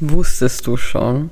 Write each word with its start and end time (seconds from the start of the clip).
Wusstest 0.00 0.66
du 0.66 0.78
schon, 0.78 1.28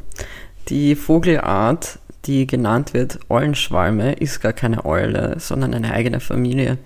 die 0.68 0.94
Vogelart, 0.94 1.98
die 2.26 2.46
genannt 2.46 2.92
wird 2.92 3.18
Eulenschwalme, 3.30 4.12
ist 4.12 4.40
gar 4.40 4.52
keine 4.52 4.84
Eule, 4.84 5.36
sondern 5.38 5.72
eine 5.72 5.92
eigene 5.92 6.20
Familie. 6.20 6.76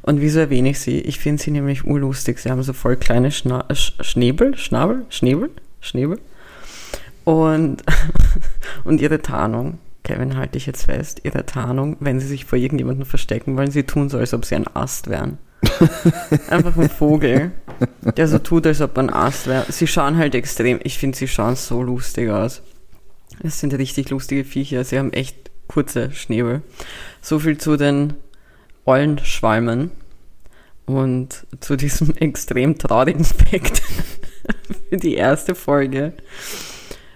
Und 0.00 0.22
wieso 0.22 0.40
erwähne 0.40 0.70
ich 0.70 0.80
sie? 0.80 1.00
Ich 1.00 1.18
finde 1.18 1.42
sie 1.42 1.50
nämlich 1.50 1.84
urlustig. 1.84 2.38
Sie 2.38 2.50
haben 2.50 2.62
so 2.62 2.72
voll 2.72 2.96
kleine 2.96 3.30
Schna 3.30 3.66
Sch 3.74 3.92
Schnäbel, 4.00 4.56
Schnabel, 4.56 5.04
Schnäbel, 5.10 5.50
Schnäbel. 5.82 6.18
Und, 7.24 7.84
und 8.84 9.02
ihre 9.02 9.20
Tarnung, 9.20 9.78
Kevin, 10.04 10.38
halte 10.38 10.56
ich 10.56 10.64
jetzt 10.64 10.86
fest, 10.86 11.20
ihre 11.24 11.44
Tarnung, 11.44 11.98
wenn 12.00 12.20
sie 12.20 12.26
sich 12.26 12.46
vor 12.46 12.58
irgendjemandem 12.58 13.04
verstecken 13.04 13.58
wollen, 13.58 13.70
sie 13.70 13.82
tun 13.82 14.08
so, 14.08 14.16
als 14.16 14.32
ob 14.32 14.46
sie 14.46 14.54
ein 14.54 14.66
Ast 14.74 15.10
wären. 15.10 15.36
Einfach 16.48 16.76
ein 16.76 16.88
Vogel, 16.88 17.52
der 18.16 18.28
so 18.28 18.38
tut, 18.38 18.66
als 18.66 18.80
ob 18.80 18.96
ein 18.98 19.10
Ast 19.10 19.46
wäre. 19.46 19.66
Sie 19.70 19.86
schauen 19.86 20.16
halt 20.16 20.34
extrem, 20.34 20.80
ich 20.82 20.98
finde, 20.98 21.16
sie 21.16 21.28
schauen 21.28 21.56
so 21.56 21.82
lustig 21.82 22.30
aus. 22.30 22.62
Es 23.42 23.60
sind 23.60 23.74
richtig 23.74 24.10
lustige 24.10 24.44
Viecher, 24.44 24.84
sie 24.84 24.98
haben 24.98 25.12
echt 25.12 25.50
kurze 25.68 26.10
Schnäbel. 26.12 26.62
So 27.20 27.38
viel 27.38 27.58
zu 27.58 27.76
den 27.76 28.14
Eulenschwalmen 28.86 29.90
und 30.86 31.46
zu 31.60 31.76
diesem 31.76 32.10
extrem 32.16 32.78
traurigen 32.78 33.24
Fakt 33.24 33.82
für 34.90 34.96
die 34.96 35.14
erste 35.14 35.54
Folge 35.54 36.14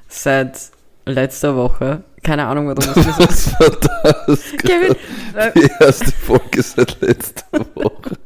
seit 0.09 0.71
letzter 1.07 1.57
Woche. 1.57 2.05
Keine 2.23 2.47
Ahnung, 2.47 2.69
warum 2.69 2.77
das 2.95 2.95
so 2.95 3.23
Was 3.25 3.61
war 3.61 4.25
das? 4.27 4.53
Kevin, 4.59 4.97
äh, 5.35 5.53
Die 5.57 5.71
erste 5.81 6.13
Folge 6.13 6.63
seit 6.63 7.01
letzter 7.01 7.59
Woche. 7.75 8.17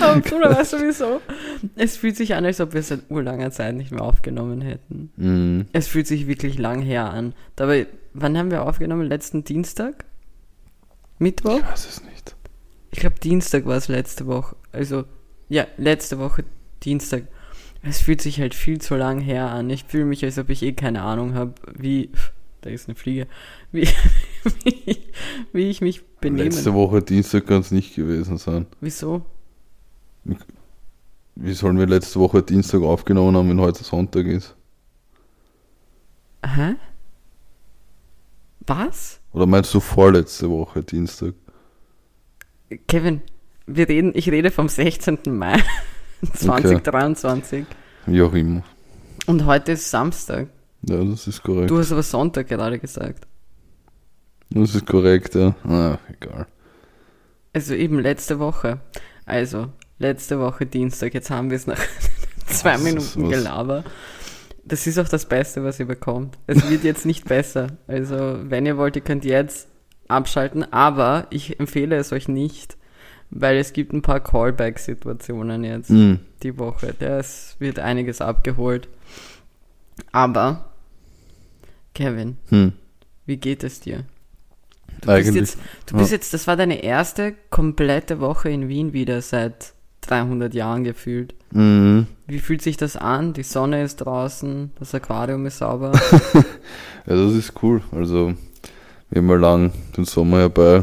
aber 0.00 0.20
Bruder, 0.20 0.56
weißt 0.56 0.74
du 0.74 0.76
wieso? 0.86 1.20
Es 1.74 1.96
fühlt 1.96 2.16
sich 2.16 2.34
an, 2.34 2.44
als 2.44 2.60
ob 2.60 2.74
wir 2.74 2.82
seit 2.82 3.10
urlanger 3.10 3.50
Zeit 3.50 3.74
nicht 3.74 3.90
mehr 3.90 4.02
aufgenommen 4.02 4.60
hätten. 4.60 5.10
Mhm. 5.16 5.66
Es 5.72 5.88
fühlt 5.88 6.06
sich 6.06 6.26
wirklich 6.26 6.58
lang 6.58 6.80
her 6.80 7.10
an. 7.10 7.34
Dabei, 7.56 7.86
wann 8.12 8.38
haben 8.38 8.50
wir 8.52 8.62
aufgenommen? 8.62 9.06
Letzten 9.08 9.42
Dienstag? 9.42 10.04
Mittwoch? 11.18 11.58
Ich 11.58 11.66
weiß 11.66 11.86
es 11.88 12.04
nicht. 12.04 12.36
Ich 12.92 13.00
glaube, 13.00 13.18
Dienstag 13.18 13.66
war 13.66 13.76
es 13.76 13.88
letzte 13.88 14.26
Woche. 14.26 14.54
Also, 14.70 15.04
ja, 15.48 15.66
letzte 15.76 16.18
Woche 16.20 16.44
Dienstag. 16.84 17.24
Es 17.82 18.00
fühlt 18.00 18.22
sich 18.22 18.40
halt 18.40 18.54
viel 18.54 18.80
zu 18.80 18.94
lang 18.94 19.20
her 19.20 19.50
an. 19.50 19.68
Ich 19.70 19.84
fühle 19.84 20.04
mich, 20.04 20.24
als 20.24 20.38
ob 20.38 20.48
ich 20.50 20.62
eh 20.62 20.72
keine 20.72 21.02
Ahnung 21.02 21.34
habe, 21.34 21.54
wie. 21.76 22.10
Da 22.64 22.70
ist 22.70 22.88
eine 22.88 22.94
Fliege. 22.94 23.26
Wie, 23.72 23.82
wie, 24.64 24.96
wie 25.52 25.68
ich 25.68 25.82
mich 25.82 26.02
benehmen. 26.16 26.50
Letzte 26.50 26.72
Woche 26.72 27.02
Dienstag 27.02 27.46
kann 27.46 27.60
es 27.60 27.70
nicht 27.70 27.94
gewesen 27.94 28.38
sein. 28.38 28.64
Wieso? 28.80 29.26
Wie 31.34 31.52
sollen 31.52 31.78
wir 31.78 31.86
letzte 31.86 32.20
Woche 32.20 32.42
Dienstag 32.42 32.80
aufgenommen 32.80 33.36
haben, 33.36 33.50
wenn 33.50 33.60
heute 33.60 33.84
Sonntag 33.84 34.24
ist? 34.24 34.56
Hä? 36.42 36.76
Was? 38.66 39.20
Oder 39.34 39.44
meinst 39.44 39.74
du 39.74 39.80
vorletzte 39.80 40.48
Woche 40.48 40.82
Dienstag? 40.82 41.34
Kevin, 42.88 43.20
wir 43.66 43.90
reden, 43.90 44.12
ich 44.14 44.30
rede 44.30 44.50
vom 44.50 44.70
16. 44.70 45.18
Mai 45.26 45.62
2023. 46.32 47.66
Wie 48.06 48.22
auch 48.22 48.32
immer. 48.32 48.62
Und 49.26 49.44
heute 49.44 49.72
ist 49.72 49.90
Samstag. 49.90 50.48
Ja, 50.88 51.02
das 51.04 51.26
ist 51.26 51.42
korrekt. 51.42 51.70
Du 51.70 51.78
hast 51.78 51.92
aber 51.92 52.02
Sonntag 52.02 52.48
gerade 52.48 52.78
gesagt. 52.78 53.26
Das 54.50 54.74
ist 54.74 54.86
korrekt, 54.86 55.34
ja. 55.34 55.54
Ah, 55.64 55.98
egal. 56.12 56.46
Also 57.52 57.74
eben 57.74 57.98
letzte 57.98 58.38
Woche. 58.38 58.80
Also, 59.26 59.68
letzte 59.98 60.38
Woche 60.40 60.66
Dienstag. 60.66 61.14
Jetzt 61.14 61.30
haben 61.30 61.50
wir 61.50 61.56
es 61.56 61.66
nach 61.66 61.80
zwei 62.46 62.76
Minuten 62.78 63.22
was? 63.24 63.30
Gelaber. 63.30 63.84
Das 64.64 64.86
ist 64.86 64.98
auch 64.98 65.08
das 65.08 65.26
Beste, 65.26 65.62
was 65.64 65.78
ihr 65.80 65.86
bekommt. 65.86 66.38
Es 66.46 66.68
wird 66.70 66.84
jetzt 66.84 67.06
nicht 67.06 67.26
besser. 67.26 67.68
Also, 67.86 68.38
wenn 68.42 68.66
ihr 68.66 68.76
wollt, 68.76 68.96
ihr 68.96 69.02
könnt 69.02 69.24
jetzt 69.24 69.68
abschalten. 70.08 70.70
Aber 70.72 71.26
ich 71.30 71.58
empfehle 71.60 71.96
es 71.96 72.12
euch 72.12 72.28
nicht, 72.28 72.76
weil 73.30 73.56
es 73.56 73.72
gibt 73.72 73.92
ein 73.92 74.02
paar 74.02 74.20
Callback-Situationen 74.20 75.64
jetzt 75.64 75.90
Mhm. 75.90 76.20
die 76.42 76.58
Woche. 76.58 76.94
Es 76.98 77.56
wird 77.58 77.78
einiges 77.78 78.20
abgeholt. 78.20 78.88
Aber, 80.12 80.70
Kevin, 81.94 82.36
Hm. 82.48 82.72
wie 83.26 83.36
geht 83.36 83.64
es 83.64 83.80
dir? 83.80 84.04
Du 85.00 85.06
bist 85.06 85.08
Eigentlich. 85.08 85.34
jetzt, 85.34 85.58
du 85.86 85.96
bist 85.96 86.10
ja. 86.10 86.16
jetzt, 86.16 86.34
das 86.34 86.46
war 86.46 86.56
deine 86.56 86.82
erste 86.82 87.34
komplette 87.50 88.20
Woche 88.20 88.48
in 88.50 88.68
Wien 88.68 88.92
wieder 88.92 89.20
seit 89.22 89.72
300 90.02 90.54
Jahren 90.54 90.84
gefühlt. 90.84 91.34
Mhm. 91.52 92.06
Wie 92.26 92.38
fühlt 92.38 92.62
sich 92.62 92.76
das 92.76 92.96
an? 92.96 93.32
Die 93.32 93.42
Sonne 93.42 93.82
ist 93.82 93.96
draußen, 93.96 94.72
das 94.78 94.94
Aquarium 94.94 95.46
ist 95.46 95.58
sauber. 95.58 95.92
Ja, 97.06 97.16
das 97.16 97.34
ist 97.34 97.52
cool. 97.62 97.82
Also, 97.92 98.32
wir 99.10 99.20
haben 99.20 99.28
ja 99.28 99.36
lang 99.36 99.72
den 99.94 100.06
Sommer 100.06 100.38
herbei 100.38 100.82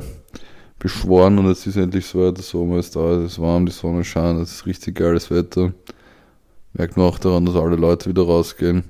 beschworen 0.77 1.39
und 1.39 1.47
jetzt 1.47 1.65
ist 1.65 1.77
endlich 1.77 2.05
soweit. 2.05 2.37
Der 2.37 2.43
Sommer 2.43 2.77
ist 2.77 2.95
da, 2.95 3.13
es 3.13 3.33
ist 3.33 3.39
warm, 3.41 3.65
die 3.65 3.71
Sonne 3.71 4.03
scheint, 4.03 4.39
es 4.39 4.51
ist 4.51 4.65
richtig 4.67 4.95
geiles 4.97 5.31
Wetter. 5.31 5.73
Merkt 6.73 6.95
man 6.95 7.07
auch 7.07 7.17
daran, 7.17 7.47
dass 7.47 7.55
alle 7.55 7.75
Leute 7.75 8.07
wieder 8.09 8.21
rausgehen. 8.21 8.83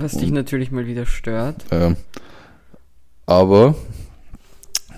Was 0.00 0.12
dich 0.12 0.30
natürlich 0.30 0.70
mal 0.70 0.86
wieder 0.86 1.06
stört. 1.06 1.64
Ja. 1.70 1.94
Aber, 3.26 3.74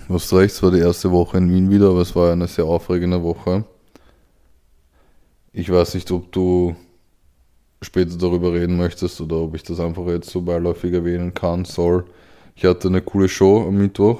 was 0.07 0.29
du 0.29 0.37
recht, 0.37 0.53
es 0.53 0.63
war 0.63 0.71
die 0.71 0.79
erste 0.79 1.11
Woche 1.11 1.37
in 1.37 1.49
Wien 1.53 1.69
wieder, 1.69 1.89
aber 1.89 2.01
es 2.01 2.15
war 2.15 2.31
eine 2.31 2.47
sehr 2.47 2.65
aufregende 2.65 3.21
Woche. 3.23 3.65
Ich 5.53 5.69
weiß 5.69 5.95
nicht, 5.95 6.09
ob 6.11 6.31
du 6.31 6.75
später 7.81 8.15
darüber 8.17 8.53
reden 8.53 8.77
möchtest 8.77 9.19
oder 9.21 9.37
ob 9.37 9.55
ich 9.55 9.63
das 9.63 9.79
einfach 9.79 10.05
jetzt 10.07 10.29
so 10.29 10.41
beiläufig 10.41 10.93
erwähnen 10.93 11.33
kann, 11.33 11.65
soll. 11.65 12.05
Ich 12.55 12.63
hatte 12.63 12.87
eine 12.87 13.01
coole 13.01 13.27
Show 13.27 13.65
am 13.67 13.75
Mittwoch, 13.75 14.19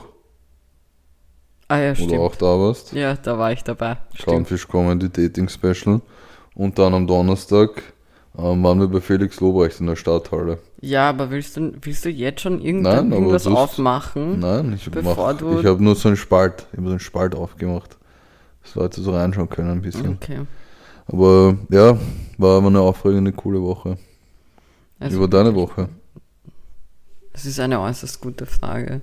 Ah 1.67 1.77
ja, 1.79 1.91
wo 1.91 2.01
du 2.01 2.03
stimmt. 2.09 2.19
auch 2.21 2.35
da 2.35 2.59
warst. 2.59 2.91
Ja, 2.91 3.13
da 3.15 3.37
war 3.37 3.53
ich 3.53 3.63
dabei. 3.63 3.97
Stimmt. 4.13 4.25
Clownfish 4.25 4.67
Comedy 4.67 5.09
Dating 5.09 5.47
Special. 5.47 6.01
Und 6.53 6.77
dann 6.77 6.93
am 6.93 7.07
Donnerstag 7.07 7.81
ähm, 8.37 8.63
waren 8.63 8.79
wir 8.79 8.87
bei 8.87 9.01
Felix 9.01 9.39
Lobrecht 9.39 9.79
in 9.79 9.87
der 9.87 9.95
Stadthalle. 9.95 10.59
Ja, 10.79 11.09
aber 11.09 11.29
willst 11.31 11.57
du, 11.57 11.73
willst 11.81 12.05
du 12.05 12.09
jetzt 12.09 12.41
schon 12.41 12.61
irgendwann 12.61 13.09
Nein, 13.09 13.19
irgendwas 13.19 13.43
das- 13.43 13.53
aufmachen? 13.53 14.39
Nein, 14.39 14.73
ich, 14.73 14.87
habe 14.87 15.83
nur 15.83 15.95
so 15.95 16.07
einen 16.07 16.17
Spalt, 16.17 16.65
ich 16.71 16.77
habe 16.77 16.87
so 16.87 16.91
einen 16.91 16.99
Spalt 16.99 17.35
aufgemacht, 17.35 17.97
dass 18.63 18.75
Leute 18.75 19.01
so 19.01 19.11
reinschauen 19.13 19.49
können 19.49 19.69
ein 19.71 19.81
bisschen. 19.81 20.13
Okay. 20.21 20.39
Aber 21.07 21.57
ja, 21.69 21.97
war 22.37 22.57
aber 22.57 22.67
eine 22.67 22.79
aufregende, 22.79 23.31
coole 23.33 23.61
Woche. 23.61 23.97
Also, 24.99 25.17
Wie 25.17 25.21
war 25.21 25.27
deine 25.27 25.53
Woche? 25.55 25.89
Das 27.33 27.45
ist 27.45 27.59
eine 27.59 27.79
äußerst 27.81 28.21
gute 28.21 28.45
Frage. 28.45 29.01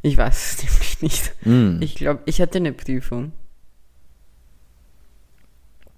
Ich 0.00 0.16
weiß 0.16 0.54
es 0.56 0.62
nämlich 0.64 1.02
nicht. 1.02 1.34
Hm. 1.42 1.78
Ich 1.80 1.94
glaube, 1.96 2.20
ich 2.24 2.40
hatte 2.40 2.58
eine 2.58 2.72
Prüfung. 2.72 3.32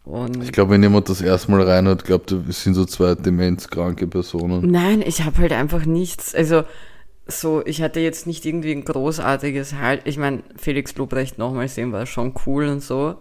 Und 0.05 0.43
Ich 0.43 0.53
glaube, 0.53 0.73
wenn 0.73 0.83
jemand 0.83 1.09
das 1.09 1.23
erste 1.23 1.51
Mal 1.51 1.63
reinhört, 1.63 2.05
glaubt 2.05 2.31
wir 2.31 2.53
sind 2.53 2.75
so 2.75 2.85
zwei 2.85 3.15
demenzkranke 3.15 4.07
Personen. 4.07 4.71
Nein, 4.71 5.03
ich 5.05 5.25
habe 5.25 5.39
halt 5.39 5.53
einfach 5.53 5.87
nichts. 5.87 6.35
Also, 6.35 6.65
so, 7.27 7.65
ich 7.65 7.81
hatte 7.81 8.01
jetzt 8.01 8.27
nicht 8.27 8.45
irgendwie 8.45 8.73
ein 8.73 8.85
großartiges 8.85 9.75
Halt. 9.75 10.03
Ich 10.05 10.19
meine, 10.19 10.43
Felix 10.57 10.95
Lobrecht 10.97 11.39
nochmal 11.39 11.69
sehen 11.69 11.93
war 11.93 12.05
schon 12.05 12.35
cool 12.45 12.69
und 12.69 12.83
so. 12.83 13.17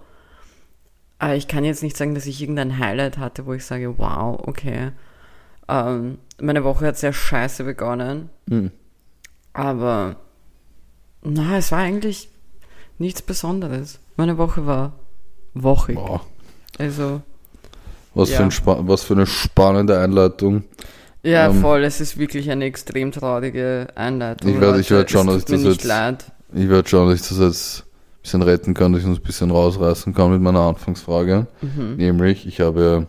Aber 1.19 1.35
ich 1.35 1.47
kann 1.47 1.63
jetzt 1.63 1.83
nicht 1.83 1.95
sagen, 1.95 2.15
dass 2.15 2.25
ich 2.25 2.41
irgendein 2.41 2.79
Highlight 2.79 3.17
hatte, 3.17 3.45
wo 3.45 3.53
ich 3.53 3.63
sage, 3.63 3.97
wow, 3.97 4.37
okay. 4.45 4.91
Ähm, 5.69 6.17
meine 6.41 6.65
Woche 6.65 6.87
hat 6.87 6.97
sehr 6.97 7.13
scheiße 7.13 7.63
begonnen. 7.63 8.29
Hm. 8.49 8.71
Aber, 9.53 10.17
na, 11.21 11.57
es 11.57 11.71
war 11.71 11.79
eigentlich 11.79 12.27
nichts 12.97 13.21
Besonderes. 13.21 14.01
Meine 14.17 14.37
Woche 14.37 14.65
war 14.65 14.99
wochig. 15.53 15.95
Boah, 15.95 16.25
Also, 16.79 17.21
was, 18.13 18.29
Ja. 18.29 18.37
für 18.37 18.43
ein 18.43 18.51
Spa 18.51 18.77
was 18.81 19.03
für 19.03 19.13
eine 19.13 19.25
spannende 19.27 19.99
Einleitung. 19.99 20.63
Ja, 21.23 21.47
Ähm, 21.47 21.61
voll. 21.61 21.83
Es 21.83 22.01
ist 22.01 22.17
wirklich 22.17 22.49
eine 22.51 22.65
extrem 22.65 23.11
traurige 23.11 23.87
Einleitung. 23.95 24.49
Ich 24.55 24.59
werd- 24.59 24.79
ich 24.79 24.89
Leute. 24.89 24.97
werd 24.99 25.11
schauen, 25.11 25.27
dass 25.27 25.37
ich 25.37 25.45
das 25.45 25.63
jetzt- 25.63 25.83
leid. 25.85 26.25
Ich 26.53 26.67
werde 26.69 26.87
schauen, 26.87 27.09
dass 27.09 27.21
ich 27.21 27.27
das 27.29 27.39
jetzt 27.39 27.79
ein 27.83 28.21
bisschen 28.21 28.41
retten 28.41 28.73
kann, 28.73 28.91
dass 28.93 29.01
ich 29.01 29.07
uns 29.07 29.19
ein 29.19 29.23
bisschen 29.23 29.49
rausreißen 29.51 30.13
kann 30.13 30.31
mit 30.31 30.41
meiner 30.41 30.59
Anfangsfrage. 30.61 31.47
Mhm. 31.61 31.95
Nämlich, 31.95 32.45
ich 32.45 32.59
habe, 32.59 33.07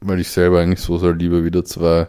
weil 0.00 0.20
ich 0.20 0.28
selber 0.30 0.60
eigentlich 0.60 0.80
so 0.80 0.96
sehr 0.98 1.12
liebe, 1.12 1.44
wieder 1.44 1.64
zwei 1.64 2.08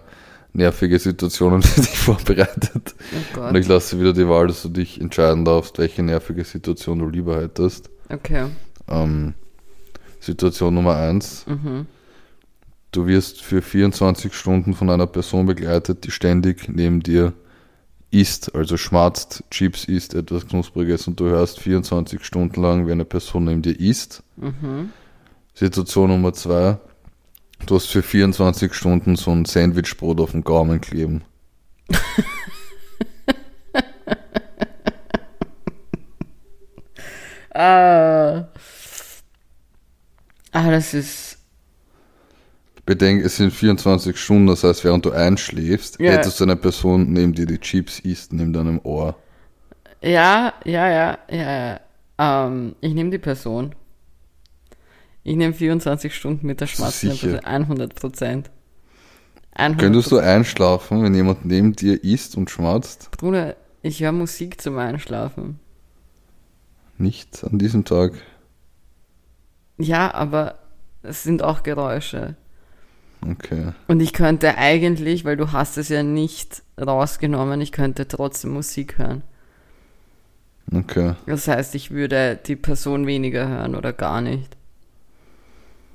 nervige 0.53 0.97
Situationen 0.99 1.61
für 1.61 1.81
dich 1.81 1.97
vorbereitet. 1.97 2.95
Oh 3.37 3.41
Und 3.41 3.55
ich 3.55 3.67
lasse 3.67 3.99
wieder 3.99 4.13
die 4.13 4.27
Wahl, 4.27 4.47
dass 4.47 4.61
du 4.63 4.69
dich 4.69 4.99
entscheiden 4.99 5.45
darfst, 5.45 5.77
welche 5.77 6.03
nervige 6.03 6.43
Situation 6.43 6.99
du 6.99 7.07
lieber 7.09 7.37
hättest. 7.41 7.89
Okay. 8.09 8.45
Ähm, 8.89 9.33
Situation 10.21 10.73
Nummer 10.73 10.95
eins: 10.95 11.45
Mhm. 11.47 11.87
Du 12.91 13.07
wirst 13.07 13.41
für 13.41 13.61
24 13.61 14.33
Stunden 14.33 14.73
von 14.73 14.89
einer 14.89 15.07
Person 15.07 15.45
begleitet, 15.45 16.03
die 16.05 16.11
ständig 16.11 16.67
neben 16.69 17.01
dir 17.01 17.33
isst, 18.11 18.53
also 18.53 18.75
schmatzt, 18.75 19.45
Chips 19.49 19.85
isst, 19.85 20.13
etwas 20.13 20.45
Knuspriges 20.47 21.07
und 21.07 21.17
du 21.19 21.25
hörst 21.25 21.59
24 21.59 22.23
Stunden 22.25 22.61
lang, 22.61 22.87
wie 22.87 22.91
eine 22.91 23.05
Person 23.05 23.45
neben 23.45 23.61
dir 23.61 23.79
isst. 23.79 24.23
Mhm. 24.35 24.91
Situation 25.53 26.09
Nummer 26.09 26.33
zwei: 26.33 26.77
Du 27.65 27.75
hast 27.75 27.87
für 27.87 28.01
24 28.01 28.73
Stunden 28.73 29.15
so 29.15 29.31
ein 29.31 29.45
Sandwichbrot 29.45 30.19
auf 30.19 30.31
dem 30.31 30.43
Gaumen 30.43 30.81
kleben. 30.81 31.23
Ah. 37.53 38.10
Ah, 40.71 40.75
das 40.75 40.93
ist. 40.93 41.37
Bedenk, 42.85 43.23
es 43.25 43.35
sind 43.35 43.51
24 43.51 44.17
Stunden, 44.17 44.47
das 44.47 44.63
heißt, 44.63 44.83
während 44.85 45.05
du 45.05 45.11
einschläfst, 45.11 45.99
Ja. 45.99 46.11
hättest 46.13 46.39
du 46.39 46.45
eine 46.45 46.55
Person 46.55 47.11
neben 47.11 47.33
dir, 47.33 47.45
die 47.45 47.59
Chips 47.59 47.99
isst, 47.99 48.31
neben 48.33 48.53
deinem 48.53 48.79
Ohr. 48.83 49.15
Ja, 50.01 50.53
ja, 50.63 50.89
ja, 50.89 51.17
ja. 51.29 51.79
ja. 52.17 52.47
Ähm, 52.47 52.75
ich 52.81 52.93
nehme 52.93 53.09
die 53.11 53.19
Person. 53.19 53.75
Ich 55.23 55.35
nehme 55.35 55.53
24 55.53 56.15
Stunden 56.15 56.47
mit 56.47 56.61
der 56.61 56.67
schmatzenden 56.67 57.17
Sicher. 57.17 57.37
Person. 57.39 57.45
100 57.45 57.95
Prozent. 57.95 58.49
100 59.53 59.79
Könntest 59.79 60.11
du 60.11 60.17
einschlafen, 60.17 61.03
wenn 61.03 61.13
jemand 61.13 61.45
neben 61.45 61.73
dir 61.73 62.03
isst 62.03 62.35
und 62.35 62.49
schmatzt? 62.49 63.11
Bruder, 63.11 63.55
ich 63.83 64.01
höre 64.01 64.13
Musik 64.13 64.59
zum 64.61 64.77
Einschlafen. 64.77 65.59
Nicht 66.97 67.43
an 67.43 67.59
diesem 67.59 67.83
Tag. 67.85 68.13
Ja, 69.77 70.13
aber 70.13 70.60
es 71.03 71.23
sind 71.23 71.43
auch 71.43 71.63
Geräusche. 71.63 72.35
Okay. 73.27 73.73
Und 73.87 73.99
ich 73.99 74.13
könnte 74.13 74.57
eigentlich, 74.57 75.25
weil 75.25 75.37
du 75.37 75.51
hast 75.51 75.77
es 75.77 75.89
ja 75.89 76.03
nicht 76.03 76.63
rausgenommen, 76.79 77.61
ich 77.61 77.71
könnte 77.71 78.07
trotzdem 78.07 78.51
Musik 78.51 78.97
hören. 78.97 79.21
Okay. 80.73 81.15
Das 81.25 81.47
heißt, 81.47 81.75
ich 81.75 81.91
würde 81.91 82.39
die 82.45 82.55
Person 82.55 83.05
weniger 83.05 83.47
hören 83.47 83.75
oder 83.75 83.93
gar 83.93 84.21
nicht. 84.21 84.57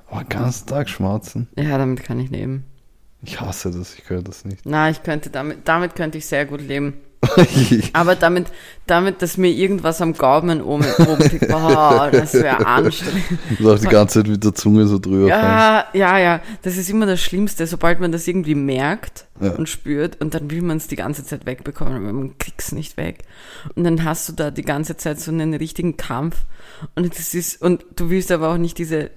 Aber 0.08 0.22
den 0.22 0.28
ganzen 0.28 0.68
Tag 0.68 0.88
schmatzen? 0.88 1.48
Ja, 1.56 1.78
damit 1.78 2.04
kann 2.04 2.20
ich 2.20 2.30
leben. 2.30 2.64
Ich 3.22 3.40
hasse 3.40 3.70
das, 3.72 3.98
ich 3.98 4.04
kann 4.04 4.22
das 4.22 4.44
nicht. 4.44 4.60
Na, 4.64 4.90
ich 4.90 5.02
könnte 5.02 5.30
damit, 5.30 5.60
damit 5.64 5.96
könnte 5.96 6.18
ich 6.18 6.26
sehr 6.26 6.46
gut 6.46 6.60
leben. 6.60 6.94
Aber 7.92 8.14
damit, 8.16 8.46
damit, 8.86 9.22
dass 9.22 9.36
mir 9.36 9.48
irgendwas 9.50 10.00
am 10.00 10.12
Gaumen 10.14 10.62
oben, 10.62 10.84
oben 10.98 11.22
liegt, 11.30 11.48
boah, 11.48 12.08
das 12.12 12.34
wäre 12.34 12.66
anstrengend. 12.66 13.24
Du 13.58 13.70
auch 13.72 13.78
die 13.78 13.86
ganze 13.86 14.20
Zeit 14.20 14.30
mit 14.30 14.44
der 14.44 14.54
Zunge 14.54 14.86
so 14.86 14.98
drüber 14.98 15.28
fängst. 15.28 15.42
Ja, 15.42 15.86
ja, 15.92 16.18
ja, 16.18 16.40
das 16.62 16.76
ist 16.76 16.88
immer 16.90 17.06
das 17.06 17.20
Schlimmste, 17.20 17.66
sobald 17.66 18.00
man 18.00 18.12
das 18.12 18.26
irgendwie 18.28 18.54
merkt 18.54 19.26
Ja. 19.40 19.50
und 19.52 19.68
spürt 19.68 20.20
und 20.20 20.34
dann 20.34 20.50
will 20.50 20.62
man 20.62 20.76
es 20.78 20.86
die 20.88 20.96
ganze 20.96 21.24
Zeit 21.24 21.46
wegbekommen, 21.46 21.96
aber 21.96 22.12
man 22.12 22.38
kriegt 22.38 22.60
es 22.62 22.72
nicht 22.72 22.96
weg. 22.96 23.24
Und 23.74 23.84
dann 23.84 24.04
hast 24.04 24.28
du 24.28 24.32
da 24.32 24.50
die 24.50 24.62
ganze 24.62 24.96
Zeit 24.96 25.20
so 25.20 25.30
einen 25.30 25.54
richtigen 25.54 25.96
Kampf 25.96 26.36
und 26.94 27.18
das 27.18 27.34
ist, 27.34 27.60
und 27.62 27.84
du 27.96 28.10
willst 28.10 28.30
aber 28.32 28.50
auch 28.50 28.58
nicht 28.58 28.78
diese, 28.78 29.10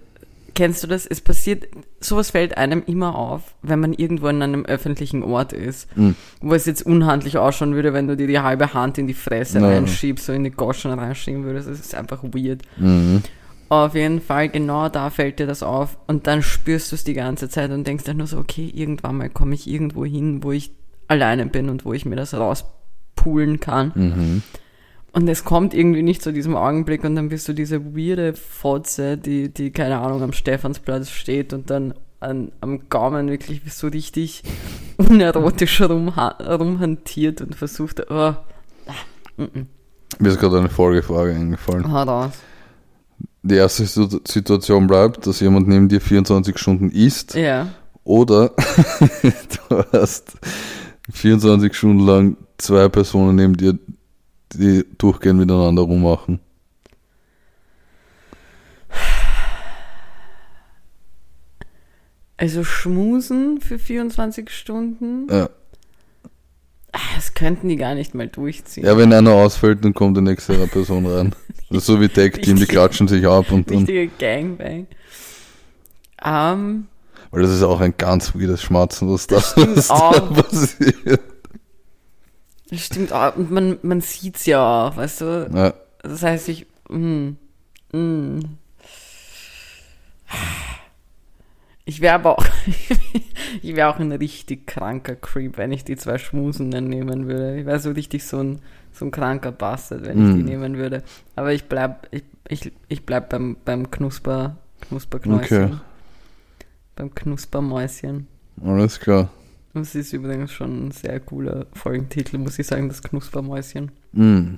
kennst 0.60 0.84
du 0.84 0.88
das? 0.88 1.06
Es 1.06 1.22
passiert, 1.22 1.68
sowas 2.02 2.32
fällt 2.32 2.58
einem 2.58 2.84
immer 2.86 3.16
auf, 3.16 3.56
wenn 3.62 3.80
man 3.80 3.94
irgendwo 3.94 4.28
an 4.28 4.42
einem 4.42 4.66
öffentlichen 4.66 5.24
Ort 5.24 5.54
ist, 5.54 5.88
Mhm. 5.96 6.16
wo 6.42 6.54
es 6.54 6.66
jetzt 6.66 6.86
unhandlich 6.86 7.38
ausschauen 7.38 7.76
würde, 7.76 7.94
wenn 7.94 8.08
du 8.10 8.18
dir 8.18 8.28
die 8.28 8.40
halbe 8.40 8.74
Hand 8.74 8.98
in 8.98 9.08
die 9.08 9.14
Fresse 9.14 9.60
Ja. 9.60 9.68
reinschiebst, 9.70 10.26
so 10.26 10.34
in 10.34 10.44
die 10.44 10.52
Goschen 10.52 10.92
reinschieben 10.92 11.46
würdest, 11.46 11.70
das 11.70 11.80
ist 11.80 11.96
einfach 11.96 12.22
weird. 12.24 12.64
Mhm. 12.78 13.22
Auf 13.70 13.96
jeden 13.96 14.20
Fall, 14.20 14.50
genau 14.50 14.90
da 14.90 15.10
fällt 15.12 15.40
dir 15.40 15.48
das 15.48 15.64
auf 15.64 15.98
und 16.08 16.28
dann 16.28 16.42
spürst 16.44 16.92
du 16.92 16.96
es 16.96 17.06
die 17.06 17.14
ganze 17.14 17.48
Zeit 17.48 17.72
und 17.72 17.88
denkst 17.88 18.04
dann 18.04 18.18
nur 18.18 18.28
so, 18.28 18.38
okay, 18.38 18.70
irgendwann 18.74 19.16
mal 19.18 19.30
komme 19.30 19.56
ich 19.56 19.66
irgendwo 19.70 20.04
hin, 20.04 20.44
wo 20.44 20.52
ich 20.52 20.72
alleine 21.08 21.46
bin 21.46 21.70
und 21.70 21.86
wo 21.86 21.94
ich 21.94 22.04
mir 22.06 22.18
das 22.18 22.34
rauspulen 22.34 23.60
kann. 23.62 23.92
Mhm. 23.96 24.44
Und 25.12 25.28
es 25.28 25.44
kommt 25.44 25.74
irgendwie 25.74 26.04
nicht 26.04 26.22
zu 26.22 26.32
diesem 26.32 26.56
Augenblick 26.56 27.04
und 27.04 27.16
dann 27.16 27.30
bist 27.30 27.48
du 27.48 27.54
diese 27.54 27.96
weirde 27.96 28.34
Fotze, 28.34 29.18
die, 29.18 29.50
die, 29.52 29.72
keine 29.72 30.00
Ahnung, 30.00 30.22
am 30.22 30.34
Stephansplatz 30.34 31.10
steht 31.10 31.52
und 31.54 31.70
dann 31.72 31.94
an, 32.20 32.52
am 32.62 32.90
Gaumen 32.90 33.28
wirklich 33.30 33.62
so 33.74 33.88
richtig 33.88 34.44
unerotisch 34.98 35.82
rumha 35.82 36.28
rumhantiert 36.40 37.42
und 37.42 37.56
versucht, 37.56 38.02
oh, 38.12 38.14
ah, 38.14 38.36
mm, 39.38 39.44
mm, 39.44 39.68
Mir 40.20 40.30
ist 40.30 40.40
gerade 40.40 40.60
eine 40.60 40.70
Folgefrage 40.70 41.32
eingefallen. 41.34 41.92
hau 41.92 42.04
raus. 42.04 42.34
Die 43.42 43.56
erste 43.56 43.86
Situ- 43.86 44.20
Situation 44.28 44.86
bleibt, 44.86 45.26
dass 45.26 45.40
jemand 45.40 45.68
neben 45.68 45.88
dir 45.88 46.02
24 46.02 46.58
Stunden 46.58 46.92
isst 46.92 47.34
Ja. 47.36 47.70
oder 48.04 48.50
du 49.70 49.84
hast 49.94 50.38
24 51.12 51.74
Stunden 51.74 52.06
lang 52.06 52.38
zwei 52.58 52.90
Personen 52.90 53.36
neben 53.38 53.56
dir, 53.56 53.80
die 54.54 54.86
durchgehend 54.98 55.40
miteinander 55.40 55.84
rummachen. 55.84 56.40
Also 62.38 62.64
schmusen 62.64 63.60
für 63.60 63.78
24 63.78 64.50
Stunden? 64.50 65.28
Ja. 65.30 65.50
Ah, 66.92 67.00
Das 67.16 67.34
könnten 67.34 67.68
die 67.70 67.76
gar 67.76 67.96
nicht 67.96 68.16
mal 68.16 68.28
durchziehen. 68.28 68.86
ja, 68.86 68.98
wenn 68.98 69.14
einer 69.14 69.34
ausfällt, 69.34 69.84
dann 69.84 69.94
kommt 69.94 70.18
die 70.18 70.22
nächste 70.22 70.54
Person 70.68 71.06
rein. 71.06 71.36
Das 71.70 71.78
ist 71.80 71.86
so 71.86 72.00
wie 72.02 72.08
Tag 72.08 72.42
Team, 72.42 72.56
die 72.58 72.66
klatschen 72.66 73.08
sich 73.08 73.28
ab 73.28 73.52
und 73.52 73.70
dann, 73.70 73.80
Richtige 73.80 74.08
Gangbang. 74.18 74.88
Ähm, 76.24 76.88
weil 77.32 77.42
das 77.44 77.52
ist 77.52 77.62
auch 77.64 77.80
ein 77.82 77.94
ganz 77.98 78.34
weirdes 78.34 78.62
Schmatzen, 78.64 79.12
was 79.12 79.28
da, 79.28 79.42
stimmt 79.42 79.78
was 79.78 79.88
da 79.90 80.12
passiert. 80.22 81.22
Das 82.70 82.80
stimmt 82.86 83.12
auch. 83.14 83.36
Und 83.36 83.52
man, 83.52 83.78
man 83.82 84.02
sieht's 84.02 84.46
ja 84.46 84.88
auch, 84.88 84.98
weißt 84.98 85.22
du? 85.22 85.50
Ja. 85.54 85.74
Das 86.02 86.24
heißt, 86.24 86.50
ich, 86.50 86.66
mm, 86.90 87.30
mm. 87.92 88.40
Ich 91.86 92.02
wäre 92.02 92.16
aber 92.16 92.38
auch, 92.38 92.46
ich 93.64 93.76
wäre 93.76 93.90
auch 93.90 93.98
ein 94.00 94.12
richtig 94.12 94.68
kranker 94.68 95.16
Creep, 95.16 95.58
wenn 95.58 95.72
ich 95.72 95.84
die 95.84 95.98
zwei 95.98 96.20
Schmusen 96.20 96.70
dann 96.70 96.84
nehmen 96.86 97.28
würde. 97.28 97.58
Ich 97.58 97.66
wäre 97.66 97.80
so 97.80 97.92
richtig 97.92 98.24
so 98.26 98.38
ein, 98.38 98.60
so 98.92 99.06
ein 99.06 99.12
kranker 99.12 99.52
Bastard, 99.52 100.06
wenn 100.06 100.28
ich 100.30 100.36
die 100.36 100.44
Mm. 100.44 100.46
nehmen 100.46 100.78
würde. 100.78 101.04
Aber 101.36 101.52
ich 101.52 101.66
bleib, 101.66 102.08
ich, 102.12 102.24
ich, 102.48 102.72
ich 102.90 103.06
bleib 103.06 103.30
beim, 103.30 103.58
beim 103.66 103.90
Knusper, 103.90 104.58
Knusperknäuschen. 104.82 105.64
Okay. 105.66 105.78
Beim 106.96 107.16
Knuspermäuschen. 107.16 108.28
Alles 108.64 109.00
klar. 109.00 109.30
Das 109.74 109.96
ist 109.96 110.14
übrigens 110.14 110.52
schon 110.52 110.88
ein 110.88 110.92
sehr 110.92 111.20
cooler 111.20 111.68
Folgentitel, 111.74 112.38
muss 112.38 112.58
ich 112.58 112.68
sagen, 112.68 112.90
das 112.90 113.04
Knuspermäuschen. 113.04 113.92
Mm. 114.14 114.56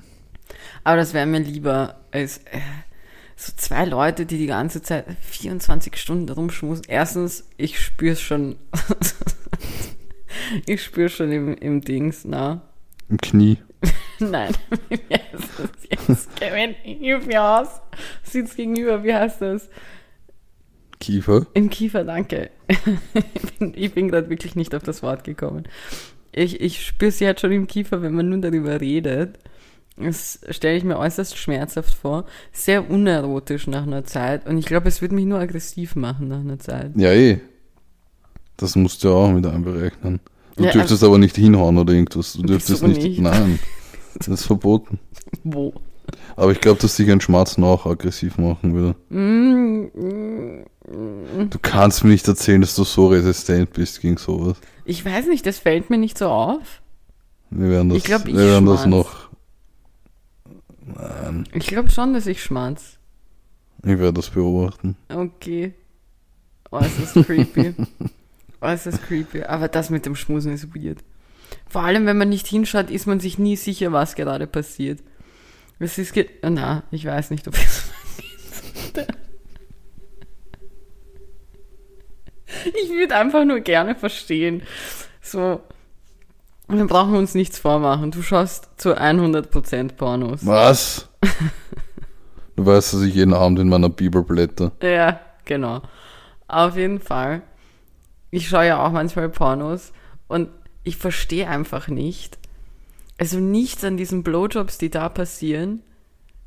Aber 0.84 0.96
das 0.96 1.14
wäre 1.14 1.26
mir 1.26 1.40
lieber 1.40 2.00
als 2.10 2.38
äh, 2.38 2.60
so 3.36 3.52
zwei 3.56 3.84
Leute, 3.84 4.26
die 4.26 4.38
die 4.38 4.46
ganze 4.46 4.82
Zeit 4.82 5.06
24 5.22 5.96
Stunden 5.96 6.28
rumschmusen. 6.28 6.84
Erstens, 6.88 7.48
ich 7.56 7.78
spür's 7.78 8.20
schon. 8.20 8.56
ich 10.66 10.82
spüre 10.82 11.08
schon 11.08 11.32
im, 11.32 11.54
im 11.54 11.80
Dings, 11.80 12.24
na. 12.24 12.62
Im 13.08 13.18
Knie. 13.18 13.58
Nein, 14.20 14.54
wie 14.88 14.96
heißt 14.96 15.50
das 15.58 15.70
jetzt? 15.90 16.36
Kevin, 16.36 16.74
hilf 16.82 17.26
mir 17.26 17.42
aus. 17.42 17.68
Sitzt 18.22 18.56
gegenüber, 18.56 19.02
wie 19.02 19.14
heißt 19.14 19.42
das? 19.42 19.68
Kiefer. 21.02 21.46
Im 21.54 21.68
Kiefer, 21.68 22.04
danke. 22.04 22.50
ich 23.74 23.92
bin, 23.92 24.08
gerade 24.08 24.30
wirklich 24.30 24.54
nicht 24.54 24.74
auf 24.74 24.84
das 24.84 25.02
Wort 25.02 25.24
gekommen. 25.24 25.64
Ich, 26.30 26.60
ich 26.60 26.86
spüre 26.86 27.10
sie 27.10 27.24
jetzt 27.24 27.40
schon 27.40 27.50
im 27.52 27.66
Kiefer, 27.66 28.02
wenn 28.02 28.14
man 28.14 28.28
nur 28.28 28.38
darüber 28.38 28.80
redet. 28.80 29.38
Das 29.96 30.40
stelle 30.48 30.76
ich 30.78 30.84
mir 30.84 30.98
äußerst 30.98 31.36
schmerzhaft 31.36 31.94
vor. 31.94 32.24
Sehr 32.52 32.88
unerotisch 32.88 33.66
nach 33.66 33.82
einer 33.82 34.04
Zeit. 34.04 34.46
Und 34.46 34.58
ich 34.58 34.64
glaube, 34.64 34.88
es 34.88 35.02
wird 35.02 35.12
mich 35.12 35.26
nur 35.26 35.40
aggressiv 35.40 35.96
machen 35.96 36.28
nach 36.28 36.40
einer 36.40 36.60
Zeit. 36.60 36.92
Ja, 36.96 37.12
eh. 37.12 37.40
Das 38.56 38.76
musst 38.76 39.02
du 39.02 39.08
ja 39.08 39.14
auch 39.14 39.32
mit 39.32 39.44
einberechnen. 39.44 40.20
Du 40.56 40.64
Ja, 40.64 40.70
dürftest 40.70 41.02
aber 41.02 41.18
nicht 41.18 41.34
hinhauen 41.34 41.78
oder 41.78 41.92
irgendwas. 41.92 42.34
Du 42.34 42.42
dürftest 42.42 42.82
nicht, 42.84 43.02
nicht? 43.02 43.20
Nein. 43.20 43.58
Das 44.14 44.28
ist 44.28 44.44
verboten. 44.44 44.98
Wo? 45.42 45.72
Aber 46.36 46.52
ich 46.52 46.60
glaube, 46.60 46.80
dass 46.80 46.96
dich 46.96 47.10
ein 47.10 47.20
Schmatzen 47.20 47.64
auch 47.64 47.86
aggressiv 47.86 48.38
machen 48.38 48.74
würde. 48.74 48.96
Mm. 49.08 50.62
Du 51.50 51.58
kannst 51.60 52.04
mir 52.04 52.10
nicht 52.10 52.26
erzählen, 52.28 52.60
dass 52.60 52.74
du 52.74 52.84
so 52.84 53.08
resistent 53.08 53.72
bist 53.72 54.00
gegen 54.00 54.16
sowas. 54.16 54.56
Ich 54.84 55.04
weiß 55.04 55.26
nicht, 55.26 55.46
das 55.46 55.58
fällt 55.58 55.90
mir 55.90 55.98
nicht 55.98 56.18
so 56.18 56.28
auf. 56.28 56.82
Wir 57.50 57.68
werden 57.68 57.90
das, 57.90 57.98
Ich 57.98 58.04
glaub, 58.04 58.26
ich 58.26 58.34
wir 58.34 58.44
werden 58.44 58.66
das 58.66 58.86
noch. 58.86 59.28
Nein, 60.84 61.48
Ich 61.52 61.66
glaube 61.66 61.90
schon, 61.90 62.14
dass 62.14 62.26
ich 62.26 62.42
schmatz. 62.42 62.98
ich 63.84 63.98
werde 63.98 64.14
das 64.14 64.30
beobachten. 64.30 64.96
Okay. 65.08 65.74
Äußerst 66.70 67.26
creepy. 67.26 67.74
Äußerst 68.60 69.02
creepy. 69.02 69.44
Aber 69.44 69.68
das 69.68 69.90
mit 69.90 70.06
dem 70.06 70.16
Schmusen 70.16 70.52
ist 70.52 70.74
weird. 70.74 70.98
Vor 71.68 71.82
allem, 71.82 72.06
wenn 72.06 72.16
man 72.16 72.30
nicht 72.30 72.46
hinschaut, 72.46 72.90
ist 72.90 73.06
man 73.06 73.20
sich 73.20 73.38
nie 73.38 73.56
sicher, 73.56 73.92
was 73.92 74.14
gerade 74.14 74.46
passiert. 74.46 75.00
Es 75.78 75.98
ist 75.98 76.12
ge 76.12 76.28
oh, 76.42 76.48
na, 76.50 76.84
ich 76.90 77.04
weiß 77.04 77.30
nicht, 77.30 77.48
ob 77.48 77.56
ich 77.56 77.68
so 77.68 77.82
Ich 82.64 82.90
würde 82.90 83.16
einfach 83.16 83.44
nur 83.44 83.60
gerne 83.60 83.94
verstehen. 83.94 84.62
So, 85.20 85.60
wir 86.68 86.86
brauchen 86.86 87.14
uns 87.16 87.34
nichts 87.34 87.58
vormachen. 87.58 88.10
Du 88.10 88.22
schaust 88.22 88.68
zu 88.76 88.96
100% 88.96 89.94
Pornos. 89.94 90.46
Was? 90.46 91.08
du 92.56 92.66
weißt, 92.66 92.94
dass 92.94 93.02
ich 93.02 93.14
jeden 93.14 93.34
Abend 93.34 93.58
in 93.58 93.68
meiner 93.68 93.88
Bibel 93.88 94.22
blätter. 94.22 94.72
Ja, 94.82 95.20
genau. 95.44 95.82
Auf 96.48 96.76
jeden 96.76 97.00
Fall. 97.00 97.42
ich 98.30 98.48
schaue 98.48 98.66
ja 98.66 98.84
auch 98.84 98.92
manchmal 98.92 99.28
Pornos 99.28 99.92
und 100.28 100.48
ich 100.84 100.96
verstehe 100.96 101.48
einfach 101.48 101.88
nicht. 101.88 102.38
Also 103.18 103.38
nichts 103.38 103.84
an 103.84 103.96
diesen 103.96 104.22
Blowjobs, 104.22 104.78
die 104.78 104.90
da 104.90 105.08
passieren, 105.08 105.82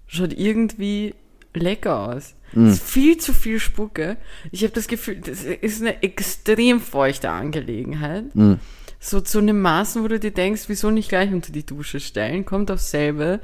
schaut 0.08 0.34
irgendwie 0.34 1.14
lecker 1.54 2.00
aus. 2.10 2.36
Mhm. 2.54 2.68
Es 2.68 2.74
ist 2.76 2.84
viel 2.84 3.18
zu 3.18 3.34
viel 3.34 3.60
Spucke. 3.60 4.18
Ich 4.52 4.64
habe 4.64 4.74
das 4.74 4.88
Gefühl, 4.88 5.18
das 5.18 5.44
ist 5.44 5.82
eine 5.82 6.04
extrem 6.04 6.80
feuchte 6.80 7.30
Angelegenheit. 7.30 8.36
Mhm. 8.36 8.60
So 9.00 9.22
zu 9.22 9.40
einem 9.40 9.62
Maßen, 9.62 10.04
wo 10.04 10.08
du 10.08 10.20
dir 10.20 10.32
denkst, 10.32 10.64
wieso 10.68 10.90
nicht 10.90 11.10
gleich 11.10 11.32
unter 11.32 11.52
die 11.52 11.66
Dusche 11.66 12.00
stellen, 12.00 12.46
kommt 12.46 12.72
aufs 12.72 12.92
selbe. 12.92 13.40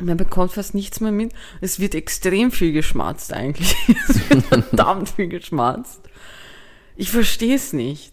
Man 0.00 0.16
bekommt 0.16 0.52
fast 0.52 0.74
nichts 0.74 1.00
mehr 1.00 1.12
mit. 1.12 1.32
Es 1.60 1.80
wird 1.80 1.94
extrem 1.94 2.52
viel 2.52 2.72
geschmatzt 2.72 3.32
eigentlich. 3.32 3.74
es 4.08 4.30
wird 4.30 4.44
verdammt 4.44 5.08
viel 5.08 5.28
geschmatzt. 5.28 6.00
Ich 6.96 7.10
verstehe 7.10 7.56
es 7.56 7.72
nicht. 7.72 8.12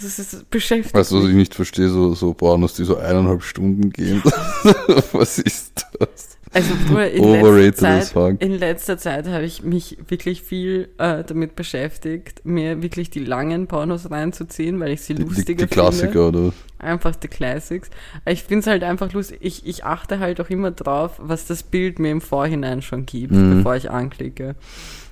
Das, 0.00 0.18
ist, 0.18 0.50
beschäftigt 0.50 0.94
Weißt 0.94 1.12
du, 1.12 1.22
was 1.22 1.28
ich 1.28 1.34
nicht 1.34 1.54
verstehe, 1.54 1.88
so, 1.88 2.14
so 2.14 2.34
Pornos, 2.34 2.74
die 2.74 2.84
so 2.84 2.96
eineinhalb 2.96 3.42
Stunden 3.42 3.90
gehen. 3.90 4.22
was 5.12 5.38
ist 5.38 5.84
das? 5.98 6.38
Also 6.54 6.74
Bruder, 6.86 7.10
in 7.10 7.24
Overrated 7.24 7.80
letzter 7.80 8.00
Zeit, 8.02 8.42
in 8.42 8.52
letzter 8.52 8.98
Zeit 8.98 9.26
habe 9.26 9.44
ich 9.44 9.62
mich 9.62 9.96
wirklich 10.08 10.42
viel 10.42 10.90
äh, 10.98 11.24
damit 11.24 11.56
beschäftigt, 11.56 12.44
mir 12.44 12.82
wirklich 12.82 13.08
die 13.08 13.24
langen 13.24 13.68
Pornos 13.68 14.10
reinzuziehen, 14.10 14.78
weil 14.78 14.92
ich 14.92 15.00
sie 15.00 15.14
Die, 15.14 15.22
die, 15.24 15.28
lustiger 15.30 15.64
die 15.64 15.70
Klassiker, 15.72 16.28
oder? 16.28 16.38
finde. 16.40 16.52
Einfach 16.78 17.16
die 17.16 17.28
Classics. 17.28 17.88
Aber 18.24 18.32
Ich 18.32 18.42
finde 18.42 18.60
es 18.60 18.66
halt 18.66 18.82
einfach 18.84 19.10
lustig. 19.14 19.38
Ich, 19.40 19.66
ich 19.66 19.84
achte 19.84 20.18
halt 20.18 20.42
auch 20.42 20.50
immer 20.50 20.72
drauf, 20.72 21.12
was 21.18 21.46
das 21.46 21.62
Bild 21.62 21.98
mir 21.98 22.10
im 22.10 22.20
Vorhinein 22.20 22.82
schon 22.82 23.06
gibt, 23.06 23.32
Mhm. 23.32 23.56
bevor 23.58 23.76
ich 23.76 23.90
anklicke. 23.90 24.54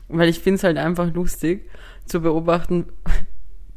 Weil 0.09 0.29
ich 0.29 0.41
finde 0.41 0.57
es 0.59 0.65
halt 0.65 0.77
einfach 0.77 1.15
lustig 1.15 1.71
zu 2.05 2.21
beobachten, 2.21 2.85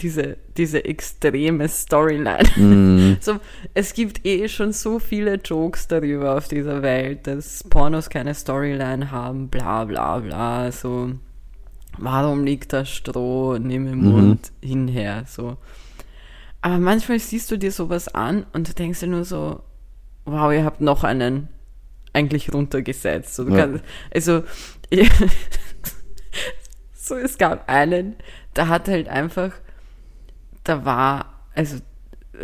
diese, 0.02 0.38
diese 0.58 0.84
extreme 0.86 1.68
Storyline. 1.70 2.50
Mhm. 2.56 3.18
So, 3.22 3.40
es 3.74 3.94
gibt 3.94 4.26
eh 4.26 4.48
schon 4.50 4.74
so 4.74 5.00
viele 5.00 5.36
Jokes 5.36 5.88
darüber 5.88 6.36
auf 6.38 6.48
dieser 6.48 6.82
Welt, 6.82 7.28
dass 7.28 7.64
Pornos 7.70 8.10
keine 8.10 8.34
Storyline 8.34 9.12
haben, 9.12 9.50
bla 9.50 9.86
bla 9.86 10.18
bla, 10.20 10.72
so. 10.72 11.12
Warum 12.00 12.44
liegt 12.44 12.74
da 12.74 12.86
Stroh 12.86 13.58
neben 13.60 13.86
dem 13.86 14.00
Mhm. 14.00 14.10
Mund 14.12 14.52
hinher, 14.64 15.26
so. 15.28 15.58
Aber 16.62 16.80
manchmal 16.80 17.20
siehst 17.20 17.52
du 17.52 17.58
dir 17.58 17.72
sowas 17.72 18.08
an 18.08 18.46
und 18.54 18.68
du 18.70 18.74
denkst 18.74 19.02
dir 19.02 19.08
nur 19.08 19.26
so, 19.26 19.62
wow, 20.26 20.52
ihr 20.52 20.64
habt 20.66 20.82
noch 20.82 21.04
einen 21.04 21.50
eigentlich 22.14 22.52
runtergesetzt. 22.54 23.36
So, 23.36 23.48
Ja. 23.48 23.56
kannst, 23.58 23.84
also, 24.14 24.44
so, 26.94 27.16
es 27.16 27.38
gab 27.38 27.70
einen, 27.70 28.16
da 28.54 28.68
hat 28.68 28.88
halt 28.88 29.08
einfach, 29.08 29.52
da 30.63 30.86
war, 30.86 31.39
also 31.55 31.77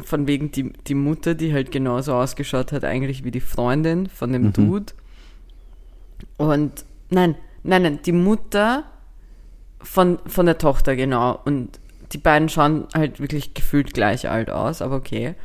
von 0.04 0.28
wegen 0.28 0.52
die, 0.52 0.72
die 0.88 0.96
Mutter, 0.96 1.34
die 1.34 1.54
halt 1.54 1.72
genauso 1.72 2.14
ausgeschaut 2.14 2.72
hat, 2.72 2.84
eigentlich 2.84 3.24
wie 3.24 3.32
die 3.32 3.40
Freundin 3.40 4.08
von 4.08 4.32
dem 4.32 4.44
Mhm. 4.44 4.54
Dude. 4.54 4.94
Und 6.38 6.86
nein, 7.10 7.36
nein, 7.64 7.82
nein, 7.82 8.00
die 8.06 8.12
Mutter 8.12 8.84
von, 9.82 10.20
von 10.26 10.46
der 10.46 10.58
Tochter, 10.58 10.96
genau. 10.96 11.40
Und 11.46 11.80
die 12.12 12.18
beiden 12.18 12.50
schauen 12.50 12.88
halt 12.94 13.20
wirklich 13.20 13.54
gefühlt 13.54 13.94
gleich 13.94 14.30
alt 14.30 14.50
aus, 14.50 14.82
aber 14.82 14.96
okay. 14.96 15.36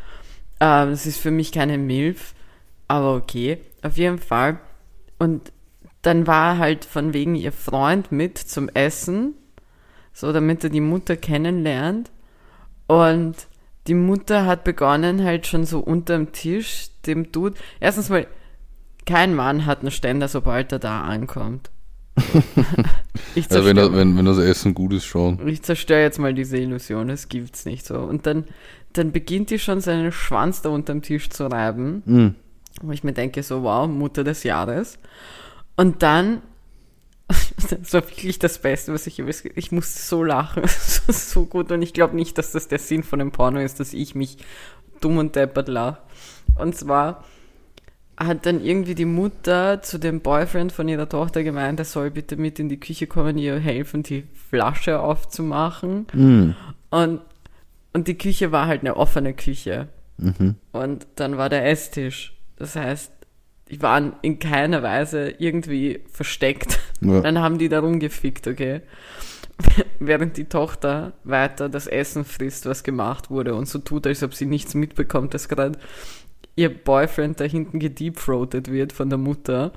Ähm, 0.61 0.91
das 0.91 1.07
ist 1.07 1.19
für 1.19 1.31
mich 1.31 1.53
keine 1.53 1.79
Milf, 1.79 2.35
aber 2.89 3.15
okay. 3.15 3.59
Auf 3.83 3.97
jeden 3.97 4.19
Fall. 4.19 4.59
Und 5.19 5.53
dann 6.03 6.27
war 6.27 6.59
halt 6.59 6.85
von 6.85 7.15
wegen 7.15 7.35
ihr 7.35 7.53
Freund 7.53 8.13
mit 8.13 8.39
zum 8.39 8.69
Essen, 8.69 9.35
so 10.13 10.33
damit 10.33 10.65
er 10.65 10.71
die 10.71 10.81
Mutter 10.81 11.17
kennenlernt. 11.17 12.11
Und 12.87 13.35
die 13.87 13.95
Mutter 13.95 14.47
hat 14.47 14.65
begonnen 14.65 15.23
halt 15.25 15.47
schon 15.47 15.65
so 15.65 15.81
unterm 15.81 16.33
Tisch 16.33 16.89
dem 17.07 17.33
Dude. 17.33 17.57
Erstens 17.81 18.09
mal, 18.09 18.27
kein 19.07 19.35
Mann 19.35 19.67
hat 19.67 19.81
einen 19.81 19.91
Ständer, 19.91 20.29
sobald 20.29 20.73
er 20.73 20.79
da 20.79 21.03
ankommt. 21.03 21.71
ich 23.35 23.47
Ja, 23.51 23.65
wenn, 23.65 23.75
zerstöre 23.75 23.75
das- 23.75 23.93
wenn, 23.93 24.17
wenn 24.17 24.25
das 24.25 24.39
Essen 24.39 24.75
gut 24.75 24.93
ist, 24.93 25.05
schon. 25.05 25.47
ich 25.49 25.63
zerstöre 25.63 26.01
jetzt 26.01 26.19
mal 26.19 26.33
diese 26.35 26.57
Illusion, 26.59 27.09
das 27.09 27.29
gibt's 27.29 27.65
nicht 27.67 27.85
so. 27.87 27.99
Und 27.99 28.27
dann, 28.27 28.45
dann 28.93 29.13
beginnt 29.13 29.51
die 29.51 29.59
schon 29.59 29.81
seinen 29.81 30.13
Schwanz 30.13 30.63
da 30.63 30.69
unterm 30.71 31.03
Tisch 31.03 31.29
zu 31.31 31.47
reiben, 31.47 32.03
Mhm. 32.07 32.35
wo 32.83 32.93
ich 32.93 33.05
mir 33.05 33.13
denke, 33.13 33.43
so 33.43 33.63
wow, 33.63 33.89
Mutter 33.89 34.25
des 34.25 34.45
Jahres. 34.45 34.99
Und 35.77 36.03
dann, 36.03 36.41
das 37.71 37.93
war 37.93 38.03
wirklich 38.03 38.39
das 38.39 38.59
Beste, 38.59 38.93
was 38.93 39.07
ich 39.07 39.17
jemals, 39.17 39.45
ich 39.45 39.73
musste 39.73 40.01
so 40.01 40.23
lachen, 40.23 40.63
das 40.63 41.07
war 41.07 41.15
so 41.15 41.47
gut. 41.47 41.71
Und 41.73 41.83
ich 41.83 41.93
glaube 41.93 42.17
nicht, 42.17 42.39
dass 42.39 42.53
das 42.53 42.69
der 42.69 42.79
Sinn 42.79 43.03
von 43.03 43.19
dem 43.19 43.33
Porno 43.33 43.61
ist, 43.61 43.81
dass 43.81 43.93
ich 43.93 44.15
mich 44.15 44.39
dumm 45.01 45.19
und 45.19 45.37
deppert 45.37 45.69
lache. 45.69 45.99
Und 46.57 46.77
zwar 46.77 47.25
hat 48.17 48.47
dann 48.47 48.65
irgendwie 48.65 48.95
die 48.95 49.05
Mutter 49.05 49.83
zu 49.83 49.99
dem 49.99 50.21
Boyfriend 50.21 50.73
von 50.73 50.89
ihrer 50.89 51.09
Tochter 51.09 51.43
gemeint, 51.43 51.81
er 51.81 51.85
soll 51.85 52.11
bitte 52.11 52.37
mit 52.37 52.59
in 52.59 52.69
die 52.69 52.79
Küche 52.79 53.07
kommen, 53.07 53.39
ihr 53.39 53.59
helfen, 53.59 54.03
die 54.03 54.25
Flasche 54.51 55.01
aufzumachen. 55.01 56.07
Mhm. 56.13 56.57
Und, 56.91 57.21
und 57.93 58.09
die 58.09 58.17
Küche 58.17 58.53
war 58.53 58.67
halt 58.67 58.83
eine 58.83 58.97
offene 58.97 59.35
Küche. 59.35 59.89
Mhm. 60.19 60.55
Und 60.73 61.07
dann 61.17 61.39
war 61.39 61.49
der 61.49 61.69
Esstisch. 61.69 62.35
Das 62.57 62.77
heißt, 62.77 63.11
waren 63.83 64.15
in 64.23 64.39
keiner 64.39 64.83
Weise 64.83 65.35
irgendwie 65.39 66.01
versteckt. 66.11 66.79
Ja. 67.01 67.21
Dann 67.21 67.39
haben 67.39 67.59
die 67.59 67.69
da 67.69 67.81
rumgefickt, 67.81 68.47
okay? 68.47 68.83
Während 70.01 70.37
die 70.37 70.47
Tochter 70.47 71.13
weiter 71.25 71.69
das 71.69 71.87
Essen 71.87 72.25
frisst, 72.25 72.67
was 72.67 72.83
gemacht 72.83 73.31
wurde 73.31 73.55
und 73.55 73.69
so 73.69 73.79
tut, 73.79 74.07
als 74.07 74.23
ob 74.23 74.35
sie 74.35 74.47
nichts 74.47 74.75
mitbekommt, 74.75 75.35
dass 75.35 75.49
gerade 75.49 75.79
ihr 76.57 76.73
Boyfriend 76.73 77.41
da 77.41 77.45
hinten 77.45 77.79
gedeepthroatet 77.79 78.71
wird 78.71 78.93
von 78.93 79.09
der 79.09 79.19
Mutter 79.19 79.73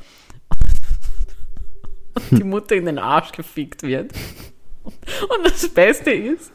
und 2.31 2.39
die 2.39 2.43
Mutter 2.43 2.75
in 2.75 2.85
den 2.85 2.99
Arsch 2.99 3.31
gefickt 3.31 3.83
wird. 3.83 4.13
Und 4.83 5.45
das 5.45 5.67
Beste 5.67 6.11
ist, 6.11 6.53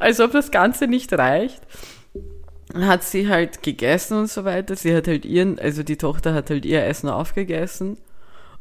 als 0.00 0.18
ob 0.18 0.32
das 0.32 0.50
Ganze 0.50 0.88
nicht 0.88 1.12
reicht, 1.12 1.60
hat 2.74 3.02
sie 3.02 3.28
halt 3.28 3.62
gegessen 3.62 4.18
und 4.18 4.30
so 4.30 4.44
weiter. 4.44 4.76
Sie 4.76 4.94
hat 4.94 5.08
halt 5.08 5.24
ihren, 5.24 5.58
also 5.58 5.82
die 5.82 5.96
Tochter 5.96 6.34
hat 6.34 6.50
halt 6.50 6.64
ihr 6.64 6.84
Essen 6.84 7.08
aufgegessen. 7.08 7.96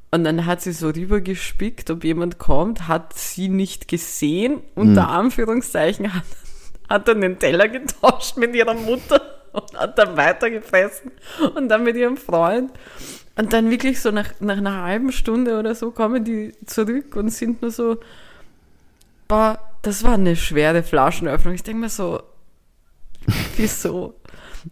Und 0.09 0.23
dann 0.23 0.45
hat 0.45 0.61
sie 0.61 0.71
so 0.71 0.89
rübergespickt, 0.89 1.89
ob 1.91 2.03
jemand 2.03 2.39
kommt, 2.39 2.87
hat 2.87 3.13
sie 3.13 3.49
nicht 3.49 3.89
gesehen, 3.89 4.61
unter 4.73 5.09
Anführungszeichen, 5.09 6.13
hat, 6.13 6.23
hat 6.89 7.07
dann 7.09 7.19
den 7.19 7.39
Teller 7.39 7.67
getauscht 7.67 8.37
mit 8.37 8.55
ihrer 8.55 8.73
Mutter 8.73 9.21
und 9.51 9.77
hat 9.77 9.97
dann 9.97 10.15
weitergefressen 10.15 11.11
und 11.55 11.67
dann 11.67 11.83
mit 11.83 11.97
ihrem 11.97 12.15
Freund. 12.15 12.71
Und 13.35 13.51
dann 13.53 13.69
wirklich 13.69 14.01
so 14.01 14.11
nach, 14.11 14.29
nach 14.39 14.57
einer 14.57 14.83
halben 14.83 15.11
Stunde 15.11 15.59
oder 15.59 15.75
so 15.75 15.91
kommen 15.91 16.23
die 16.23 16.53
zurück 16.65 17.15
und 17.15 17.29
sind 17.29 17.61
nur 17.61 17.71
so, 17.71 17.97
boah, 19.27 19.59
das 19.81 20.03
war 20.03 20.13
eine 20.13 20.35
schwere 20.35 20.83
Flaschenöffnung. 20.83 21.53
Ich 21.53 21.63
denke 21.63 21.81
mir 21.81 21.89
so, 21.89 22.21
wieso? 23.57 24.15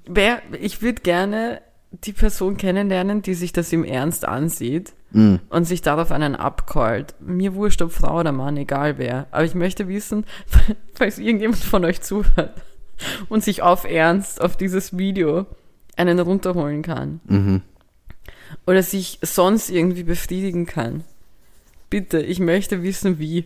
Wer, 0.07 0.41
ich 0.59 0.81
würde 0.81 1.01
gerne 1.01 1.62
die 1.91 2.13
Person 2.13 2.57
kennenlernen, 2.57 3.21
die 3.21 3.33
sich 3.35 3.53
das 3.53 3.71
im 3.71 3.83
Ernst 3.83 4.25
ansieht 4.27 4.93
Mhm. 5.12 5.39
und 5.50 5.63
sich 5.63 5.81
darauf 5.81 6.12
einen 6.12 6.35
abcallt. 6.35 7.15
Mir 7.21 7.55
wurscht, 7.55 7.81
ob 7.81 7.93
Frau 7.93 8.19
oder 8.19 8.33
Mann, 8.33 8.57
egal 8.57 8.97
wer. 8.97 9.27
Aber 9.31 9.45
ich 9.45 9.55
möchte 9.55 9.88
wissen, 9.88 10.25
falls 10.93 11.19
irgendjemand 11.19 11.63
von 11.63 11.85
euch 11.85 12.01
zuhört 12.01 12.62
und 13.29 13.41
sich 13.43 13.62
auf 13.62 13.85
Ernst 13.85 14.41
auf 14.41 14.57
dieses 14.57 14.97
Video 14.97 15.45
einen 15.95 16.19
runterholen 16.19 16.81
kann 16.81 17.21
Mhm. 17.27 17.62
oder 18.67 18.83
sich 18.83 19.19
sonst 19.21 19.69
irgendwie 19.69 20.03
befriedigen 20.03 20.65
kann. 20.65 21.05
Bitte, 21.89 22.19
ich 22.19 22.39
möchte 22.39 22.83
wissen, 22.83 23.17
wie. 23.19 23.45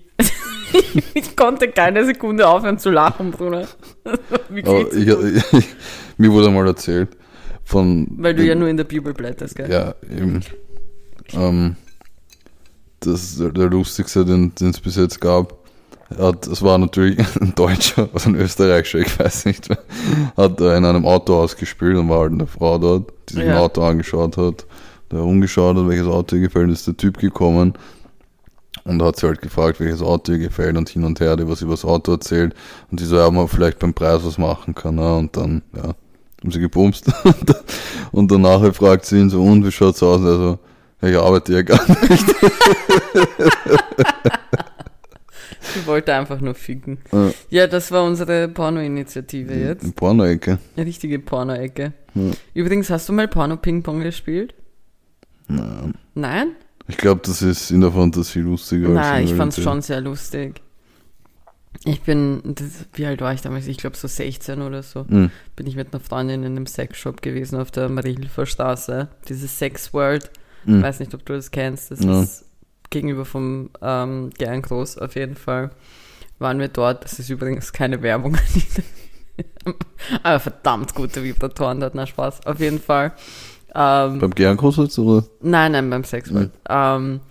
ich 1.13 1.35
konnte 1.35 1.69
keine 1.69 2.05
Sekunde 2.05 2.47
aufhören 2.47 2.77
zu 2.77 2.89
lachen, 2.89 3.33
Aber 4.63 4.89
zu 4.89 4.97
ich, 4.97 5.07
ich, 5.53 5.67
mir 6.17 6.31
wurde 6.31 6.49
mal 6.49 6.67
erzählt 6.67 7.09
von. 7.63 8.07
Weil 8.11 8.35
du 8.35 8.43
ja 8.43 8.55
nur 8.55 8.67
in 8.67 8.77
der 8.77 8.83
Bibel 8.83 9.13
blätterst, 9.13 9.55
gell? 9.55 9.71
Ja, 9.71 9.93
eben. 10.09 10.41
Ähm, 11.33 11.75
das 13.01 13.37
der, 13.37 13.69
lustigste, 13.69 14.25
den 14.25 14.51
es 14.59 14.79
bis 14.79 14.95
jetzt 14.95 15.21
gab. 15.21 15.57
Hat, 16.17 16.47
es 16.47 16.63
war 16.63 16.79
natürlich 16.79 17.19
ein 17.39 17.53
Deutscher, 17.53 18.09
also 18.11 18.29
ein 18.29 18.35
Österreicher, 18.35 18.97
ich 18.97 19.19
weiß 19.19 19.45
nicht, 19.45 19.69
hat 20.35 20.59
in 20.59 20.83
einem 20.83 21.05
Autohaus 21.05 21.55
gespielt 21.55 21.97
und 21.97 22.09
war 22.09 22.21
halt 22.21 22.31
eine 22.31 22.47
Frau 22.47 22.79
dort, 22.79 23.13
die 23.29 23.35
sich 23.35 23.43
ein 23.43 23.49
Ja. 23.49 23.59
Auto 23.59 23.83
angeschaut 23.83 24.35
hat, 24.35 24.65
der 25.11 25.21
umgeschaut 25.21 25.77
hat, 25.77 25.87
welches 25.87 26.07
Auto 26.07 26.35
ihr 26.35 26.41
gefällt, 26.41 26.71
ist 26.71 26.87
der 26.87 26.97
Typ 26.97 27.19
gekommen 27.19 27.75
und 28.83 29.01
hat 29.01 29.17
sie 29.17 29.27
halt 29.27 29.41
gefragt, 29.41 29.79
welches 29.79 30.01
Auto 30.01 30.31
ihr 30.31 30.39
gefällt 30.39 30.77
und 30.77 30.89
hin 30.89 31.03
und 31.03 31.19
her, 31.19 31.35
die 31.35 31.47
was 31.47 31.61
über 31.61 31.71
das 31.73 31.85
Auto 31.85 32.13
erzählt 32.13 32.53
und 32.91 32.99
die 32.99 33.05
so, 33.05 33.17
ja, 33.17 33.27
ob 33.27 33.33
man 33.33 33.47
vielleicht 33.47 33.79
beim 33.79 33.93
Preis 33.93 34.21
was 34.23 34.37
machen 34.37 34.75
kann, 34.75 34.97
ja, 34.97 35.15
und 35.15 35.35
dann, 35.35 35.61
ja, 35.75 35.93
haben 36.41 36.51
sie 36.51 36.59
gebumst 36.59 37.11
und 38.11 38.31
danach 38.31 38.73
fragt 38.73 39.05
sie 39.05 39.19
ihn 39.19 39.29
so, 39.29 39.43
und 39.43 39.65
wie 39.65 39.71
schaut's 39.71 40.03
aus? 40.03 40.21
Also, 40.23 40.59
ich 41.01 41.15
arbeite 41.15 41.53
ja 41.53 41.61
gar 41.61 41.79
nicht. 42.09 42.25
Sie 45.73 45.85
wollte 45.85 46.13
einfach 46.13 46.41
nur 46.41 46.55
ficken. 46.55 46.99
Ja. 47.11 47.31
Ja, 47.49 47.67
das 47.67 47.91
war 47.91 48.03
unsere 48.03 48.47
Porno-Initiative 48.47 49.53
jetzt. 49.53 49.83
Eine 49.83 49.93
Porno-Ecke. 49.93 50.57
Eine 50.75 50.85
richtige 50.85 51.19
Porno-Ecke. 51.19 51.93
Ja. 52.15 52.31
Übrigens, 52.53 52.89
hast 52.89 53.07
du 53.09 53.13
mal 53.13 53.27
Porno-Ping-Pong 53.27 54.01
gespielt? 54.01 54.55
Nein. 55.47 55.93
Nein? 56.15 56.55
Ich 56.89 56.97
glaube, 56.97 57.21
das 57.23 57.41
ist 57.41 57.69
in 57.71 57.81
der 57.81 57.91
Fantasie 57.91 58.39
lustiger. 58.39 58.89
Nein, 58.89 59.21
als 59.23 59.31
ich 59.31 59.37
fand's 59.37 59.57
Realität. 59.57 59.63
schon 59.63 59.81
sehr 59.81 60.01
lustig. 60.01 60.61
Ich 61.85 62.01
bin, 62.01 62.41
das, 62.43 62.65
wie 62.93 63.05
alt 63.05 63.21
war 63.21 63.31
ich 63.33 63.41
damals? 63.41 63.67
Ich 63.67 63.77
glaube 63.77 63.95
so 63.95 64.07
16 64.07 64.61
oder 64.61 64.81
so. 64.83 65.05
Mhm. 65.07 65.29
Bin 65.55 65.67
ich 65.67 65.75
mit 65.75 65.93
einer 65.93 66.01
Freundin 66.01 66.43
in 66.43 66.55
einem 66.57 66.65
Sexshop 66.65 67.21
gewesen 67.21 67.59
auf 67.59 67.69
der 67.71 67.87
Mariehilfer 67.89 68.45
Straße. 68.47 69.07
Dieses 69.29 69.57
Sex 69.59 69.93
World. 69.93 70.31
Mhm. 70.65 70.81
Weiß 70.81 70.99
nicht, 70.99 71.13
ob 71.13 71.23
du 71.25 71.33
das 71.33 71.51
kennst. 71.51 71.91
Das 71.91 72.03
Ja. 72.03 72.23
ist 72.23 72.45
gegenüber 72.89 73.23
vom 73.23 73.69
ähm, 73.81 74.31
Gern 74.37 74.61
Groß 74.63 74.97
auf 74.97 75.15
jeden 75.15 75.35
Fall. 75.35 75.69
Waren 76.39 76.59
wir 76.59 76.69
dort. 76.69 77.03
Das 77.03 77.19
ist 77.19 77.29
übrigens 77.29 77.71
keine 77.71 78.01
Werbung. 78.01 78.35
Aber 80.23 80.39
verdammt 80.39 80.95
gute 80.95 81.23
Vibratoren 81.23 81.79
dort. 81.79 81.95
Na 81.95 82.05
Spaß. 82.07 82.45
Auf 82.47 82.59
jeden 82.59 82.79
Fall. 82.81 83.13
Ähm, 83.75 84.19
Beim 84.19 84.33
jetzt, 84.35 84.99
oder? 84.99 85.25
Nein, 85.41 85.71
nein, 85.71 85.89
beim 85.89 86.03
Sexworld. 86.03 86.51
Ähm, 86.69 87.21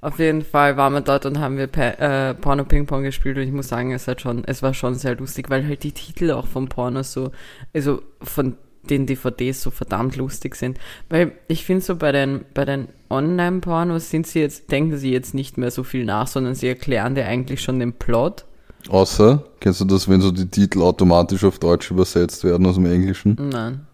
auf 0.00 0.18
jeden 0.18 0.42
Fall 0.42 0.76
waren 0.76 0.92
wir 0.92 1.00
dort 1.00 1.26
und 1.26 1.40
haben 1.40 1.56
wir 1.56 1.68
äh, 1.74 2.34
Porno 2.34 2.64
Ping 2.64 2.86
Pong 2.86 3.02
gespielt 3.02 3.36
und 3.38 3.42
ich 3.42 3.52
muss 3.52 3.68
sagen, 3.68 3.92
es 3.92 4.06
hat 4.06 4.20
schon, 4.20 4.44
es 4.44 4.62
war 4.62 4.74
schon 4.74 4.94
sehr 4.94 5.16
lustig, 5.16 5.50
weil 5.50 5.66
halt 5.66 5.82
die 5.82 5.92
Titel 5.92 6.30
auch 6.30 6.46
vom 6.46 6.68
Porno 6.68 7.02
so, 7.02 7.32
also 7.74 8.02
von 8.22 8.56
den 8.88 9.06
DVDs 9.06 9.62
so 9.62 9.70
verdammt 9.70 10.16
lustig 10.16 10.54
sind. 10.54 10.78
Weil 11.08 11.32
ich 11.48 11.64
finde 11.64 11.84
so 11.84 11.96
bei 11.96 12.12
den, 12.12 12.44
bei 12.54 12.64
den 12.64 12.88
Online-Pornos 13.10 14.10
sind 14.10 14.26
sie 14.26 14.40
jetzt, 14.40 14.70
denken 14.70 14.96
sie 14.96 15.10
jetzt 15.10 15.34
nicht 15.34 15.58
mehr 15.58 15.70
so 15.70 15.82
viel 15.82 16.04
nach, 16.04 16.26
sondern 16.26 16.54
sie 16.54 16.68
erklären 16.68 17.14
dir 17.14 17.26
eigentlich 17.26 17.62
schon 17.62 17.80
den 17.80 17.92
Plot. 17.92 18.44
Außer, 18.88 19.42
kennst 19.60 19.80
du 19.80 19.84
das, 19.84 20.08
wenn 20.08 20.20
so 20.20 20.30
die 20.30 20.46
Titel 20.46 20.82
automatisch 20.82 21.42
auf 21.42 21.58
Deutsch 21.58 21.90
übersetzt 21.90 22.44
werden 22.44 22.66
aus 22.66 22.76
dem 22.76 22.86
Englischen? 22.86 23.36
Nein. 23.50 23.86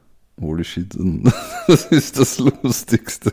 Holy 0.42 0.64
shit, 0.64 0.94
das 1.66 1.86
ist 1.86 2.18
das 2.18 2.38
Lustigste. 2.38 3.32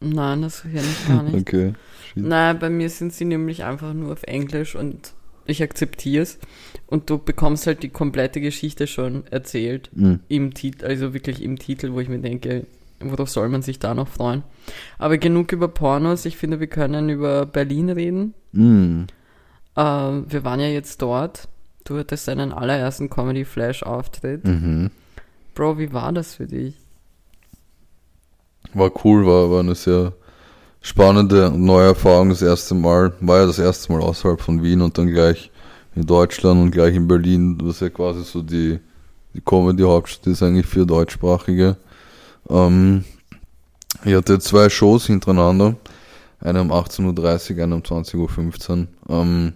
Nein, 0.00 0.42
das 0.42 0.62
kenne 0.62 0.80
ich 0.80 1.08
gar 1.08 1.22
nicht. 1.22 1.34
Okay. 1.36 1.72
Shit. 2.12 2.24
Nein, 2.24 2.58
bei 2.58 2.68
mir 2.70 2.90
sind 2.90 3.12
sie 3.12 3.24
nämlich 3.24 3.64
einfach 3.64 3.94
nur 3.94 4.12
auf 4.12 4.22
Englisch 4.24 4.74
und 4.74 5.12
ich 5.46 5.62
akzeptiere 5.62 6.22
es. 6.22 6.38
Und 6.86 7.08
du 7.10 7.18
bekommst 7.18 7.66
halt 7.66 7.82
die 7.82 7.88
komplette 7.88 8.40
Geschichte 8.40 8.86
schon 8.86 9.26
erzählt 9.28 9.90
Mhm. 9.94 10.20
im 10.28 10.54
Titel, 10.54 10.84
also 10.86 11.14
wirklich 11.14 11.42
im 11.42 11.58
Titel, 11.58 11.92
wo 11.92 12.00
ich 12.00 12.08
mir 12.08 12.18
denke, 12.18 12.66
worauf 13.00 13.30
soll 13.30 13.48
man 13.48 13.62
sich 13.62 13.78
da 13.78 13.94
noch 13.94 14.08
freuen? 14.08 14.42
Aber 14.98 15.18
genug 15.18 15.52
über 15.52 15.68
Pornos. 15.68 16.24
Ich 16.24 16.36
finde, 16.36 16.60
wir 16.60 16.66
können 16.66 17.08
über 17.08 17.46
Berlin 17.46 17.90
reden. 17.90 18.34
Mhm. 18.52 19.06
Ähm, 19.76 20.24
wir 20.28 20.44
waren 20.44 20.60
ja 20.60 20.66
jetzt 20.68 21.00
dort. 21.02 21.48
Du 21.84 21.96
hattest 21.98 22.28
deinen 22.28 22.52
allerersten 22.52 23.08
Comedy 23.10 23.44
Flash 23.44 23.82
Auftritt. 23.82 24.44
Mhm. 24.44 24.90
Bro, 25.54 25.78
wie 25.78 25.92
war 25.92 26.12
das 26.12 26.34
für 26.34 26.46
dich? 26.46 26.74
War 28.72 28.90
cool, 29.04 29.26
war, 29.26 29.50
war 29.50 29.60
eine 29.60 29.74
sehr 29.74 30.12
spannende 30.80 31.50
neue 31.50 31.88
Erfahrung. 31.88 32.28
Das 32.28 32.42
erste 32.42 32.74
Mal, 32.74 33.12
war 33.20 33.40
ja 33.40 33.46
das 33.46 33.58
erste 33.58 33.92
Mal 33.92 34.00
außerhalb 34.00 34.40
von 34.40 34.62
Wien 34.62 34.80
und 34.80 34.96
dann 34.96 35.08
gleich 35.08 35.50
in 35.96 36.06
Deutschland 36.06 36.60
und 36.62 36.70
gleich 36.70 36.94
in 36.94 37.08
Berlin, 37.08 37.58
was 37.62 37.80
ja 37.80 37.90
quasi 37.90 38.22
so 38.22 38.42
die, 38.42 38.78
die 39.34 39.40
Comedy-Hauptstadt 39.40 40.28
ist 40.28 40.42
eigentlich 40.42 40.66
für 40.66 40.86
Deutschsprachige. 40.86 41.76
Ähm, 42.48 43.04
ich 44.04 44.14
hatte 44.14 44.38
zwei 44.38 44.68
Shows 44.70 45.06
hintereinander. 45.06 45.76
Eine 46.38 46.62
um 46.62 46.72
18.30 46.72 47.56
Uhr, 47.56 47.64
eine 47.64 47.74
um 47.74 47.82
20.15 47.82 48.70
Uhr. 48.70 48.86
Ähm, 49.08 49.52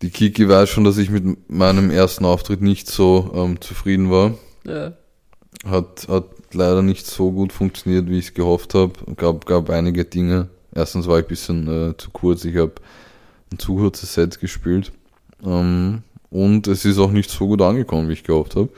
die 0.00 0.10
Kiki 0.10 0.48
weiß 0.48 0.70
schon, 0.70 0.84
dass 0.84 0.96
ich 0.96 1.10
mit 1.10 1.50
meinem 1.50 1.90
ersten 1.90 2.24
Auftritt 2.24 2.62
nicht 2.62 2.88
so 2.88 3.32
ähm, 3.34 3.60
zufrieden 3.60 4.10
war 4.10 4.32
Ja. 4.64 4.92
hat, 5.64 6.06
hat 6.08 6.24
leider 6.52 6.82
nicht 6.82 7.06
so 7.06 7.32
gut 7.32 7.52
funktioniert, 7.52 8.08
wie 8.08 8.18
ich 8.18 8.26
es 8.26 8.34
gehofft 8.34 8.74
habe. 8.74 8.92
Gab, 9.16 9.46
gab 9.46 9.70
einige 9.70 10.04
Dinge. 10.04 10.48
Erstens 10.74 11.06
war 11.08 11.18
ich 11.18 11.24
ein 11.24 11.28
bisschen 11.28 11.90
äh, 11.90 11.96
zu 11.96 12.10
kurz. 12.10 12.44
Ich 12.44 12.56
habe 12.56 12.74
ein 13.52 13.58
zu 13.58 13.76
kurzes 13.76 14.14
Set 14.14 14.38
gespielt. 14.40 14.92
Ähm, 15.44 16.02
und 16.30 16.68
es 16.68 16.84
ist 16.84 16.98
auch 16.98 17.10
nicht 17.10 17.30
so 17.30 17.46
gut 17.48 17.62
angekommen, 17.62 18.08
wie 18.08 18.12
ich 18.12 18.24
gehofft 18.24 18.54
habe. 18.56 18.68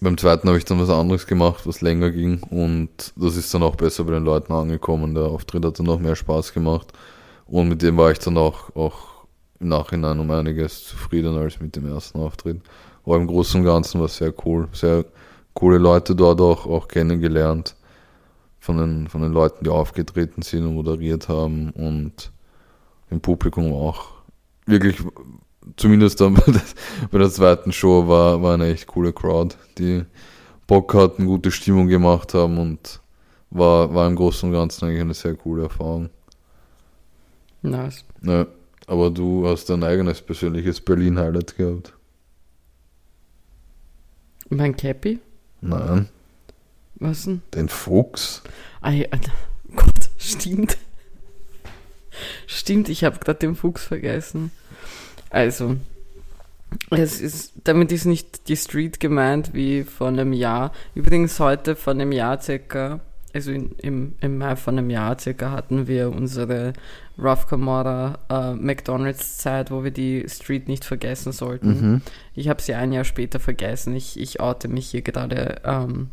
Beim 0.00 0.16
zweiten 0.16 0.48
habe 0.48 0.58
ich 0.58 0.64
dann 0.64 0.80
was 0.80 0.88
anderes 0.90 1.26
gemacht, 1.26 1.66
was 1.66 1.80
länger 1.80 2.10
ging. 2.10 2.42
Und 2.50 3.12
das 3.14 3.36
ist 3.36 3.52
dann 3.54 3.62
auch 3.62 3.76
besser 3.76 4.04
bei 4.04 4.12
den 4.12 4.24
Leuten 4.24 4.52
angekommen. 4.52 5.14
Der 5.14 5.24
Auftritt 5.24 5.64
hat 5.64 5.78
dann 5.78 5.88
auch 5.88 6.00
mehr 6.00 6.16
Spaß 6.16 6.54
gemacht. 6.54 6.92
Und 7.46 7.68
mit 7.68 7.82
dem 7.82 7.96
war 7.96 8.10
ich 8.10 8.18
dann 8.18 8.38
auch, 8.38 8.74
auch 8.74 9.26
im 9.60 9.68
Nachhinein 9.68 10.18
um 10.18 10.30
einiges 10.30 10.84
zufriedener 10.84 11.40
als 11.40 11.60
mit 11.60 11.76
dem 11.76 11.86
ersten 11.86 12.18
Auftritt. 12.18 12.62
Aber 13.04 13.16
im 13.16 13.26
Großen 13.26 13.60
und 13.60 13.66
Ganzen 13.66 14.00
war 14.00 14.06
es 14.06 14.16
sehr 14.16 14.32
cool. 14.44 14.68
Sehr 14.72 15.04
coole 15.54 15.78
Leute 15.78 16.14
dort 16.14 16.40
auch, 16.40 16.66
auch 16.66 16.88
kennengelernt. 16.88 17.74
Von 18.60 18.78
den, 18.78 19.08
von 19.08 19.22
den 19.22 19.32
Leuten, 19.32 19.64
die 19.64 19.70
aufgetreten 19.70 20.42
sind 20.42 20.64
und 20.66 20.74
moderiert 20.74 21.28
haben. 21.28 21.70
Und 21.70 22.32
im 23.12 23.20
Publikum 23.20 23.72
auch. 23.72 24.06
Wirklich, 24.66 24.96
zumindest 25.76 26.20
dann 26.20 26.34
bei 26.46 26.50
der, 26.50 26.62
bei 27.10 27.18
der 27.18 27.30
zweiten 27.30 27.72
Show 27.72 28.08
war, 28.08 28.42
war 28.42 28.54
eine 28.54 28.72
echt 28.72 28.86
coole 28.86 29.12
Crowd, 29.12 29.56
die 29.78 30.04
Bock 30.66 30.94
hatten, 30.94 31.26
gute 31.26 31.50
Stimmung 31.50 31.88
gemacht 31.88 32.34
haben 32.34 32.58
und 32.58 33.00
war, 33.50 33.94
war 33.94 34.08
im 34.08 34.16
Großen 34.16 34.48
und 34.48 34.54
Ganzen 34.54 34.86
eigentlich 34.86 35.00
eine 35.00 35.14
sehr 35.14 35.34
coole 35.34 35.64
Erfahrung. 35.64 36.08
Nice. 37.60 38.04
Ja, 38.22 38.46
aber 38.86 39.10
du 39.10 39.46
hast 39.46 39.68
dein 39.70 39.84
eigenes 39.84 40.20
persönliches 40.20 40.80
Berlin-Highlight 40.80 41.56
gehabt. 41.56 41.92
Mein 44.52 44.76
Cappy? 44.76 45.18
Nein, 45.62 46.08
Was 46.96 47.24
denn? 47.24 47.40
den 47.54 47.68
Fuchs. 47.70 48.42
Ah, 48.82 48.90
ja, 48.90 49.06
Alter. 49.10 49.32
Gott, 49.74 50.10
stimmt. 50.18 50.76
Stimmt, 52.46 52.90
ich 52.90 53.04
habe 53.04 53.18
gerade 53.18 53.38
den 53.38 53.56
Fuchs 53.56 53.84
vergessen. 53.84 54.50
Also, 55.30 55.76
es 56.90 57.20
ist, 57.22 57.52
damit 57.64 57.92
ist 57.92 58.04
nicht 58.04 58.48
die 58.48 58.56
Street 58.58 59.00
gemeint 59.00 59.54
wie 59.54 59.84
vor 59.84 60.08
einem 60.08 60.34
Jahr. 60.34 60.72
Übrigens 60.94 61.40
heute 61.40 61.74
vor 61.74 61.92
einem 61.94 62.12
Jahr 62.12 62.38
circa, 62.40 63.00
also 63.34 63.50
in, 63.50 63.72
im, 63.78 64.14
im 64.20 64.38
Mai 64.38 64.56
vor 64.56 64.72
einem 64.72 64.90
Jahr 64.90 65.18
circa 65.18 65.50
hatten 65.50 65.86
wir 65.86 66.10
unsere 66.10 66.72
Rough 67.18 67.46
Camorra 67.46 68.18
äh, 68.28 68.54
McDonalds 68.54 69.38
Zeit, 69.38 69.70
wo 69.70 69.84
wir 69.84 69.90
die 69.90 70.26
Street 70.28 70.68
nicht 70.68 70.84
vergessen 70.84 71.32
sollten. 71.32 71.68
Mhm. 71.68 72.02
Ich 72.34 72.48
habe 72.48 72.62
sie 72.62 72.74
ein 72.74 72.92
Jahr 72.92 73.04
später 73.04 73.40
vergessen. 73.40 73.94
Ich, 73.96 74.18
ich 74.18 74.40
oute 74.40 74.68
mich 74.68 74.88
hier 74.88 75.02
gerade. 75.02 75.60
Ähm, 75.64 76.10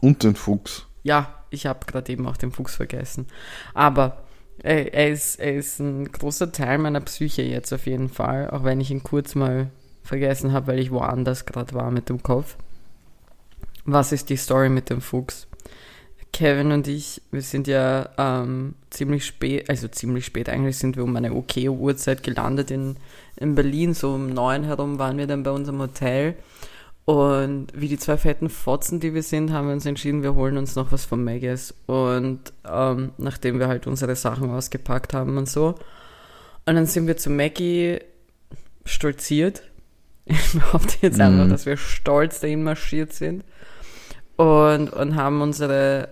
Und 0.00 0.22
den 0.22 0.34
Fuchs. 0.34 0.86
ja, 1.02 1.34
ich 1.50 1.66
habe 1.66 1.86
gerade 1.86 2.12
eben 2.12 2.26
auch 2.26 2.36
den 2.36 2.52
Fuchs 2.52 2.76
vergessen. 2.76 3.26
Aber 3.72 4.18
er, 4.62 4.92
er, 4.92 5.08
ist, 5.10 5.36
er 5.40 5.54
ist 5.54 5.78
ein 5.80 6.10
großer 6.10 6.52
Teil 6.52 6.78
meiner 6.78 7.00
Psyche 7.00 7.42
jetzt 7.42 7.72
auf 7.72 7.86
jeden 7.86 8.08
Fall, 8.08 8.50
auch 8.50 8.64
wenn 8.64 8.80
ich 8.80 8.90
ihn 8.90 9.02
kurz 9.02 9.34
mal 9.34 9.70
vergessen 10.02 10.52
habe, 10.52 10.68
weil 10.68 10.78
ich 10.78 10.90
woanders 10.90 11.46
gerade 11.46 11.74
war 11.74 11.90
mit 11.90 12.08
dem 12.08 12.22
Kopf. 12.22 12.56
Was 13.84 14.12
ist 14.12 14.28
die 14.28 14.36
Story 14.36 14.68
mit 14.68 14.90
dem 14.90 15.00
Fuchs? 15.00 15.46
Kevin 16.32 16.72
und 16.72 16.86
ich, 16.86 17.22
wir 17.30 17.42
sind 17.42 17.66
ja 17.66 18.08
ähm, 18.16 18.74
ziemlich 18.90 19.24
spät, 19.26 19.68
also 19.68 19.88
ziemlich 19.88 20.24
spät, 20.26 20.48
eigentlich 20.48 20.76
sind 20.78 20.96
wir 20.96 21.04
um 21.04 21.16
eine 21.16 21.32
okay 21.34 21.68
Uhrzeit 21.68 22.22
gelandet 22.22 22.70
in, 22.70 22.96
in 23.36 23.54
Berlin, 23.54 23.94
so 23.94 24.14
um 24.14 24.28
neun 24.32 24.64
herum 24.64 24.98
waren 24.98 25.18
wir 25.18 25.26
dann 25.26 25.42
bei 25.42 25.50
unserem 25.50 25.80
Hotel. 25.80 26.34
Und 27.04 27.68
wie 27.74 27.88
die 27.88 27.98
zwei 27.98 28.18
fetten 28.18 28.50
Fotzen, 28.50 29.00
die 29.00 29.14
wir 29.14 29.22
sind, 29.22 29.50
haben 29.50 29.68
wir 29.68 29.72
uns 29.72 29.86
entschieden, 29.86 30.22
wir 30.22 30.34
holen 30.34 30.58
uns 30.58 30.76
noch 30.76 30.92
was 30.92 31.06
von 31.06 31.24
Maggis. 31.24 31.72
Und 31.86 32.52
ähm, 32.70 33.12
nachdem 33.16 33.58
wir 33.58 33.68
halt 33.68 33.86
unsere 33.86 34.14
Sachen 34.14 34.50
ausgepackt 34.50 35.14
haben 35.14 35.38
und 35.38 35.48
so. 35.48 35.74
Und 36.66 36.74
dann 36.74 36.84
sind 36.84 37.06
wir 37.06 37.16
zu 37.16 37.30
Maggie 37.30 37.98
stolziert. 38.84 39.62
Ich 40.30 40.52
behaupte 40.52 40.96
jetzt 41.00 41.16
Mhm. 41.16 41.22
einfach, 41.22 41.48
dass 41.48 41.64
wir 41.64 41.78
stolz 41.78 42.40
dahin 42.40 42.62
marschiert 42.62 43.14
sind. 43.14 43.42
Und, 44.38 44.92
und 44.92 45.16
haben 45.16 45.42
unsere, 45.42 46.08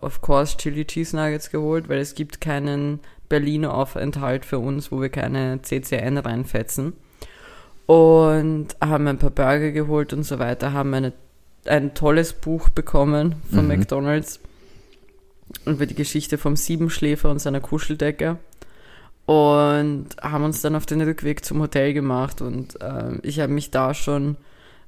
äh, 0.00 0.04
of 0.04 0.22
course, 0.22 0.56
Chili 0.56 0.86
Cheese 0.86 1.14
Nuggets 1.14 1.50
geholt, 1.50 1.88
weil 1.88 1.98
es 1.98 2.14
gibt 2.14 2.40
keinen 2.40 3.00
Berliner 3.28 3.74
Aufenthalt 3.74 4.44
für 4.44 4.58
uns, 4.58 4.90
wo 4.90 5.00
wir 5.00 5.10
keine 5.10 5.60
CCN 5.62 6.16
reinfetzen 6.18 6.94
und 7.86 8.68
haben 8.80 9.06
ein 9.06 9.18
paar 9.18 9.30
Burger 9.30 9.70
geholt 9.70 10.12
und 10.12 10.24
so 10.24 10.38
weiter, 10.38 10.72
haben 10.72 10.92
eine, 10.94 11.12
ein 11.66 11.94
tolles 11.94 12.32
Buch 12.32 12.68
bekommen 12.68 13.36
von 13.52 13.62
Mhm. 13.62 13.68
McDonalds 13.68 14.40
über 15.64 15.86
die 15.86 15.94
Geschichte 15.94 16.38
vom 16.38 16.56
Siebenschläfer 16.56 17.30
und 17.30 17.38
seiner 17.40 17.60
Kuscheldecke 17.60 18.38
und 19.26 20.08
haben 20.20 20.44
uns 20.44 20.62
dann 20.62 20.74
auf 20.74 20.86
den 20.86 21.00
Rückweg 21.00 21.44
zum 21.44 21.60
Hotel 21.60 21.92
gemacht 21.92 22.42
und 22.42 22.76
ähm, 22.80 23.20
ich 23.22 23.38
habe 23.38 23.52
mich 23.52 23.70
da 23.70 23.94
schon 23.94 24.36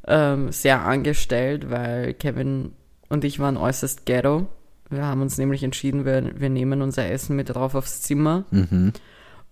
ähm, 0.07 0.51
sehr 0.51 0.83
angestellt, 0.85 1.70
weil 1.70 2.14
Kevin 2.14 2.72
und 3.09 3.25
ich 3.25 3.38
waren 3.38 3.57
äußerst 3.57 4.07
ghetto. 4.07 4.47
Wir 4.90 5.05
haben 5.05 5.21
uns 5.23 5.37
nämlich 5.37 5.62
entschieden, 5.64 6.05
wir, 6.05 6.33
wir 6.40 6.49
nehmen 6.49 6.81
unser 6.83 7.11
Essen 7.11 7.37
mit 7.37 7.51
drauf 7.55 7.75
aufs 7.75 8.03
Zimmer 8.03 8.44
Mhm. 8.51 8.92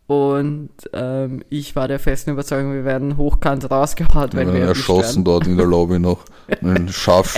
Und 0.09 0.71
ähm, 0.93 1.43
ich 1.49 1.75
war 1.75 1.89
der 1.89 1.99
festen 1.99 2.31
Überzeugung, 2.31 2.73
wir 2.73 2.85
werden 2.85 3.17
hochkant 3.17 3.69
rausgehaut, 3.69 4.35
Wir 4.35 4.47
weil 4.47 4.55
wir 4.55 4.61
erschossen 4.69 5.17
werden. 5.17 5.25
dort 5.25 5.47
in 5.49 5.57
der 5.57 5.67
Lobby 5.67 5.99
noch. 5.99 6.25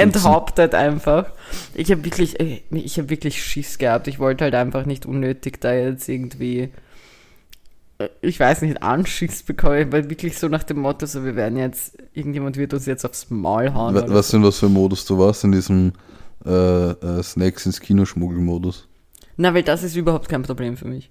Enthauptet 0.02 0.74
einfach. 0.74 1.32
Ich 1.72 1.90
habe 1.90 2.04
wirklich, 2.04 2.38
äh, 2.40 2.60
ich 2.70 2.98
habe 2.98 3.08
wirklich 3.08 3.42
Schiss 3.42 3.78
gehabt. 3.78 4.06
Ich 4.06 4.18
wollte 4.18 4.44
halt 4.44 4.54
einfach 4.54 4.84
nicht 4.84 5.06
unnötig 5.06 5.62
da 5.62 5.72
jetzt 5.72 6.10
irgendwie, 6.10 6.68
ich 8.20 8.38
weiß 8.38 8.62
nicht, 8.62 8.82
Anschiss 8.82 9.42
bekommen, 9.42 9.90
weil 9.92 10.08
wirklich 10.08 10.38
so 10.38 10.48
nach 10.48 10.62
dem 10.62 10.78
Motto, 10.78 11.06
so 11.06 11.24
wir 11.24 11.34
werden 11.34 11.58
jetzt, 11.58 11.98
irgendjemand 12.12 12.56
wird 12.56 12.72
uns 12.72 12.86
jetzt 12.86 13.04
aufs 13.04 13.28
Maul 13.30 13.74
hauen. 13.74 13.94
Wa- 13.94 14.02
oder 14.02 14.14
Was 14.14 14.28
denn, 14.28 14.42
was 14.42 14.58
für 14.60 14.66
ein 14.66 14.72
Modus 14.72 15.04
du 15.04 15.18
warst 15.18 15.42
in 15.44 15.52
diesem 15.52 15.92
äh, 16.44 16.50
äh, 16.90 17.22
Snacks 17.22 17.66
ins 17.66 17.80
Kinoschmuggel-Modus? 17.80 18.86
Na, 19.36 19.52
weil 19.54 19.62
das 19.64 19.82
ist 19.82 19.96
überhaupt 19.96 20.28
kein 20.28 20.42
Problem 20.42 20.76
für 20.76 20.86
mich. 20.86 21.10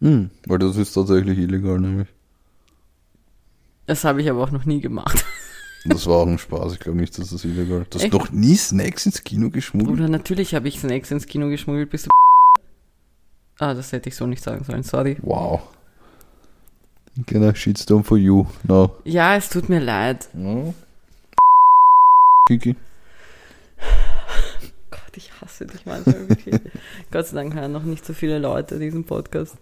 Hm, 0.00 0.30
weil 0.46 0.58
das 0.58 0.76
ist 0.76 0.92
tatsächlich 0.92 1.38
illegal, 1.38 1.78
nämlich. 1.78 2.08
Das 3.86 4.04
habe 4.04 4.20
ich 4.22 4.28
aber 4.30 4.42
auch 4.42 4.50
noch 4.50 4.64
nie 4.64 4.80
gemacht. 4.80 5.24
Das 5.86 6.06
war 6.06 6.16
auch 6.16 6.26
ein 6.26 6.38
Spaß. 6.38 6.72
Ich 6.72 6.80
glaube 6.80 6.96
nicht, 6.98 7.18
dass 7.18 7.28
das 7.28 7.44
illegal 7.44 7.82
ist. 7.82 7.92
Du 7.92 7.98
hast 7.98 8.04
Echt? 8.04 8.14
noch 8.14 8.30
nie 8.32 8.56
Snacks 8.56 9.04
ins 9.04 9.22
Kino 9.22 9.50
geschmuggelt? 9.50 9.98
Oder 9.98 10.08
natürlich 10.08 10.54
habe 10.54 10.66
ich 10.66 10.80
Snacks 10.80 11.10
ins 11.10 11.26
Kino 11.26 11.50
geschmuggelt, 11.50 11.90
bist 11.90 12.06
du. 12.06 12.10
Ah, 13.58 13.74
das 13.74 13.92
hätte 13.92 14.08
ich 14.08 14.16
so 14.16 14.26
nicht 14.26 14.42
sagen 14.42 14.64
sollen, 14.64 14.82
sorry. 14.82 15.18
Wow. 15.20 15.60
Genau, 17.26 17.54
Shitstorm 17.54 18.02
for 18.02 18.18
you. 18.18 18.46
No. 18.64 18.96
Ja, 19.04 19.36
es 19.36 19.48
tut 19.48 19.68
mir 19.68 19.80
leid. 19.80 20.28
no. 20.32 20.74
Kiki. 22.46 22.76
Gott, 24.90 25.16
ich 25.16 25.30
hasse 25.40 25.66
dich 25.66 25.86
manchmal 25.86 26.28
wirklich. 26.28 26.60
Gott 27.10 27.26
sei 27.26 27.36
Dank 27.36 27.54
hören 27.54 27.72
noch 27.72 27.84
nicht 27.84 28.04
so 28.04 28.12
viele 28.12 28.38
Leute 28.38 28.78
diesen 28.78 29.04
Podcast. 29.04 29.56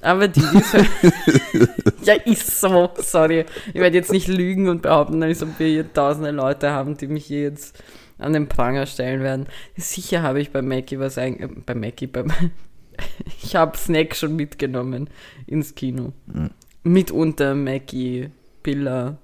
Aber 0.00 0.28
die, 0.28 0.40
die 0.40 0.60
so 0.60 0.78
Ja, 2.04 2.14
ist 2.14 2.60
so. 2.60 2.90
Sorry. 2.96 3.46
Ich 3.68 3.80
werde 3.80 3.96
jetzt 3.96 4.12
nicht 4.12 4.28
lügen 4.28 4.68
und 4.68 4.82
behaupten, 4.82 5.22
als 5.22 5.42
ob 5.42 5.58
wir 5.58 5.68
hier 5.68 5.92
tausende 5.92 6.30
Leute 6.30 6.70
haben, 6.70 6.96
die 6.96 7.06
mich 7.06 7.26
hier 7.26 7.42
jetzt 7.42 7.82
an 8.18 8.32
den 8.32 8.48
Pranger 8.48 8.86
stellen 8.86 9.22
werden. 9.22 9.46
Sicher 9.76 10.22
habe 10.22 10.40
ich 10.40 10.50
bei 10.50 10.62
Mackie 10.62 10.98
was 10.98 11.18
ein... 11.18 11.40
Äh, 11.40 11.48
bei 11.64 11.74
Mackie, 11.74 12.06
beim... 12.06 12.30
ich 13.42 13.56
habe 13.56 13.76
Snack 13.76 14.14
schon 14.14 14.36
mitgenommen 14.36 15.08
ins 15.46 15.74
Kino. 15.74 16.12
Mhm. 16.26 16.50
Mitunter 16.88 17.54
Mackie, 17.54 18.30
Piller, 18.62 19.18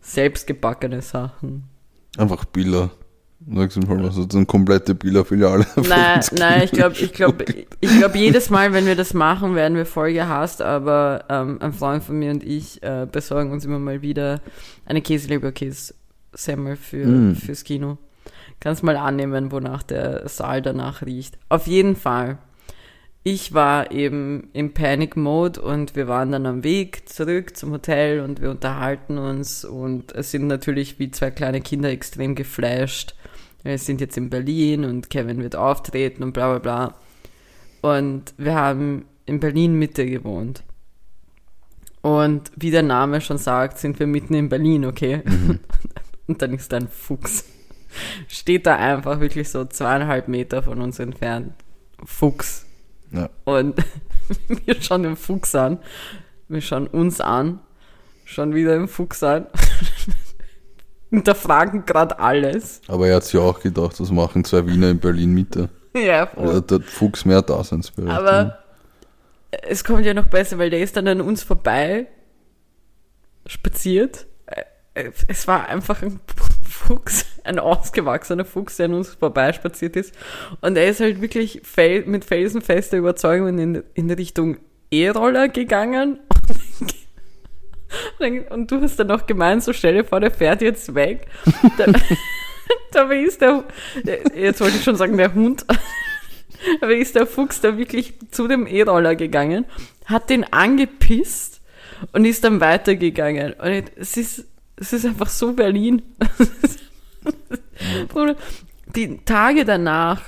selbstgebackene 0.00 1.02
Sachen. 1.02 1.64
Einfach 2.16 2.44
Billa. 2.44 2.90
Ist 3.48 4.34
eine 4.34 4.46
komplette 4.46 4.94
Billa-Filiale? 4.94 5.66
Nein, 5.88 6.20
nein, 6.32 6.62
ich 6.64 6.72
glaube, 6.72 6.96
ich 6.98 7.12
glaube, 7.12 7.44
ich 7.80 7.98
glaube, 7.98 8.18
jedes 8.18 8.50
Mal, 8.50 8.72
wenn 8.72 8.86
wir 8.86 8.96
das 8.96 9.14
machen, 9.14 9.54
werden 9.54 9.76
wir 9.76 9.86
voll 9.86 10.14
gehasst, 10.14 10.62
aber 10.62 11.24
ähm, 11.28 11.58
ein 11.60 11.72
Freund 11.72 12.02
von 12.02 12.18
mir 12.18 12.32
und 12.32 12.42
ich 12.42 12.82
äh, 12.82 13.06
besorgen 13.10 13.52
uns 13.52 13.64
immer 13.64 13.78
mal 13.78 14.02
wieder 14.02 14.40
eine 14.84 15.00
Käseleberkäse-Semmel 15.00 16.76
für, 16.76 17.06
Mm. 17.06 17.34
fürs 17.36 17.62
Kino. 17.62 17.98
Kannst 18.58 18.82
mal 18.82 18.96
annehmen, 18.96 19.52
wonach 19.52 19.82
der 19.82 20.28
Saal 20.28 20.62
danach 20.62 21.02
riecht. 21.02 21.38
Auf 21.48 21.66
jeden 21.66 21.94
Fall. 21.94 22.38
Ich 23.28 23.52
war 23.52 23.90
eben 23.90 24.50
im 24.52 24.72
Panic-Mode 24.72 25.60
und 25.60 25.96
wir 25.96 26.06
waren 26.06 26.30
dann 26.30 26.46
am 26.46 26.62
Weg 26.62 27.08
zurück 27.08 27.56
zum 27.56 27.72
Hotel 27.72 28.20
und 28.20 28.40
wir 28.40 28.52
unterhalten 28.52 29.18
uns 29.18 29.64
und 29.64 30.12
es 30.12 30.30
sind 30.30 30.46
natürlich 30.46 31.00
wie 31.00 31.10
zwei 31.10 31.32
kleine 31.32 31.60
Kinder 31.60 31.90
extrem 31.90 32.36
geflasht. 32.36 33.16
Wir 33.64 33.78
sind 33.78 34.00
jetzt 34.00 34.16
in 34.16 34.30
Berlin 34.30 34.84
und 34.84 35.10
Kevin 35.10 35.42
wird 35.42 35.56
auftreten 35.56 36.22
und 36.22 36.34
bla 36.34 36.56
bla 36.56 36.58
bla. 36.60 36.94
Und 37.80 38.32
wir 38.38 38.54
haben 38.54 39.06
in 39.24 39.40
Berlin 39.40 39.74
Mitte 39.74 40.06
gewohnt. 40.06 40.62
Und 42.02 42.52
wie 42.54 42.70
der 42.70 42.84
Name 42.84 43.20
schon 43.20 43.38
sagt, 43.38 43.78
sind 43.78 43.98
wir 43.98 44.06
mitten 44.06 44.34
in 44.34 44.48
Berlin, 44.48 44.84
okay? 44.84 45.22
Und 46.28 46.42
dann 46.42 46.54
ist 46.54 46.70
da 46.70 46.76
ein 46.76 46.86
Fuchs. 46.86 47.44
Steht 48.28 48.66
da 48.66 48.76
einfach 48.76 49.18
wirklich 49.18 49.48
so 49.48 49.64
zweieinhalb 49.64 50.28
Meter 50.28 50.62
von 50.62 50.80
uns 50.80 51.00
entfernt. 51.00 51.54
Fuchs. 52.04 52.65
Ja. 53.16 53.30
Und 53.44 53.76
wir 54.66 54.80
schauen 54.80 55.02
den 55.02 55.16
Fuchs 55.16 55.54
an. 55.54 55.78
Wir 56.48 56.60
schauen 56.60 56.86
uns 56.86 57.20
an. 57.20 57.60
Schauen 58.24 58.54
wieder 58.54 58.76
den 58.76 58.88
Fuchs 58.88 59.22
an. 59.22 59.46
Hinterfragen 61.10 61.84
gerade 61.86 62.18
alles. 62.18 62.80
Aber 62.88 63.06
er 63.08 63.16
hat 63.16 63.24
sich 63.24 63.38
auch 63.40 63.60
gedacht, 63.60 63.98
was 64.00 64.10
machen 64.10 64.44
zwei 64.44 64.66
Wiener 64.66 64.90
in 64.90 64.98
Berlin 64.98 65.32
Mitte? 65.32 65.68
Ja, 65.94 66.26
voll. 66.26 66.48
Also 66.48 66.60
der 66.60 66.80
Fuchs 66.80 67.24
mehr 67.24 67.42
Daseinsberechtigung. 67.42 68.10
Aber 68.26 68.58
es 69.62 69.84
kommt 69.84 70.04
ja 70.04 70.14
noch 70.14 70.26
besser, 70.26 70.58
weil 70.58 70.70
der 70.70 70.80
ist 70.80 70.96
dann 70.96 71.06
an 71.08 71.20
uns 71.20 71.42
vorbei 71.42 72.08
spaziert. 73.46 74.26
Äh, 74.94 75.10
Es 75.28 75.46
war 75.46 75.68
einfach 75.68 76.02
ein 76.02 76.18
Fuchs, 76.76 77.24
ein 77.44 77.58
ausgewachsener 77.58 78.44
Fuchs, 78.44 78.76
der 78.76 78.86
an 78.86 78.94
uns 78.94 79.14
vorbei 79.14 79.52
spaziert 79.52 79.96
ist. 79.96 80.14
Und 80.60 80.76
er 80.76 80.88
ist 80.88 81.00
halt 81.00 81.20
wirklich 81.20 81.60
fel 81.64 82.04
mit 82.06 82.24
felsenfester 82.24 82.98
Überzeugung 82.98 83.58
in, 83.58 83.82
in 83.94 84.10
Richtung 84.10 84.58
E-Roller 84.90 85.48
gegangen. 85.48 86.20
Und 88.50 88.70
du 88.70 88.80
hast 88.80 88.98
dann 88.98 89.06
noch 89.06 89.26
gemeint, 89.26 89.62
so 89.62 89.72
stell 89.72 89.94
dir 89.94 90.04
vor, 90.04 90.20
der 90.20 90.30
fährt 90.30 90.60
jetzt 90.62 90.94
weg. 90.94 91.26
Da- 91.78 91.86
Dabei 92.92 93.20
ist 93.20 93.40
der, 93.40 93.64
jetzt 94.34 94.60
wollte 94.60 94.76
ich 94.76 94.82
schon 94.84 94.96
sagen, 94.96 95.16
der 95.16 95.34
Hund, 95.34 95.64
aber 96.80 96.94
ist 96.96 97.14
der 97.14 97.26
Fuchs 97.26 97.60
da 97.60 97.78
wirklich 97.78 98.14
zu 98.32 98.48
dem 98.48 98.66
E-Roller 98.66 99.14
gegangen, 99.14 99.66
hat 100.06 100.30
den 100.30 100.44
angepisst 100.52 101.60
und 102.12 102.24
ist 102.24 102.42
dann 102.42 102.60
weitergegangen. 102.60 103.52
Und 103.52 103.84
es 103.96 104.16
ist, 104.16 104.46
es 104.76 104.92
ist 104.92 105.06
einfach 105.06 105.28
so 105.28 105.52
Berlin. 105.52 106.02
Die 108.94 109.18
Tage 109.24 109.64
danach 109.64 110.20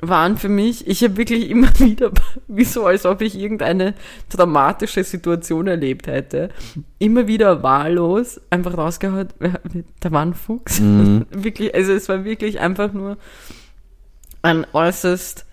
waren 0.00 0.36
für 0.36 0.48
mich, 0.48 0.86
ich 0.86 1.02
habe 1.02 1.16
wirklich 1.16 1.50
immer 1.50 1.68
wieder, 1.78 2.10
wie 2.48 2.64
so, 2.64 2.86
als 2.86 3.06
ob 3.06 3.22
ich 3.22 3.38
irgendeine 3.38 3.94
dramatische 4.28 5.04
Situation 5.04 5.66
erlebt 5.66 6.06
hätte, 6.06 6.50
immer 6.98 7.26
wieder 7.26 7.62
wahllos 7.62 8.40
einfach 8.50 8.76
rausgehauen, 8.76 9.28
da 10.00 10.12
war 10.12 10.22
ein 10.22 10.34
Fuchs. 10.34 10.80
Mhm. 10.80 11.26
Wirklich, 11.30 11.74
also 11.74 11.92
es 11.92 12.08
war 12.08 12.24
wirklich 12.24 12.60
einfach 12.60 12.92
nur 12.92 13.16
ein 14.42 14.66
äußerst 14.72 15.46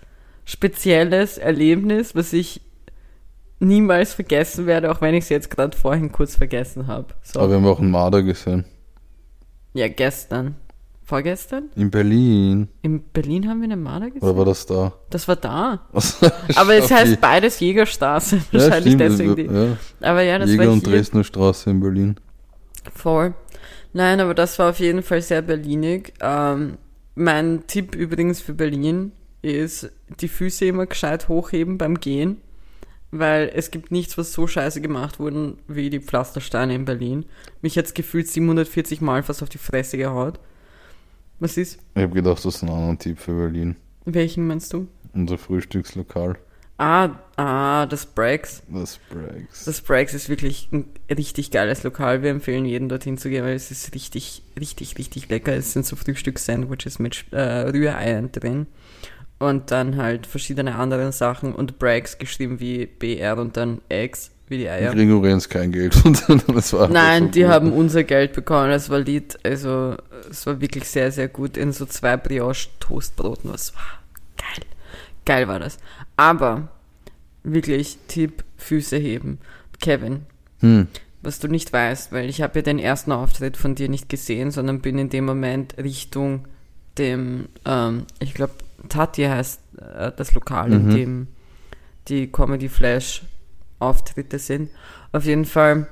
spezielles 0.44 1.38
Erlebnis, 1.38 2.14
was 2.14 2.32
ich 2.32 2.60
niemals 3.62 4.14
vergessen 4.14 4.66
werde, 4.66 4.90
auch 4.90 5.00
wenn 5.00 5.14
ich 5.14 5.24
es 5.24 5.28
jetzt 5.30 5.50
gerade 5.50 5.76
vorhin 5.76 6.12
kurz 6.12 6.36
vergessen 6.36 6.86
habe. 6.86 7.14
So. 7.22 7.40
Aber 7.40 7.50
wir 7.50 7.56
haben 7.56 7.66
auch 7.66 7.80
einen 7.80 7.90
Marder 7.90 8.22
gesehen. 8.22 8.64
ja, 9.72 9.88
gestern. 9.88 10.56
Vorgestern? 11.04 11.64
In 11.74 11.90
Berlin. 11.90 12.68
In 12.80 13.02
Berlin 13.02 13.48
haben 13.48 13.60
wir 13.60 13.64
eine 13.64 13.76
Marder 13.76 14.06
gesehen. 14.06 14.22
Oder 14.22 14.38
war 14.38 14.44
das 14.44 14.64
da? 14.66 14.92
Das 15.10 15.26
war 15.26 15.36
da. 15.36 15.86
Aber 16.54 16.74
es 16.74 16.90
heißt 16.90 17.20
beides 17.20 17.58
Jägerstraße. 17.60 18.36
ja, 18.50 18.60
Wahrscheinlich 18.60 18.94
stimmt, 18.94 19.00
deswegen 19.00 19.36
die. 19.36 19.42
Ja. 19.44 19.76
Aber 20.00 20.22
ja, 20.22 20.38
das 20.38 20.50
Jäger 20.50 20.66
war 20.66 20.72
und 20.72 20.86
hier. 20.86 20.94
Dresdner 20.94 21.24
Straße 21.24 21.70
in 21.70 21.80
Berlin. 21.80 22.16
Voll. 22.94 23.34
Nein, 23.92 24.20
aber 24.20 24.34
das 24.34 24.58
war 24.58 24.70
auf 24.70 24.78
jeden 24.78 25.02
Fall 25.02 25.20
sehr 25.20 25.42
berlinig. 25.42 26.14
Ähm, 26.20 26.78
mein 27.14 27.66
Tipp 27.66 27.94
übrigens 27.94 28.40
für 28.40 28.54
Berlin 28.54 29.12
ist, 29.42 29.90
die 30.20 30.28
Füße 30.28 30.64
immer 30.64 30.86
gescheit 30.86 31.28
hochheben 31.28 31.76
beim 31.76 32.00
Gehen, 32.00 32.38
weil 33.12 33.52
es 33.54 33.70
gibt 33.70 33.92
nichts, 33.92 34.18
was 34.18 34.32
so 34.32 34.46
scheiße 34.46 34.80
gemacht 34.80 35.20
wurde 35.20 35.56
wie 35.68 35.90
die 35.90 36.00
Pflastersteine 36.00 36.74
in 36.74 36.86
Berlin. 36.86 37.26
Mich 37.60 37.78
hat's 37.78 37.94
gefühlt 37.94 38.26
740 38.26 39.00
Mal 39.00 39.22
fast 39.22 39.42
auf 39.42 39.48
die 39.48 39.58
Fresse 39.58 39.98
gehaut. 39.98 40.40
Was 41.38 41.56
ist? 41.56 41.78
Ich 41.94 42.02
habe 42.02 42.14
gedacht, 42.14 42.44
das 42.44 42.56
ist 42.56 42.62
ein 42.62 42.70
anderer 42.70 42.98
Tipp 42.98 43.18
für 43.18 43.34
Berlin. 43.34 43.76
Welchen 44.06 44.46
meinst 44.46 44.72
du? 44.72 44.88
Unser 45.12 45.38
Frühstückslokal. 45.38 46.38
Ah, 46.78 47.10
ah, 47.36 47.86
das 47.86 48.06
Brax. 48.06 48.62
Das 48.66 48.98
Breaks. 49.08 49.66
Das 49.66 49.80
Brax 49.82 50.14
ist 50.14 50.28
wirklich 50.28 50.68
ein 50.72 50.86
richtig 51.08 51.50
geiles 51.50 51.82
Lokal. 51.84 52.22
Wir 52.22 52.30
empfehlen 52.30 52.64
jeden 52.64 52.88
dorthin 52.88 53.18
zu 53.18 53.28
gehen, 53.28 53.44
weil 53.44 53.54
es 53.54 53.70
ist 53.70 53.94
richtig, 53.94 54.42
richtig, 54.58 54.98
richtig 54.98 55.28
lecker. 55.28 55.54
Es 55.54 55.74
sind 55.74 55.86
so 55.86 55.94
Frühstückssandwiches 55.96 56.98
mit 56.98 57.26
äh, 57.30 57.68
Rühreiern 57.70 58.32
drin. 58.32 58.66
Und 59.42 59.70
dann 59.72 59.96
halt 59.96 60.26
verschiedene 60.26 60.76
andere 60.76 61.10
Sachen 61.10 61.52
und 61.52 61.78
Brax 61.80 62.18
geschrieben 62.18 62.60
wie 62.60 62.86
BR 62.86 63.38
und 63.38 63.56
dann 63.56 63.80
Eggs, 63.88 64.30
wie 64.48 64.58
die 64.58 64.68
Eier. 64.68 64.92
kriegen 64.92 65.10
übrigens 65.10 65.48
kein 65.48 65.72
Geld 65.72 65.94
Nein, 66.90 67.30
die 67.32 67.46
haben 67.46 67.72
unser 67.72 68.04
Geld 68.04 68.34
bekommen. 68.34 68.70
Es 68.70 68.88
war 68.88 69.00
Lied, 69.00 69.38
also 69.44 69.96
es 70.30 70.46
war 70.46 70.60
wirklich 70.60 70.88
sehr, 70.88 71.10
sehr 71.10 71.26
gut 71.26 71.56
in 71.56 71.72
so 71.72 71.86
zwei 71.86 72.16
Brioche-Toastbroten. 72.16 73.52
Was 73.52 73.74
war 73.74 73.82
geil. 74.36 74.64
Geil 75.24 75.48
war 75.48 75.58
das. 75.58 75.78
Aber 76.16 76.68
wirklich 77.42 77.98
Tipp, 78.06 78.44
Füße 78.56 78.96
heben. 78.96 79.38
Kevin, 79.80 80.26
Hm. 80.60 80.86
was 81.22 81.40
du 81.40 81.48
nicht 81.48 81.72
weißt, 81.72 82.12
weil 82.12 82.28
ich 82.28 82.40
habe 82.42 82.60
ja 82.60 82.62
den 82.62 82.78
ersten 82.78 83.10
Auftritt 83.10 83.56
von 83.56 83.74
dir 83.74 83.88
nicht 83.88 84.08
gesehen, 84.08 84.52
sondern 84.52 84.80
bin 84.80 84.98
in 84.98 85.08
dem 85.10 85.24
Moment 85.24 85.76
Richtung 85.78 86.46
dem, 86.98 87.48
ähm, 87.64 88.04
ich 88.20 88.34
glaube, 88.34 88.52
Tati 88.88 89.24
heißt 89.24 89.60
äh, 89.78 90.12
das 90.16 90.34
Lokal, 90.34 90.72
in 90.72 90.86
Mhm. 90.86 90.90
dem 90.94 91.26
die 92.08 92.30
Comedy 92.30 92.68
Flash 92.68 93.22
Auftritte 93.78 94.38
sind. 94.38 94.70
Auf 95.12 95.24
jeden 95.24 95.44
Fall 95.44 95.88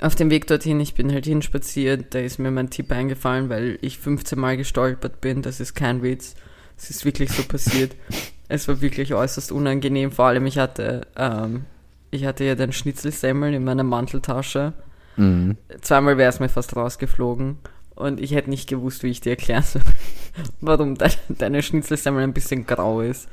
auf 0.00 0.14
dem 0.14 0.30
Weg 0.30 0.46
dorthin, 0.46 0.78
ich 0.80 0.94
bin 0.94 1.12
halt 1.12 1.24
hinspaziert, 1.26 2.14
da 2.14 2.20
ist 2.20 2.38
mir 2.38 2.50
mein 2.50 2.70
Tipp 2.70 2.92
eingefallen, 2.92 3.48
weil 3.48 3.78
ich 3.80 3.98
15 3.98 4.38
Mal 4.38 4.56
gestolpert 4.56 5.20
bin, 5.20 5.42
das 5.42 5.58
ist 5.60 5.74
kein 5.74 6.02
Witz. 6.02 6.36
Es 6.78 6.90
ist 6.90 7.04
wirklich 7.04 7.30
so 7.32 7.42
passiert. 7.42 7.96
es 8.48 8.68
war 8.68 8.80
wirklich 8.80 9.14
äußerst 9.14 9.50
unangenehm, 9.52 10.12
vor 10.12 10.26
allem 10.26 10.46
ich 10.46 10.58
hatte, 10.58 11.06
ähm, 11.16 11.64
ich 12.10 12.24
hatte 12.24 12.44
ja 12.44 12.54
den 12.54 12.72
Schnitzelsemmel 12.72 13.52
in 13.54 13.64
meiner 13.64 13.82
Manteltasche. 13.82 14.72
Mhm. 15.16 15.56
Zweimal 15.80 16.16
wäre 16.18 16.30
es 16.30 16.38
mir 16.40 16.48
fast 16.48 16.76
rausgeflogen 16.76 17.58
und 18.00 18.20
ich 18.20 18.32
hätte 18.32 18.50
nicht 18.50 18.68
gewusst, 18.68 19.02
wie 19.02 19.08
ich 19.10 19.20
dir 19.20 19.30
erklären 19.30 19.62
soll, 19.62 19.82
warum 20.60 20.96
de 20.96 21.10
deine 21.28 21.62
Schnitzelsemmel 21.62 22.22
ein 22.24 22.32
bisschen 22.32 22.66
grau 22.66 23.00
ist. 23.00 23.28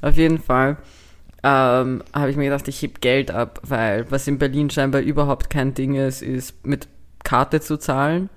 Auf 0.00 0.16
jeden 0.16 0.38
Fall 0.38 0.76
ähm, 1.42 2.02
habe 2.14 2.30
ich 2.30 2.36
mir 2.36 2.44
gedacht, 2.44 2.68
ich 2.68 2.80
heb 2.82 3.00
Geld 3.00 3.30
ab, 3.30 3.60
weil 3.66 4.10
was 4.10 4.28
in 4.28 4.38
Berlin 4.38 4.70
scheinbar 4.70 5.00
überhaupt 5.00 5.50
kein 5.50 5.74
Ding 5.74 5.94
ist, 5.94 6.22
ist 6.22 6.64
mit 6.66 6.86
Karte 7.24 7.60
zu 7.60 7.76
zahlen. 7.78 8.30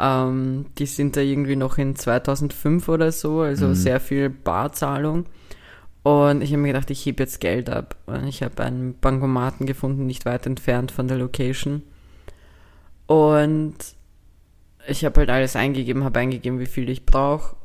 Ähm, 0.00 0.66
die 0.78 0.86
sind 0.86 1.16
da 1.16 1.20
irgendwie 1.20 1.54
noch 1.56 1.78
in 1.78 1.94
2005 1.94 2.88
oder 2.88 3.12
so, 3.12 3.40
also 3.42 3.68
Mhm. 3.68 3.74
sehr 3.74 4.00
viel 4.00 4.30
Barzahlung. 4.30 5.26
Und 6.02 6.42
ich 6.42 6.50
habe 6.50 6.62
mir 6.62 6.72
gedacht, 6.72 6.90
ich 6.90 7.06
hebe 7.06 7.22
jetzt 7.22 7.40
Geld 7.40 7.70
ab. 7.70 7.94
Und 8.06 8.26
ich 8.26 8.42
habe 8.42 8.60
einen 8.64 8.98
Bankomaten 8.98 9.66
gefunden, 9.66 10.06
nicht 10.06 10.24
weit 10.24 10.46
entfernt 10.46 10.90
von 10.90 11.06
der 11.06 11.18
Location. 11.18 11.82
Und 13.06 13.76
ich 14.86 15.04
habe 15.04 15.20
halt 15.20 15.30
alles 15.30 15.56
eingegeben, 15.56 16.04
habe 16.04 16.20
eingegeben, 16.20 16.58
wie 16.60 16.66
viel 16.66 16.88
ich 16.88 17.06
brauche. 17.06 17.56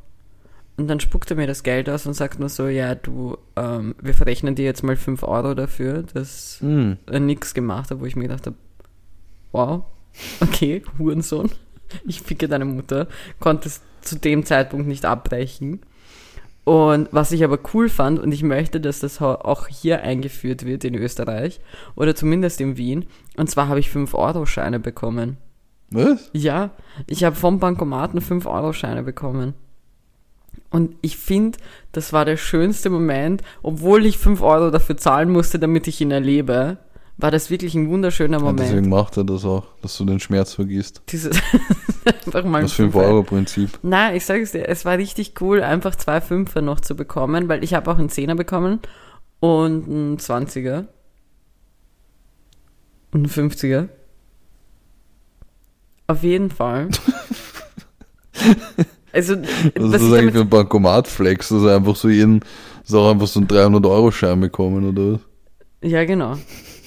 Und 0.77 0.87
dann 0.87 0.99
spuckt 0.99 1.31
er 1.31 1.37
mir 1.37 1.47
das 1.47 1.63
Geld 1.63 1.89
aus 1.89 2.05
und 2.05 2.13
sagt 2.13 2.39
nur 2.39 2.49
so, 2.49 2.67
ja, 2.67 2.93
du, 2.93 3.37
ähm, 3.55 3.95
wir 3.99 4.13
verrechnen 4.13 4.53
dir 4.53 4.65
jetzt 4.65 4.83
mal 4.83 4.95
5 4.95 5.23
Euro 5.23 5.55
dafür, 5.55 6.03
dass 6.13 6.61
Mhm. 6.61 6.97
er 7.07 7.19
nix 7.19 7.55
gemacht 7.55 7.89
hat, 7.89 7.99
wo 7.99 8.05
ich 8.05 8.15
mir 8.15 8.23
gedacht 8.23 8.45
habe, 8.45 8.55
wow, 9.51 9.83
okay, 10.41 10.83
Hurensohn, 10.99 11.49
ich 12.05 12.21
ficke 12.21 12.47
deine 12.47 12.65
Mutter, 12.65 13.07
konnte 13.39 13.69
es 13.69 13.81
zu 14.01 14.17
dem 14.19 14.45
Zeitpunkt 14.45 14.87
nicht 14.87 15.05
abbrechen. 15.05 15.81
Und 16.63 17.07
was 17.11 17.31
ich 17.31 17.43
aber 17.43 17.59
cool 17.73 17.89
fand, 17.89 18.19
und 18.19 18.31
ich 18.33 18.43
möchte, 18.43 18.79
dass 18.81 18.99
das 18.99 19.21
auch 19.21 19.67
hier 19.67 20.03
eingeführt 20.03 20.65
wird 20.65 20.83
in 20.83 20.95
Österreich, 20.95 21.59
oder 21.95 22.13
zumindest 22.13 22.61
in 22.61 22.77
Wien, 22.77 23.05
und 23.37 23.49
zwar 23.49 23.67
habe 23.69 23.79
ich 23.79 23.89
5-Euro-Scheine 23.89 24.79
bekommen. 24.79 25.37
Was? 25.91 26.29
Ja, 26.33 26.71
ich 27.07 27.23
habe 27.23 27.35
vom 27.35 27.59
Bankomaten 27.59 28.19
5-Euro-Scheine 28.19 29.03
bekommen. 29.03 29.53
Und 30.69 30.95
ich 31.01 31.17
finde, 31.17 31.57
das 31.93 32.11
war 32.11 32.25
der 32.25 32.35
schönste 32.37 32.89
Moment, 32.89 33.41
obwohl 33.63 34.05
ich 34.05 34.17
5 34.17 34.41
Euro 34.41 34.69
dafür 34.69 34.97
zahlen 34.97 35.29
musste, 35.29 35.59
damit 35.59 35.87
ich 35.87 36.01
ihn 36.01 36.11
erlebe, 36.11 36.77
war 37.15 37.31
das 37.31 37.49
wirklich 37.49 37.73
ein 37.73 37.89
wunderschöner 37.89 38.37
Ja, 38.37 38.43
Moment. 38.43 38.59
deswegen 38.59 38.89
macht 38.89 39.17
er 39.17 39.23
das 39.23 39.45
auch, 39.45 39.63
dass 39.81 39.97
du 39.97 40.03
den 40.05 40.19
Schmerz 40.19 40.53
vergisst. 40.53 41.01
Dieses 41.09 41.39
einfach 42.25 42.43
mal 42.43 42.61
Das 42.63 42.71
ein 42.73 42.75
Fünfer. 42.75 42.99
5-Euro-Prinzip. 42.99 43.79
Nein, 43.81 44.15
ich 44.17 44.25
sage 44.25 44.41
es 44.41 44.51
dir, 44.51 44.67
es 44.67 44.83
war 44.83 44.97
richtig 44.97 45.39
cool, 45.41 45.63
einfach 45.63 45.95
zwei 45.95 46.19
Fünfer 46.21 46.61
noch 46.61 46.79
zu 46.81 46.95
bekommen, 46.95 47.47
weil 47.47 47.63
ich 47.63 47.73
habe 47.73 47.89
auch 47.89 47.97
einen 47.97 48.09
Zehner 48.09 48.35
bekommen 48.35 48.79
und 49.39 49.85
einen 49.87 50.17
20er. 50.17 50.85
Und 53.11 53.19
einen 53.37 53.49
50er. 53.49 53.87
Auf 56.07 56.23
jeden 56.23 56.49
Fall. 56.49 56.89
also, 59.11 59.35
Was 59.35 59.43
ist 59.43 59.75
das 59.75 60.01
ich 60.01 60.13
eigentlich 60.13 60.33
für 60.33 60.41
ein 60.41 60.49
Bankomat-Flex? 60.49 61.49
Dass 61.49 61.63
er 61.63 61.75
einfach 61.75 61.95
so 61.95 62.09
jeden, 62.09 62.41
ist 62.83 62.93
auch 62.93 63.11
einfach 63.11 63.27
so 63.27 63.41
ein 63.41 63.47
300-Euro-Schein 63.47 64.39
bekommen, 64.39 64.89
oder 64.89 65.13
was? 65.13 65.19
Ja, 65.81 66.05
genau. 66.05 66.37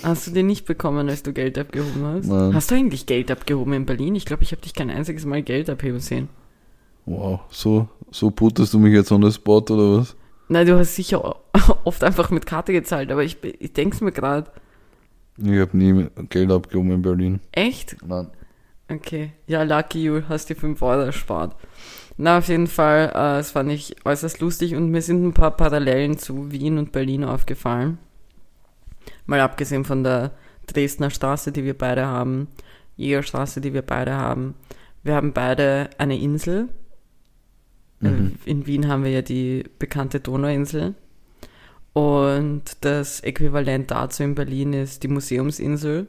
Hast 0.03 0.27
du 0.27 0.31
den 0.31 0.47
nicht 0.47 0.65
bekommen, 0.65 1.09
als 1.11 1.23
du 1.23 1.35
Geld 1.35 1.59
abgehoben 1.59 2.03
hast? 2.05 2.27
Nein. 2.27 2.55
Hast 2.55 2.71
du 2.71 2.75
eigentlich 2.75 3.05
Geld 3.05 3.31
abgehoben 3.31 3.75
in 3.75 3.85
Berlin? 3.85 4.15
Ich 4.15 4.25
glaube, 4.25 4.43
ich 4.43 4.53
habe 4.53 4.63
dich 4.63 4.75
kein 4.75 4.91
einziges 4.91 5.27
Mal 5.27 5.43
Geld 5.43 5.69
abheben 5.69 6.01
sehen. 6.01 6.31
Wow, 7.05 7.41
so, 7.51 7.89
so 8.11 8.31
puttest 8.31 8.73
du 8.73 8.79
mich 8.79 8.95
jetzt 8.95 9.13
on 9.13 9.23
the 9.23 9.31
spot, 9.31 9.65
oder 9.71 9.99
was? 9.99 10.17
Nein, 10.49 10.67
du 10.67 10.79
hast 10.79 10.97
sicher 10.97 11.37
oft 11.85 12.03
einfach 12.03 12.31
mit 12.31 12.47
Karte 12.47 12.73
gezahlt, 12.73 13.13
aber 13.13 13.23
ich, 13.23 13.37
ich 13.43 13.73
denke 13.73 13.95
es 13.95 14.01
mir 14.01 14.13
gerade. 14.13 14.51
Ich 15.37 15.59
habe 15.59 15.77
nie 15.77 16.07
Geld 16.29 16.51
abgehoben 16.51 16.93
in 16.93 17.03
Berlin. 17.03 17.41
Echt? 17.53 17.97
Nein. 18.07 18.29
Okay. 18.91 19.33
Ja, 19.47 19.63
lucky 19.63 20.03
you, 20.03 20.23
hast 20.29 20.51
dir 20.51 20.57
5 20.57 20.83
Euro 20.83 21.03
erspart. 21.03 21.55
Na, 22.17 22.39
auf 22.39 22.49
jeden 22.49 22.67
Fall, 22.67 23.09
äh, 23.11 23.39
das 23.39 23.53
fand 23.53 23.71
ich 23.71 23.97
äußerst 24.05 24.41
lustig 24.41 24.75
und 24.75 24.91
mir 24.91 25.01
sind 25.01 25.25
ein 25.25 25.33
paar 25.33 25.57
Parallelen 25.57 26.19
zu 26.19 26.51
Wien 26.51 26.77
und 26.77 26.93
Berlin 26.93 27.25
aufgefallen. 27.25 27.99
Mal 29.27 29.41
abgesehen 29.41 29.85
von 29.85 30.03
der 30.05 30.33
Dresdner 30.67 31.11
Straße, 31.11 31.53
die 31.53 31.65
wir 31.65 31.79
beide 31.79 32.07
haben, 32.07 32.49
Jägerstraße, 32.97 33.61
die 33.61 33.73
wir 33.73 33.83
beide 33.83 34.15
haben. 34.15 34.55
Wir 35.03 35.15
haben 35.15 35.33
beide 35.33 35.89
eine 35.99 36.19
Insel. 36.19 36.69
Mhm. 38.01 38.37
Äh, 38.45 38.51
In 38.51 38.67
Wien 38.67 38.89
haben 38.89 39.05
wir 39.05 39.11
ja 39.13 39.23
die 39.23 39.65
bekannte 39.79 40.21
Donauinsel. 40.21 40.95
Und 41.93 42.63
das 42.83 43.21
Äquivalent 43.21 43.91
dazu 43.91 44.23
in 44.23 44.35
Berlin 44.35 44.73
ist 44.73 45.03
die 45.03 45.09
Museumsinsel. 45.09 46.07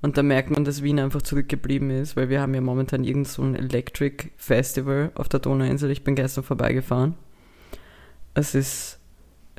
Und 0.00 0.16
da 0.16 0.22
merkt 0.22 0.50
man, 0.50 0.64
dass 0.64 0.82
Wien 0.82 1.00
einfach 1.00 1.22
zurückgeblieben 1.22 1.90
ist, 1.90 2.14
weil 2.16 2.28
wir 2.28 2.40
haben 2.40 2.54
ja 2.54 2.60
momentan 2.60 3.02
irgend 3.02 3.26
so 3.26 3.42
ein 3.42 3.56
Electric 3.56 4.28
Festival 4.36 5.10
auf 5.16 5.28
der 5.28 5.40
Donauinsel. 5.40 5.90
Ich 5.90 6.04
bin 6.04 6.14
gestern 6.14 6.44
vorbeigefahren. 6.44 7.14
Es 8.34 8.54
ist 8.54 8.98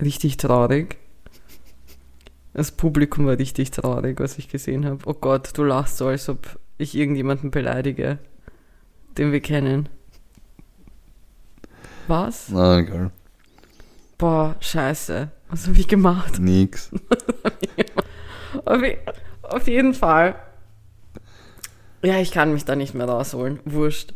richtig 0.02 0.38
traurig. 0.38 0.98
Das 2.54 2.72
Publikum 2.72 3.26
war 3.26 3.38
richtig 3.38 3.72
traurig, 3.72 4.20
was 4.20 4.38
ich 4.38 4.48
gesehen 4.48 4.86
habe. 4.86 5.00
Oh 5.06 5.14
Gott, 5.14 5.50
du 5.58 5.64
lachst 5.64 5.98
so, 5.98 6.08
als 6.08 6.30
ob 6.30 6.58
ich 6.78 6.96
irgendjemanden 6.96 7.52
beleidige, 7.52 8.18
den 9.18 9.34
wir 9.34 9.42
kennen. 9.42 9.90
Was? 12.08 12.50
Nein, 12.50 12.86
egal. 12.86 13.12
Boah, 14.18 14.56
scheiße. 14.60 15.30
Was 15.50 15.68
habe 15.68 15.78
ich 15.80 15.88
gemacht? 15.88 16.40
Nix. 16.40 16.92
Auf, 18.66 18.82
je- 18.82 18.98
auf 19.54 19.68
jeden 19.68 19.94
Fall. 19.94 20.36
Ja, 22.02 22.20
ich 22.20 22.32
kann 22.32 22.54
mich 22.54 22.66
da 22.66 22.76
nicht 22.76 22.94
mehr 22.94 23.08
rausholen. 23.08 23.60
Wurscht. 23.66 24.14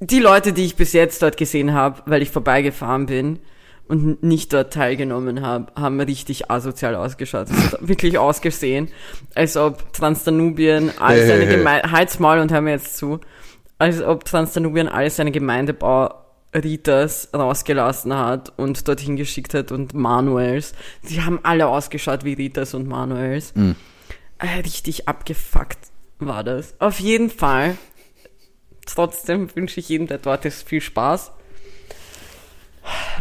Die 0.00 0.20
Leute, 0.20 0.52
die 0.52 0.64
ich 0.64 0.76
bis 0.76 0.92
jetzt 0.92 1.22
dort 1.22 1.36
gesehen 1.36 1.72
habe, 1.72 2.02
weil 2.06 2.22
ich 2.22 2.30
vorbeigefahren 2.30 3.06
bin 3.06 3.38
und 3.88 4.22
nicht 4.22 4.52
dort 4.52 4.72
teilgenommen 4.72 5.44
habe, 5.44 5.72
haben 5.74 6.00
richtig 6.00 6.50
asozial 6.50 6.94
ausgeschaut. 6.94 7.48
Es 7.50 7.72
hat 7.72 7.78
wirklich 7.88 8.18
ausgesehen, 8.18 8.88
als 9.34 9.56
ob 9.56 9.92
Transdanubien 9.92 10.92
all 10.98 11.16
Hey, 11.16 11.26
seine 11.26 11.40
hey, 11.40 11.46
hey. 11.46 11.56
Gemeinde... 11.56 11.90
Halt's 11.90 12.18
Maul 12.18 12.38
und 12.38 12.52
hör 12.52 12.60
mir 12.60 12.72
jetzt 12.72 12.96
zu. 12.96 13.20
Als 13.78 14.02
ob 14.02 14.24
Transdanubien 14.24 14.88
all 14.88 15.08
seine 15.10 15.30
Gemeindebau 15.30 16.10
Ritas 16.54 17.28
rausgelassen 17.34 18.14
hat 18.16 18.52
und 18.56 18.88
dorthin 18.88 19.16
geschickt 19.16 19.54
hat 19.54 19.70
und 19.70 19.94
Manuels. 19.94 20.72
Die 21.08 21.20
haben 21.20 21.40
alle 21.42 21.68
ausgeschaut 21.68 22.24
wie 22.24 22.34
Ritas 22.34 22.74
und 22.74 22.88
Manuels. 22.88 23.54
Mhm. 23.54 23.76
Äh, 24.38 24.60
richtig 24.60 25.08
abgefuckt 25.08 25.78
war 26.18 26.44
das. 26.44 26.74
Auf 26.78 27.00
jeden 27.00 27.30
Fall. 27.30 27.76
Trotzdem 28.86 29.54
wünsche 29.54 29.80
ich 29.80 29.88
jedem, 29.88 30.06
der 30.06 30.18
dort 30.18 30.44
ist, 30.44 30.66
viel 30.66 30.80
Spaß. 30.80 31.32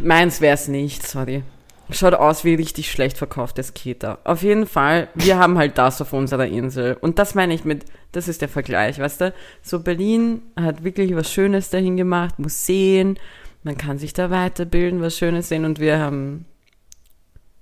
Meins 0.02 0.40
wär's 0.42 0.68
nicht, 0.68 1.06
sorry. 1.06 1.44
Schaut 1.90 2.14
aus 2.14 2.44
wie 2.44 2.56
richtig 2.56 2.92
schlecht 2.92 3.18
verkauftes 3.18 3.74
Keter. 3.74 4.20
Auf 4.26 4.44
jeden 4.44 4.68
Fall, 4.68 5.08
wir 5.16 5.38
haben 5.38 5.58
halt 5.58 5.78
das 5.78 6.02
auf 6.02 6.14
unserer 6.14 6.46
Insel. 6.46 6.98
Und 7.00 7.18
das 7.18 7.34
meine 7.34 7.54
ich 7.54 7.64
mit, 7.64 7.86
das 8.12 8.28
ist 8.28 8.42
der 8.42 8.50
Vergleich, 8.50 9.00
weißt 9.00 9.22
du? 9.22 9.34
So 9.62 9.80
Berlin 9.80 10.42
hat 10.56 10.84
wirklich 10.84 11.16
was 11.16 11.32
Schönes 11.32 11.70
dahin 11.70 11.96
gemacht, 11.96 12.40
Museen, 12.40 13.18
man 13.64 13.78
kann 13.78 13.98
sich 13.98 14.14
da 14.14 14.30
weiterbilden, 14.30 15.02
was 15.02 15.18
Schönes 15.18 15.50
sehen 15.50 15.66
und 15.66 15.80
wir 15.80 16.00
haben 16.00 16.46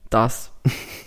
das. 0.10 0.52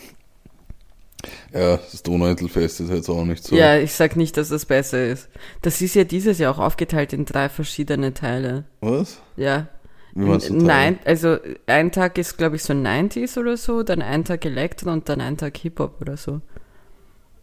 Ja, 1.53 1.77
das 1.79 2.03
Donauinselfest 2.03 2.81
ist 2.81 2.91
jetzt 2.91 3.09
auch 3.09 3.25
nicht 3.25 3.43
so. 3.43 3.57
Ja, 3.57 3.77
ich 3.77 3.93
sag 3.93 4.15
nicht, 4.17 4.37
dass 4.37 4.51
das 4.51 4.67
besser 4.67 5.05
ist. 5.05 5.29
Das 5.63 5.81
ist 5.81 5.95
ja 5.95 6.05
dieses 6.05 6.39
Jahr 6.39 6.55
auch 6.55 6.59
aufgeteilt 6.61 7.13
in 7.13 7.25
drei 7.25 7.49
verschiedene 7.49 8.15
Teile. 8.15 8.65
Was? 8.81 9.21
Ja. 9.37 9.67
Wie 10.15 10.25
meinst 10.25 10.49
du? 10.49 10.55
Nein, 10.55 10.99
also 11.05 11.37
ein 11.67 11.91
Tag 11.93 12.19
ist, 12.19 12.39
glaube 12.39 12.57
ich, 12.57 12.63
so 12.63 12.73
90s 12.73 13.39
oder 13.39 13.57
so, 13.57 13.83
dann 13.83 14.01
ein 14.03 14.25
Tag 14.25 14.45
Elektro 14.45 14.91
und 14.93 15.09
dann 15.09 15.21
ein 15.21 15.37
Tag 15.37 15.57
Hip-Hop 15.59 16.01
oder 16.01 16.17
so. 16.17 16.41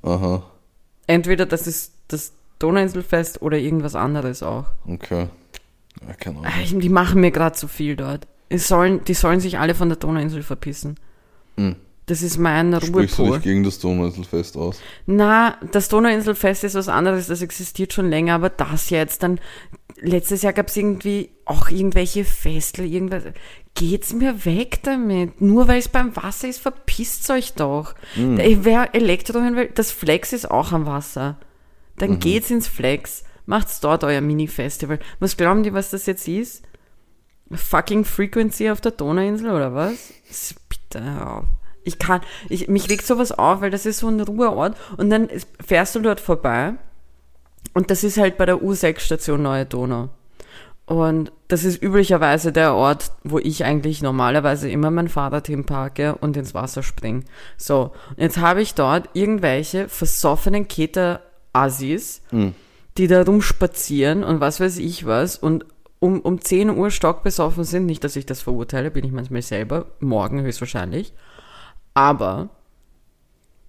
Aha, 0.03 0.43
Entweder 1.07 1.45
das 1.45 1.67
ist 1.67 1.93
das 2.07 2.33
Donauinselfest 2.59 3.41
oder 3.41 3.57
irgendwas 3.57 3.95
anderes 3.95 4.41
auch. 4.43 4.65
okay. 4.87 5.27
Ja, 6.05 6.13
keine 6.13 6.39
Ahnung. 6.39 6.51
Ah, 6.51 6.63
Die 6.77 6.89
machen 6.89 7.21
mir 7.21 7.31
gerade 7.31 7.55
zu 7.55 7.67
viel 7.67 7.95
dort. 7.95 8.27
Es 8.49 8.67
sollen, 8.67 9.03
die 9.05 9.13
sollen 9.13 9.39
sich 9.39 9.57
alle 9.59 9.75
von 9.75 9.87
der 9.89 9.97
Donauinsel 9.97 10.43
verpissen. 10.43 10.95
Hm. 11.57 11.75
Das 12.07 12.21
ist 12.21 12.37
mein 12.37 12.71
Sprichst 12.81 13.17
du 13.17 13.23
Ruhepol. 13.23 13.37
dich 13.39 13.43
gegen 13.45 13.63
das 13.63 13.79
Donauinselfest 13.79 14.57
aus? 14.57 14.79
Na, 15.07 15.57
das 15.71 15.89
Donauinselfest 15.89 16.63
ist 16.63 16.75
was 16.75 16.87
anderes, 16.87 17.27
das 17.27 17.41
existiert 17.41 17.93
schon 17.93 18.09
länger, 18.09 18.35
aber 18.35 18.49
das 18.49 18.91
jetzt, 18.91 19.23
dann 19.23 19.39
letztes 19.99 20.43
Jahr 20.43 20.53
gab 20.53 20.67
es 20.67 20.77
irgendwie 20.77 21.31
auch 21.45 21.69
irgendwelche 21.69 22.23
Festel, 22.23 22.85
irgendwas. 22.85 23.23
Geht's 23.73 24.13
mir 24.13 24.45
weg 24.45 24.79
damit. 24.83 25.41
Nur 25.41 25.67
weil 25.67 25.79
es 25.79 25.89
beim 25.89 26.15
Wasser 26.15 26.47
ist, 26.47 26.59
verpisst 26.61 27.29
euch 27.31 27.53
doch. 27.53 27.95
Hm. 28.13 28.35
Mhm. 28.35 28.59
Wer 28.65 28.93
Elektro 28.93 29.39
hören 29.41 29.55
will, 29.55 29.69
das 29.73 29.91
Flex 29.91 30.31
ist 30.31 30.49
auch 30.51 30.71
am 30.73 30.85
Wasser. 30.85 31.37
Dann 31.97 32.11
Mhm. 32.11 32.19
geht's 32.19 32.51
ins 32.51 32.67
Flex. 32.67 33.23
Macht's 33.47 33.79
dort 33.79 34.03
euer 34.03 34.21
Mini-Festival. 34.21 34.99
Was 35.19 35.37
glauben 35.37 35.63
die, 35.63 35.73
was 35.73 35.89
das 35.89 36.05
jetzt 36.05 36.27
ist? 36.27 36.63
Fucking 37.51 38.05
Frequency 38.05 38.69
auf 38.69 38.81
der 38.81 38.91
Donauinsel 38.91 39.49
oder 39.51 39.73
was? 39.73 40.13
Bitte 40.69 41.03
hör 41.03 41.37
auf. 41.39 41.45
Ich 41.85 41.99
kann, 41.99 42.21
ich, 42.49 42.67
mich 42.67 42.89
regt 42.89 43.05
sowas 43.05 43.31
auf, 43.31 43.61
weil 43.61 43.71
das 43.71 43.85
ist 43.85 43.99
so 43.99 44.07
ein 44.07 44.19
Ruheort 44.19 44.75
und 44.97 45.09
dann 45.09 45.29
fährst 45.65 45.95
du 45.95 46.01
dort 46.01 46.19
vorbei 46.19 46.73
und 47.73 47.91
das 47.91 48.03
ist 48.03 48.17
halt 48.17 48.37
bei 48.37 48.45
der 48.45 48.57
U6-Station 48.57 49.41
Neue 49.41 49.65
Donau. 49.65 50.09
Und 50.87 51.31
das 51.47 51.63
ist 51.63 51.81
üblicherweise 51.81 52.51
der 52.51 52.75
Ort, 52.75 53.11
wo 53.23 53.39
ich 53.39 53.65
eigentlich 53.65 54.03
normalerweise 54.03 54.69
immer 54.69 54.91
mein 54.91 55.09
Fahrrad 55.09 55.47
hinparke 55.47 56.15
und 56.15 56.37
ins 56.37 56.53
Wasser 56.53 56.83
springe. 56.83 57.23
So, 57.57 57.91
und 58.11 58.21
jetzt 58.21 58.37
habe 58.37 58.61
ich 58.61 58.75
dort 58.75 59.09
irgendwelche 59.13 59.89
versoffenen 59.89 60.67
Keter-Assis, 60.67 62.21
die 62.97 63.07
da 63.07 63.23
rumspazieren 63.23 64.23
und 64.23 64.39
was 64.41 64.59
weiß 64.59 64.77
ich 64.77 65.05
was 65.07 65.37
und 65.37 65.65
um, 65.99 66.21
um 66.21 66.39
10 66.39 66.69
Uhr 66.69 66.91
stockbesoffen 66.91 67.63
sind. 67.63 67.87
Nicht, 67.87 68.03
dass 68.03 68.15
ich 68.15 68.27
das 68.27 68.41
verurteile, 68.41 68.91
bin 68.91 69.05
ich 69.05 69.11
manchmal 69.11 69.41
selber, 69.41 69.87
morgen 69.99 70.41
höchstwahrscheinlich. 70.41 71.13
Aber 71.95 72.49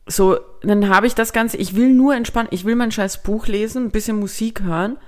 so, 0.09 0.39
dann 0.63 0.89
habe 0.89 1.07
ich 1.07 1.15
das 1.15 1.33
Ganze, 1.33 1.57
ich 1.57 1.75
will 1.75 1.93
nur 1.93 2.15
entspannen, 2.15 2.49
ich 2.53 2.65
will 2.65 2.77
mein 2.77 2.93
scheiß 2.93 3.23
Buch 3.23 3.47
lesen, 3.47 3.87
ein 3.87 3.91
bisschen 3.91 4.21
Musik 4.21 4.63
hören, 4.63 4.99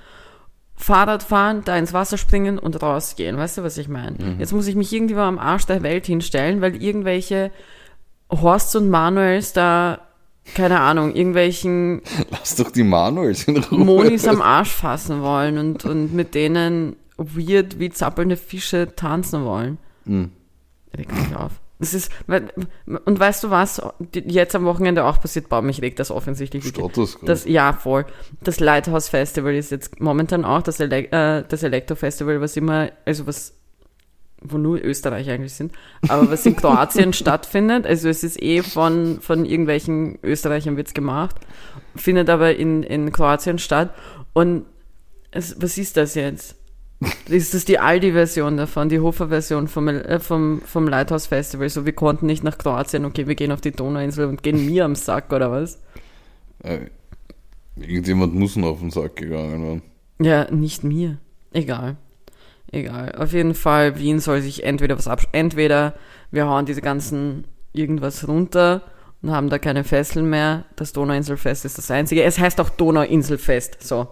Fahrrad 0.74 1.22
fahren, 1.22 1.62
da 1.64 1.76
ins 1.76 1.92
Wasser 1.92 2.18
springen 2.18 2.58
und 2.58 2.82
rausgehen. 2.82 3.36
Weißt 3.36 3.58
du, 3.58 3.62
was 3.62 3.78
ich 3.78 3.88
meine? 3.88 4.36
Jetzt 4.38 4.52
muss 4.52 4.66
ich 4.66 4.76
mich 4.76 4.92
irgendwie 4.92 5.14
mal 5.14 5.28
am 5.28 5.38
Arsch 5.38 5.66
der 5.66 5.82
Welt 5.82 6.06
hinstellen, 6.06 6.60
weil 6.60 6.80
irgendwelche 6.80 7.50
Horsts 8.30 8.76
und 8.76 8.88
Manuels 8.88 9.52
da, 9.52 10.00
keine 10.54 10.80
Ahnung, 10.80 11.14
irgendwelchen 11.14 12.02
Lass 12.30 12.56
doch 12.56 12.70
die 12.70 12.84
Manuels 12.84 13.44
in 13.44 13.58
Ruhe. 13.58 13.78
Monis 13.78 14.26
am 14.26 14.42
Arsch 14.42 14.70
fassen 14.70 15.22
wollen 15.22 15.58
und, 15.58 15.84
und 15.84 16.14
mit 16.14 16.34
denen 16.34 16.96
weird 17.16 17.78
wie 17.80 17.90
zappelnde 17.90 18.36
Fische 18.36 18.94
tanzen 18.94 19.44
wollen. 19.44 19.78
Mhm. 20.04 20.30
Regt 20.96 21.12
mich 21.12 21.36
auf. 21.36 21.52
Das 21.78 21.94
ist, 21.94 22.10
und 22.26 23.20
weißt 23.20 23.44
du 23.44 23.50
was, 23.50 23.80
jetzt 24.12 24.56
am 24.56 24.64
Wochenende 24.64 25.04
auch 25.04 25.20
passiert, 25.20 25.48
boah, 25.48 25.62
mich 25.62 25.80
regt 25.80 26.00
das 26.00 26.10
offensichtlich 26.10 26.64
grad. 26.74 26.96
Das, 27.28 27.44
ja, 27.44 27.72
voll. 27.72 28.04
Das 28.42 28.58
Lighthouse 28.58 29.08
Festival 29.08 29.54
ist 29.54 29.70
jetzt 29.70 30.00
momentan 30.00 30.44
auch 30.44 30.62
das, 30.62 30.80
Ele 30.80 31.10
äh, 31.10 31.44
das 31.48 31.62
Elektro 31.62 31.94
Festival, 31.94 32.40
was 32.40 32.56
immer, 32.56 32.90
also 33.04 33.28
was, 33.28 33.54
wo 34.42 34.58
nur 34.58 34.80
Österreich 34.82 35.30
eigentlich 35.30 35.54
sind, 35.54 35.72
aber 36.08 36.28
was 36.30 36.44
in 36.46 36.56
Kroatien 36.56 37.12
stattfindet. 37.12 37.86
Also 37.86 38.08
es 38.08 38.24
ist 38.24 38.42
eh 38.42 38.62
von, 38.62 39.20
von 39.20 39.44
irgendwelchen 39.44 40.18
Österreichern 40.24 40.76
wird's 40.76 40.94
gemacht, 40.94 41.36
findet 41.94 42.28
aber 42.28 42.56
in, 42.56 42.82
in 42.82 43.12
Kroatien 43.12 43.60
statt. 43.60 43.94
Und 44.32 44.64
es, 45.30 45.60
was 45.60 45.78
ist 45.78 45.96
das 45.96 46.16
jetzt? 46.16 46.56
Ist 47.28 47.54
das 47.54 47.64
die 47.64 47.78
Aldi-Version 47.78 48.56
davon, 48.56 48.88
die 48.88 48.98
Hofer-Version 48.98 49.68
vom, 49.68 49.86
äh, 49.88 50.18
vom, 50.18 50.60
vom 50.62 50.88
Lighthouse 50.88 51.26
Festival? 51.26 51.68
So, 51.68 51.86
wir 51.86 51.92
konnten 51.92 52.26
nicht 52.26 52.42
nach 52.42 52.58
Kroatien, 52.58 53.04
okay, 53.04 53.28
wir 53.28 53.36
gehen 53.36 53.52
auf 53.52 53.60
die 53.60 53.70
Donauinsel 53.70 54.26
und 54.26 54.42
gehen 54.42 54.66
mir 54.66 54.84
am 54.84 54.96
Sack, 54.96 55.32
oder 55.32 55.52
was? 55.52 55.80
Äh, 56.64 56.86
irgendjemand 57.76 58.34
muss 58.34 58.56
noch 58.56 58.70
auf 58.70 58.80
den 58.80 58.90
Sack 58.90 59.16
gegangen 59.16 59.62
werden. 59.62 59.82
Ja, 60.20 60.50
nicht 60.50 60.82
mir. 60.82 61.18
Egal. 61.52 61.96
Egal. 62.72 63.14
Auf 63.14 63.32
jeden 63.32 63.54
Fall, 63.54 63.98
Wien 63.98 64.18
soll 64.18 64.42
sich 64.42 64.64
entweder 64.64 64.98
was 64.98 65.06
absch... 65.08 65.28
Entweder 65.32 65.94
wir 66.30 66.48
hauen 66.48 66.66
diese 66.66 66.82
ganzen 66.82 67.44
irgendwas 67.72 68.26
runter 68.26 68.82
und 69.22 69.30
haben 69.30 69.48
da 69.48 69.58
keine 69.58 69.84
Fesseln 69.84 70.28
mehr. 70.28 70.64
Das 70.74 70.92
Donauinselfest 70.92 71.64
ist 71.64 71.78
das 71.78 71.90
einzige. 71.90 72.24
Es 72.24 72.38
heißt 72.38 72.60
auch 72.60 72.70
Donauinselfest. 72.70 73.82
So. 73.82 74.08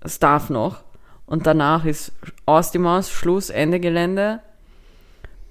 Es 0.00 0.18
darf 0.20 0.48
noch. 0.48 0.84
Und 1.26 1.46
danach 1.46 1.84
ist 1.84 2.12
aus 2.46 2.70
die 2.70 2.78
Maus, 2.78 3.10
Schluss, 3.10 3.50
Ende 3.50 3.80
Gelände. 3.80 4.40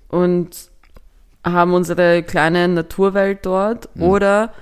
Und 0.09 0.69
haben 1.43 1.73
unsere 1.73 2.23
kleine 2.23 2.67
Naturwelt 2.67 3.45
dort. 3.45 3.89
Oder 3.97 4.53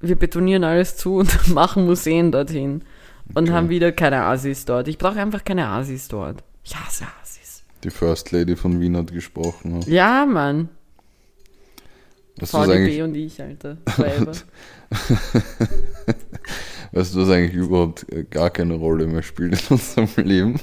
wir 0.00 0.16
betonieren 0.16 0.64
alles 0.64 0.96
zu 0.96 1.16
und 1.16 1.48
machen 1.54 1.86
Museen 1.86 2.32
dorthin. 2.32 2.82
Und 3.34 3.44
Okay. 3.44 3.52
haben 3.52 3.68
wieder 3.68 3.92
keine 3.92 4.22
Asis 4.24 4.64
dort. 4.64 4.88
Ich 4.88 4.98
brauche 4.98 5.20
einfach 5.20 5.44
keine 5.44 5.68
Asis 5.68 6.08
dort. 6.08 6.42
Ich 6.64 6.76
hasse 6.76 7.04
Asis. 7.22 7.62
Die 7.84 7.90
First 7.90 8.32
Lady 8.32 8.56
von 8.56 8.80
Wien 8.80 8.96
hat 8.96 9.12
gesprochen. 9.12 9.80
Ja, 9.86 10.26
Mann. 10.26 10.68
Was 12.38 12.50
VDB 12.50 13.02
und 13.02 13.14
ich, 13.14 13.40
Alter. 13.40 13.76
Weißt 16.92 17.14
du, 17.14 17.22
was 17.22 17.30
eigentlich 17.30 17.54
überhaupt 17.54 18.10
äh, 18.12 18.24
gar 18.24 18.50
keine 18.50 18.74
Rolle 18.74 19.06
mehr 19.06 19.22
spielt 19.22 19.60
in 19.62 19.76
unserem 19.76 20.08
Leben? 20.16 20.60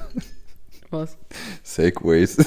Was? 0.92 1.18
Segways. 1.63 2.38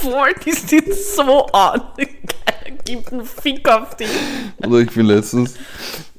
Voll, 0.00 0.34
die 0.44 0.52
sind 0.52 0.92
so 0.92 1.46
an. 1.46 1.80
Gibt 2.84 3.12
einen 3.12 3.24
Fick 3.24 3.68
auf 3.68 3.96
dich. 3.96 4.08
Oder 4.58 4.80
ich 4.80 4.90
bin 4.90 5.06
letztens, 5.06 5.54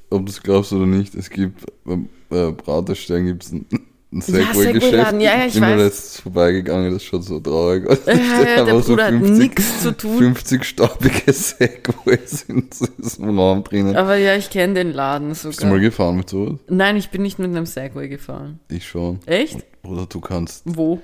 ob 0.09 0.25
du 0.25 0.31
es 0.31 0.41
glaubst 0.41 0.71
oder 0.71 0.85
nicht, 0.85 1.15
es 1.15 1.29
gibt 1.29 1.65
beim 1.83 2.09
äh, 2.29 2.51
Praterstein 2.53 3.25
gibt 3.25 3.43
es 3.43 3.51
ein, 3.51 3.65
ein 4.11 4.21
Segway-Geschäft. 4.21 5.13
Ja, 5.13 5.19
ja, 5.19 5.45
ich 5.45 5.53
bin 5.53 5.61
mir 5.63 5.75
weiß. 5.75 5.83
letztens 5.83 6.19
vorbeigegangen, 6.21 6.93
das 6.93 7.03
schaut 7.03 7.23
so 7.25 7.39
traurig 7.39 7.87
aus. 7.87 7.99
Ja, 8.07 8.13
ja, 8.13 8.63
der 8.63 8.73
Aber 8.73 8.81
so 8.81 8.93
Bruder 8.93 9.07
hat 9.07 9.13
nichts 9.15 9.81
zu 9.81 9.91
tun. 9.95 10.17
50 10.17 10.63
staubige 10.63 11.33
Segways 11.33 12.43
in 12.47 12.69
diesem 12.69 13.37
Raum 13.37 13.63
drinnen. 13.63 13.95
Aber 13.97 14.15
ja, 14.15 14.35
ich 14.35 14.49
kenne 14.49 14.75
den 14.75 14.93
Laden 14.93 15.29
Bist 15.29 15.43
du 15.43 15.47
mal 15.49 15.53
sogar. 15.53 15.79
gefahren 15.79 16.15
mit 16.17 16.29
sowas? 16.29 16.59
Nein, 16.69 16.95
ich 16.95 17.09
bin 17.09 17.21
nicht 17.21 17.37
mit 17.37 17.49
einem 17.49 17.65
Segway 17.65 18.07
gefahren. 18.07 18.59
Ich 18.69 18.87
schon. 18.87 19.19
Echt? 19.25 19.65
Oder 19.83 20.05
du 20.05 20.21
kannst 20.21 20.63
Wo? 20.65 21.01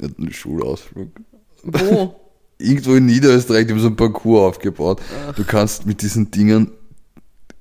einen 0.00 0.32
Schulausflug. 0.32 1.08
Wo? 1.64 2.14
Irgendwo 2.58 2.94
in 2.94 3.06
Niederösterreich, 3.06 3.66
die 3.66 3.72
haben 3.72 3.80
so 3.80 3.88
ein 3.88 3.96
Parcours 3.96 4.50
aufgebaut. 4.50 5.00
Du 5.34 5.44
kannst 5.44 5.86
mit 5.86 6.02
diesen 6.02 6.30
Dingen 6.30 6.70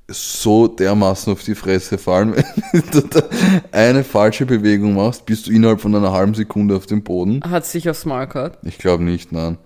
so 0.09 0.67
dermaßen 0.67 1.31
auf 1.33 1.43
die 1.43 1.55
Fresse 1.55 1.97
fallen. 1.97 2.35
Wenn 2.71 2.83
du 2.91 3.01
da 3.01 3.23
eine 3.71 4.03
falsche 4.03 4.45
Bewegung 4.45 4.95
machst, 4.95 5.25
bist 5.25 5.47
du 5.47 5.51
innerhalb 5.51 5.81
von 5.81 5.95
einer 5.95 6.11
halben 6.11 6.33
Sekunde 6.33 6.75
auf 6.75 6.85
dem 6.85 7.03
Boden. 7.03 7.41
Hat 7.49 7.65
sich 7.65 7.89
aufs 7.89 8.05
Maul 8.05 8.27
gehabt. 8.27 8.59
Ich 8.65 8.77
glaube 8.77 9.03
nicht, 9.03 9.31
nein. 9.31 9.57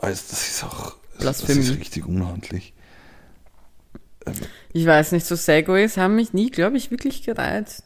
Also 0.00 0.22
das 0.30 0.48
ist 0.48 0.64
auch, 0.64 0.96
das, 1.18 1.42
ist 1.42 1.78
richtig 1.78 2.06
unhandlich. 2.06 2.74
Ich 4.72 4.86
weiß 4.86 5.12
nicht, 5.12 5.26
so 5.26 5.36
Segways 5.36 5.96
haben 5.96 6.16
mich 6.16 6.32
nie, 6.32 6.50
glaube 6.50 6.76
ich, 6.76 6.90
wirklich 6.90 7.22
gereizt. 7.22 7.84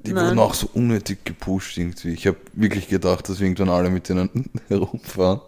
Die 0.00 0.12
Nein. 0.12 0.26
wurden 0.26 0.38
auch 0.38 0.54
so 0.54 0.68
unnötig 0.74 1.24
gepusht 1.24 1.78
irgendwie. 1.78 2.12
Ich 2.12 2.26
habe 2.26 2.36
wirklich 2.52 2.88
gedacht, 2.88 3.28
dass 3.28 3.40
wir 3.40 3.46
irgendwann 3.46 3.70
alle 3.70 3.90
mit 3.90 4.08
denen 4.08 4.50
herumfahren. 4.68 5.40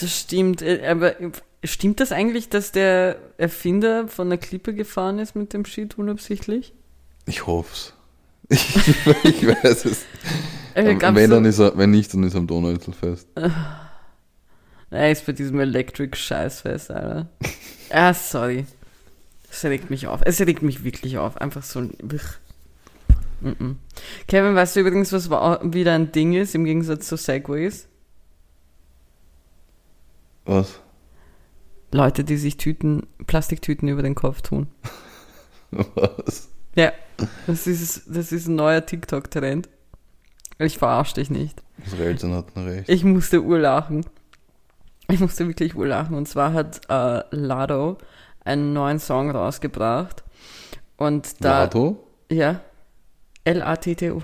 Das 0.00 0.20
stimmt. 0.20 0.62
äh, 0.62 0.86
Aber 0.86 1.14
stimmt 1.64 2.00
das 2.00 2.12
eigentlich, 2.12 2.48
dass 2.48 2.72
der 2.72 3.16
Erfinder 3.36 4.08
von 4.08 4.28
der 4.28 4.38
Klippe 4.38 4.74
gefahren 4.74 5.18
ist 5.18 5.34
mit 5.36 5.52
dem 5.52 5.64
Shit 5.64 5.98
unabsichtlich? 5.98 6.72
Ich 7.26 7.46
hoff's. 7.46 7.94
Ich, 8.48 8.76
ich 9.24 9.46
weiß 9.46 9.84
es. 9.84 10.02
Äh, 10.74 10.90
Ähm, 10.92 10.98
gab's 10.98 11.16
wenn, 11.16 11.30
dann 11.30 11.44
ist 11.44 11.58
er, 11.58 11.76
wenn 11.76 11.90
nicht, 11.90 12.12
dann 12.14 12.22
ist 12.22 12.34
er 12.34 12.38
am 12.40 12.46
Donauinselfest. 12.46 13.28
Er 14.90 15.10
ist 15.10 15.26
bei 15.26 15.32
diesem 15.32 15.60
Electric 15.60 16.16
Scheißfest, 16.16 16.90
Alter. 16.90 17.28
Ah, 17.90 18.14
sorry. 18.14 18.64
Es 19.50 19.64
regt 19.64 19.90
mich 19.90 20.06
auf. 20.06 20.20
Es 20.24 20.40
regt 20.40 20.62
mich 20.62 20.84
wirklich 20.84 21.18
auf. 21.18 21.36
Einfach 21.38 21.62
so 21.62 21.80
ein. 21.80 21.90
Uch. 22.02 23.44
Mm-mm. 23.44 23.76
Kevin, 24.26 24.54
weißt 24.54 24.76
du 24.76 24.80
übrigens, 24.80 25.12
was 25.12 25.30
wa- 25.30 25.60
wieder 25.62 25.94
ein 25.94 26.10
Ding 26.12 26.32
ist, 26.34 26.54
im 26.54 26.64
Gegensatz 26.64 27.06
zu 27.08 27.16
Segways? 27.16 27.86
Was? 30.44 30.80
Leute, 31.92 32.24
die 32.24 32.36
sich 32.36 32.56
Tüten, 32.56 33.06
Plastiktüten 33.26 33.88
über 33.88 34.02
den 34.02 34.14
Kopf 34.14 34.42
tun. 34.42 34.68
Was? 35.70 36.48
Ja, 36.74 36.92
das 37.46 37.66
ist, 37.66 38.02
das 38.06 38.32
ist 38.32 38.46
ein 38.46 38.56
neuer 38.56 38.84
TikTok-Trend. 38.84 39.68
Ich 40.58 40.78
verarsche 40.78 41.14
dich 41.14 41.30
nicht. 41.30 41.62
Unsere 41.84 42.04
Eltern 42.04 42.34
hatten 42.34 42.66
recht. 42.66 42.88
Ich 42.88 43.04
musste 43.04 43.42
urlachen. 43.42 44.04
Ich 45.08 45.20
musste 45.20 45.46
wirklich 45.46 45.74
urlachen. 45.74 46.16
Und 46.16 46.28
zwar 46.28 46.52
hat 46.52 46.80
äh, 46.88 47.22
Lado 47.30 47.98
einen 48.44 48.72
neuen 48.72 48.98
Song 48.98 49.30
rausgebracht. 49.30 50.24
Und 50.96 51.42
da. 51.42 51.60
Lado? 51.60 52.04
Ja. 52.30 52.60
L-A-T-T-O. 53.44 54.22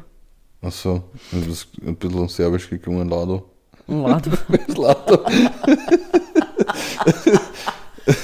Achso, 0.61 1.05
das 1.31 1.47
ist 1.47 1.69
ein 1.87 1.97
bisschen 1.97 2.29
serbisch 2.29 2.69
geklungen, 2.69 3.09
Lado. 3.09 3.51
Lado. 3.87 4.31
Lado. 4.77 5.25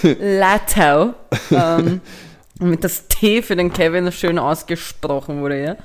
Lato. 0.02 1.14
ähm, 1.50 2.00
Damit 2.58 2.84
das 2.84 3.08
T 3.08 3.40
für 3.40 3.56
den 3.56 3.72
Kevin 3.72 4.12
schön 4.12 4.38
ausgesprochen 4.38 5.40
wurde, 5.40 5.62
ja. 5.62 5.76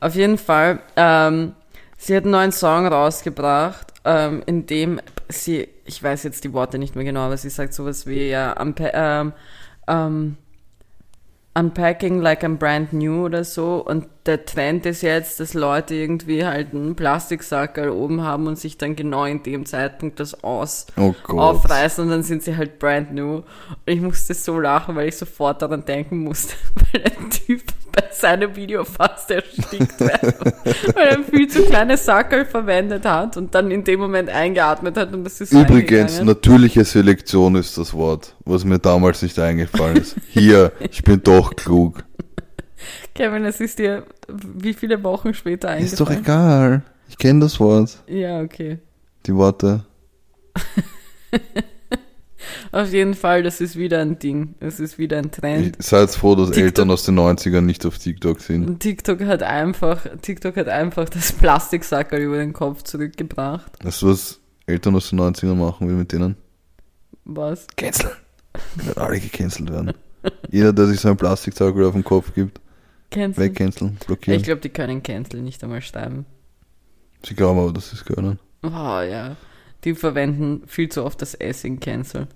Auf 0.00 0.16
jeden 0.16 0.38
Fall, 0.38 0.80
ähm, 0.96 1.54
sie 1.96 2.16
hat 2.16 2.24
einen 2.24 2.32
neuen 2.32 2.52
Song 2.52 2.86
rausgebracht, 2.88 3.94
ähm, 4.04 4.42
in 4.46 4.66
dem 4.66 5.00
sie, 5.28 5.68
ich 5.84 6.02
weiß 6.02 6.24
jetzt 6.24 6.42
die 6.42 6.52
Worte 6.52 6.78
nicht 6.78 6.96
mehr 6.96 7.04
genau, 7.04 7.20
aber 7.20 7.36
sie 7.36 7.50
sagt 7.50 7.74
sowas 7.74 8.06
wie, 8.06 8.28
ja, 8.28 8.60
unpa 8.60 8.90
ähm, 8.92 9.32
ähm, 9.86 10.36
Unpacking 11.56 12.20
like 12.20 12.44
I'm 12.44 12.56
brand 12.58 12.92
new 12.92 13.24
oder 13.24 13.42
so. 13.42 13.82
Und 13.82 14.06
der 14.26 14.44
Trend 14.44 14.84
ist 14.84 15.00
jetzt, 15.00 15.40
dass 15.40 15.54
Leute 15.54 15.94
irgendwie 15.94 16.44
halt 16.44 16.74
einen 16.74 16.94
Plastiksackerl 16.94 17.88
oben 17.88 18.22
haben 18.22 18.46
und 18.46 18.58
sich 18.58 18.76
dann 18.76 18.94
genau 18.94 19.24
in 19.24 19.42
dem 19.42 19.64
Zeitpunkt 19.64 20.20
das 20.20 20.44
aus 20.44 20.86
Oh 20.98 21.14
aufreißen 21.26 22.04
und 22.04 22.10
dann 22.10 22.22
sind 22.22 22.42
sie 22.42 22.58
halt 22.58 22.78
brand 22.78 23.14
new. 23.14 23.36
Und 23.36 23.44
ich 23.86 24.02
musste 24.02 24.34
so 24.34 24.60
lachen, 24.60 24.96
weil 24.96 25.08
ich 25.08 25.16
sofort 25.16 25.62
daran 25.62 25.86
denken 25.86 26.18
musste, 26.18 26.54
weil 26.92 27.02
der 27.02 27.30
Typ 27.30 27.62
bei 27.96 28.04
seinem 28.12 28.54
Video 28.54 28.84
fast 28.84 29.30
erstickt 29.30 29.98
wäre, 30.00 30.34
weil 30.94 31.06
er 31.08 31.16
ein 31.16 31.24
viel 31.24 31.48
zu 31.48 31.64
kleines 31.64 32.04
Sackerl 32.04 32.44
verwendet 32.44 33.04
hat 33.04 33.36
und 33.36 33.54
dann 33.54 33.70
in 33.70 33.82
dem 33.82 33.98
Moment 33.98 34.28
eingeatmet 34.28 34.96
hat 34.96 35.12
und 35.12 35.24
das 35.24 35.40
ist 35.40 35.52
Übrigens, 35.52 36.22
natürliche 36.22 36.84
Selektion 36.84 37.56
ist 37.56 37.76
das 37.78 37.94
Wort, 37.94 38.36
was 38.44 38.64
mir 38.64 38.78
damals 38.78 39.22
nicht 39.22 39.38
eingefallen 39.38 39.96
ist. 39.96 40.16
Hier, 40.28 40.72
ich 40.90 41.02
bin 41.02 41.22
doch 41.22 41.56
klug. 41.56 42.04
Kevin, 43.14 43.44
es 43.44 43.60
ist 43.60 43.78
dir 43.78 44.04
wie 44.28 44.74
viele 44.74 45.02
Wochen 45.02 45.34
später 45.34 45.68
eingefallen? 45.70 45.92
Ist 45.92 46.00
doch 46.00 46.10
egal. 46.10 46.82
Ich 47.08 47.18
kenne 47.18 47.40
das 47.40 47.58
Wort, 47.60 48.02
Ja, 48.06 48.40
okay. 48.40 48.78
die 49.26 49.34
Worte. 49.34 49.84
Auf 52.72 52.92
jeden 52.92 53.14
Fall, 53.14 53.42
das 53.42 53.60
ist 53.60 53.76
wieder 53.76 54.00
ein 54.00 54.18
Ding. 54.18 54.54
Das 54.60 54.80
ist 54.80 54.98
wieder 54.98 55.18
ein 55.18 55.30
Trend. 55.30 55.76
Ich, 55.78 55.86
seid 55.86 56.10
froh, 56.10 56.34
dass 56.34 56.48
TikTok- 56.50 56.62
Eltern 56.64 56.90
aus 56.90 57.04
den 57.04 57.18
90ern 57.18 57.60
nicht 57.62 57.84
auf 57.86 57.98
TikTok 57.98 58.40
sind. 58.40 58.80
TikTok 58.80 59.20
hat 59.24 59.42
einfach, 59.42 60.06
TikTok 60.22 60.56
hat 60.56 60.68
einfach 60.68 61.08
das 61.08 61.32
Plastiksackerl 61.32 62.20
über 62.20 62.38
den 62.38 62.52
Kopf 62.52 62.82
zurückgebracht. 62.82 63.72
Weißt 63.84 64.02
du, 64.02 64.08
was 64.10 64.40
Eltern 64.66 64.96
aus 64.96 65.10
den 65.10 65.20
90ern 65.20 65.54
machen 65.54 65.88
will 65.88 65.96
mit 65.96 66.12
denen? 66.12 66.36
Was? 67.24 67.66
Canceln. 67.76 68.12
Wenn 68.76 68.96
alle 68.96 69.20
gecancelt 69.20 69.70
werden. 69.70 69.92
Jeder, 70.50 70.72
der 70.72 70.86
sich 70.86 71.00
so 71.00 71.08
einen 71.08 71.16
Plastikzauger 71.16 71.86
auf 71.88 71.94
den 71.94 72.04
Kopf 72.04 72.32
gibt, 72.34 72.60
Cancel. 73.10 73.44
wegcanceln, 73.44 73.96
blockieren. 74.06 74.38
Ich 74.40 74.44
glaube, 74.44 74.60
die 74.60 74.68
können 74.70 75.02
Cancel 75.02 75.42
nicht 75.42 75.62
einmal 75.62 75.82
schreiben. 75.82 76.26
Sie 77.24 77.34
glauben 77.34 77.58
aber, 77.60 77.72
dass 77.72 77.90
sie 77.90 77.96
es 77.96 78.04
können. 78.04 78.38
Oh 78.62 78.68
ja. 78.68 79.36
Die 79.84 79.94
verwenden 79.94 80.62
viel 80.66 80.88
zu 80.88 81.04
oft 81.04 81.20
das 81.22 81.34
S 81.34 81.64
in 81.64 81.80
Cancel. 81.80 82.28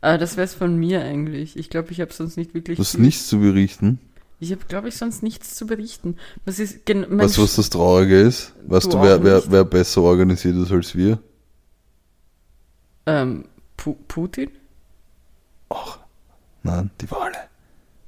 Aber 0.00 0.18
das 0.18 0.36
wär's 0.36 0.54
von 0.54 0.76
mir 0.76 1.02
eigentlich. 1.02 1.56
Ich 1.56 1.70
glaube, 1.70 1.92
ich 1.92 2.00
habe 2.00 2.12
sonst 2.12 2.36
nicht 2.36 2.54
wirklich. 2.54 2.76
Du 2.76 2.82
hast 2.82 2.98
nichts 2.98 3.28
zu 3.28 3.38
berichten. 3.38 4.00
Ich 4.40 4.50
habe, 4.50 4.64
glaube 4.66 4.88
ich, 4.88 4.96
sonst 4.96 5.22
nichts 5.22 5.54
zu 5.54 5.66
berichten. 5.66 6.16
Was 6.44 6.58
ist 6.58 6.80
Weißt 6.88 7.36
du, 7.36 7.42
was 7.42 7.54
das 7.54 7.70
Traurige 7.70 8.20
ist? 8.20 8.52
Weißt 8.66 8.86
Du 8.86 8.96
du, 8.96 9.02
wer, 9.02 9.22
wer, 9.22 9.42
wer 9.48 9.64
besser 9.64 10.02
organisiert 10.02 10.56
ist 10.56 10.72
als 10.72 10.96
wir? 10.96 11.20
ähm, 13.06 13.44
Pu 13.76 13.94
Putin? 14.08 14.50
Nein, 16.64 16.90
die 17.00 17.10
Wale. 17.10 17.36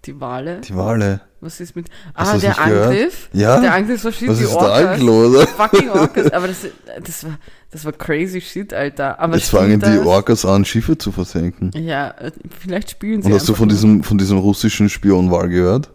Die 0.07 0.21
Wale? 0.21 0.61
Die 0.61 0.75
Wale. 0.75 1.21
Was 1.41 1.61
ist 1.61 1.77
mit. 1.77 1.89
Hast 2.15 2.35
ah, 2.35 2.39
der? 2.39 2.59
Angriff? 2.59 3.29
Ja? 3.33 3.61
Der 3.61 3.75
Angriff 3.75 4.03
war 4.05 4.13
shit, 4.13 4.29
Was 4.29 4.39
die 4.39 4.45
ist 4.45 4.55
da 4.55 4.57
Orcas. 4.57 5.01
eigentlich 5.01 5.49
Fucking 5.57 5.89
Orcas. 5.91 6.33
Aber 6.33 6.49
das, 6.49 6.67
das, 7.03 7.25
war, 7.25 7.39
das 7.71 7.85
war 7.85 7.93
crazy 7.93 8.41
shit, 8.41 8.73
Alter. 8.73 9.19
Aber 9.19 9.37
Jetzt 9.37 9.51
fangen 9.51 9.81
die? 9.81 9.99
Orcas 9.99 10.45
an, 10.45 10.65
Schiffe 10.65 10.97
zu 10.97 11.13
versenken. 11.13 11.71
Ja, 11.75 12.15
vielleicht 12.61 12.91
spielen 12.91 13.23
sie 13.23 13.29
Und 13.29 13.35
hast 13.35 13.49
du 13.49 13.55
von 13.55 13.69
diesem, 13.69 14.03
von 14.03 14.17
diesem 14.17 14.39
russischen 14.39 14.89
Spionwahl 14.89 15.49
gehört? 15.49 15.91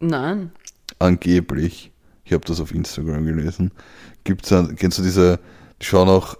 Nein. 0.00 0.52
Angeblich. 0.98 1.92
Ich 2.24 2.32
habe 2.32 2.44
das 2.46 2.60
auf 2.60 2.72
Instagram 2.72 3.26
gelesen. 3.26 3.72
Gibt's 4.24 4.52
ein, 4.52 4.76
kennst 4.76 4.98
du 4.98 5.02
diese, 5.02 5.40
die 5.80 5.86
schauen 5.86 6.08
auch, 6.08 6.36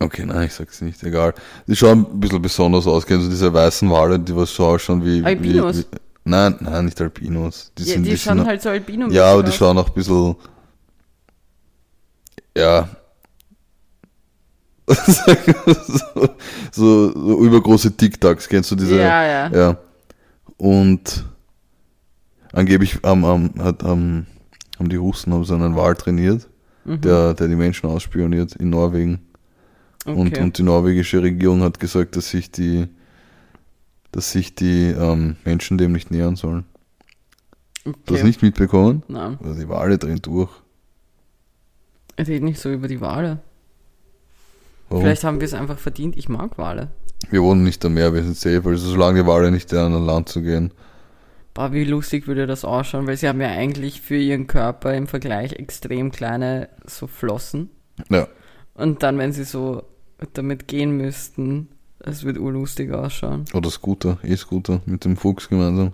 okay, 0.00 0.24
nein, 0.26 0.46
ich 0.46 0.52
sag's 0.52 0.80
nicht, 0.80 1.02
egal. 1.02 1.34
Die 1.66 1.76
schauen 1.76 2.06
ein 2.12 2.20
bisschen 2.20 2.42
besonders 2.42 2.86
aus. 2.86 3.06
Kennst 3.06 3.26
du 3.26 3.30
diese 3.30 3.52
weißen 3.52 3.90
Wale, 3.90 4.18
die 4.18 4.34
was 4.34 4.54
so 4.54 4.66
ausschauen 4.66 5.04
wie, 5.04 5.24
Albinos? 5.24 5.76
wie, 5.78 5.80
wie 5.82 5.86
Nein, 6.26 6.56
nein, 6.60 6.86
nicht 6.86 7.00
Albinos. 7.00 7.70
Die, 7.76 7.82
Die, 7.84 7.90
sind, 7.90 8.04
die, 8.04 8.10
die 8.10 8.18
schauen 8.18 8.38
sind, 8.38 8.46
halt 8.46 8.62
so 8.62 8.70
albino 8.70 9.08
Ja, 9.10 9.32
aber 9.32 9.42
die 9.42 9.50
aus. 9.50 9.56
schauen 9.56 9.76
auch 9.76 9.88
ein 9.88 9.94
bisschen. 9.94 10.36
Ja. 12.56 12.88
so, 14.86 15.32
so, 16.72 17.12
so 17.14 17.44
übergroße 17.44 17.96
TikToks, 17.96 18.48
kennst 18.48 18.70
du 18.70 18.76
diese? 18.76 18.98
Ja, 18.98 19.24
ja. 19.26 19.48
Ja. 19.50 19.76
Und 20.56 21.24
angeblich 22.52 22.98
haben, 23.02 23.24
haben, 23.26 23.50
hat, 23.58 23.82
haben, 23.82 24.26
haben 24.78 24.88
die 24.88 24.96
Russen 24.96 25.32
haben 25.32 25.44
so 25.44 25.54
einen 25.54 25.76
Wal 25.76 25.94
trainiert, 25.94 26.48
Mhm. 26.86 27.00
der, 27.00 27.32
der 27.32 27.48
die 27.48 27.56
Menschen 27.56 27.88
ausspioniert 27.88 28.56
in 28.56 28.68
Norwegen. 28.68 29.23
Und, 30.04 30.32
Okay. 30.32 30.42
und 30.42 30.58
die 30.58 30.62
norwegische 30.62 31.22
Regierung 31.22 31.62
hat 31.62 31.80
gesagt, 31.80 32.16
dass 32.16 32.28
sich 32.30 32.50
die, 32.50 32.88
dass 34.12 34.32
sich 34.32 34.54
die 34.54 34.88
ähm, 34.90 35.36
Menschen 35.44 35.78
dem 35.78 35.92
nicht 35.92 36.10
nähern 36.10 36.36
sollen. 36.36 36.64
Okay. 37.86 38.14
hast 38.14 38.24
nicht 38.24 38.42
mitbekommen? 38.42 39.02
Nein, 39.08 39.38
Also 39.42 39.60
die 39.60 39.68
Wale 39.68 39.98
drehen 39.98 40.20
durch. 40.22 40.50
red 42.18 42.42
nicht 42.42 42.58
so 42.60 42.70
über 42.72 42.88
die 42.88 43.00
Wale. 43.00 43.40
Warum? 44.88 45.04
Vielleicht 45.04 45.24
haben 45.24 45.40
wir 45.40 45.46
es 45.46 45.54
einfach 45.54 45.78
verdient. 45.78 46.16
Ich 46.16 46.28
mag 46.28 46.56
Wale. 46.58 46.90
Wir 47.30 47.42
wohnen 47.42 47.64
nicht 47.64 47.84
am 47.84 47.94
Meer, 47.94 48.12
wir 48.14 48.22
sind 48.22 48.36
safe. 48.36 48.62
Also 48.68 48.90
solange 48.90 49.22
die 49.22 49.26
Wale 49.26 49.50
nicht 49.50 49.70
lernen, 49.72 49.94
an 49.96 50.06
Land 50.06 50.28
zu 50.28 50.42
gehen. 50.42 50.72
Boah, 51.54 51.72
wie 51.72 51.84
lustig 51.84 52.26
würde 52.26 52.46
das 52.46 52.64
ausschauen, 52.64 53.06
weil 53.06 53.16
sie 53.16 53.28
haben 53.28 53.40
ja 53.40 53.48
eigentlich 53.48 54.00
für 54.00 54.16
ihren 54.16 54.46
Körper 54.46 54.94
im 54.94 55.06
Vergleich 55.06 55.52
extrem 55.52 56.10
kleine 56.10 56.68
so 56.86 57.06
Flossen. 57.06 57.70
Ja. 58.10 58.26
Und 58.74 59.02
dann, 59.02 59.18
wenn 59.18 59.32
sie 59.32 59.44
so 59.44 59.84
damit 60.32 60.68
gehen 60.68 60.96
müssten, 60.96 61.68
es 62.00 62.24
wird 62.24 62.38
urlustig 62.38 62.92
ausschauen. 62.92 63.44
Oder 63.54 63.70
Scooter, 63.70 64.18
E-Scooter 64.22 64.82
mit 64.86 65.04
dem 65.04 65.16
Fuchs 65.16 65.48
gemeinsam. 65.48 65.92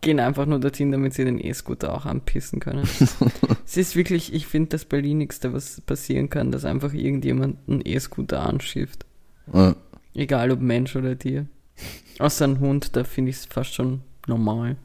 Gehen 0.00 0.20
einfach 0.20 0.46
nur 0.46 0.60
dorthin, 0.60 0.92
damit 0.92 1.14
sie 1.14 1.24
den 1.24 1.44
E-Scooter 1.44 1.92
auch 1.92 2.06
anpissen 2.06 2.60
können. 2.60 2.88
es 3.66 3.76
ist 3.76 3.96
wirklich, 3.96 4.32
ich 4.32 4.46
finde 4.46 4.70
das 4.70 4.84
Berlinigste, 4.84 5.52
was 5.52 5.80
passieren 5.80 6.30
kann, 6.30 6.52
dass 6.52 6.64
einfach 6.64 6.92
irgendjemand 6.92 7.56
einen 7.68 7.82
E-Scooter 7.84 8.46
anschifft. 8.46 9.04
Ja. 9.52 9.74
Egal 10.14 10.52
ob 10.52 10.60
Mensch 10.60 10.94
oder 10.94 11.18
Tier. 11.18 11.46
Außer 12.20 12.46
ein 12.46 12.60
Hund, 12.60 12.96
da 12.96 13.04
finde 13.04 13.30
ich 13.30 13.36
es 13.38 13.46
fast 13.46 13.74
schon 13.74 14.02
normal. 14.26 14.76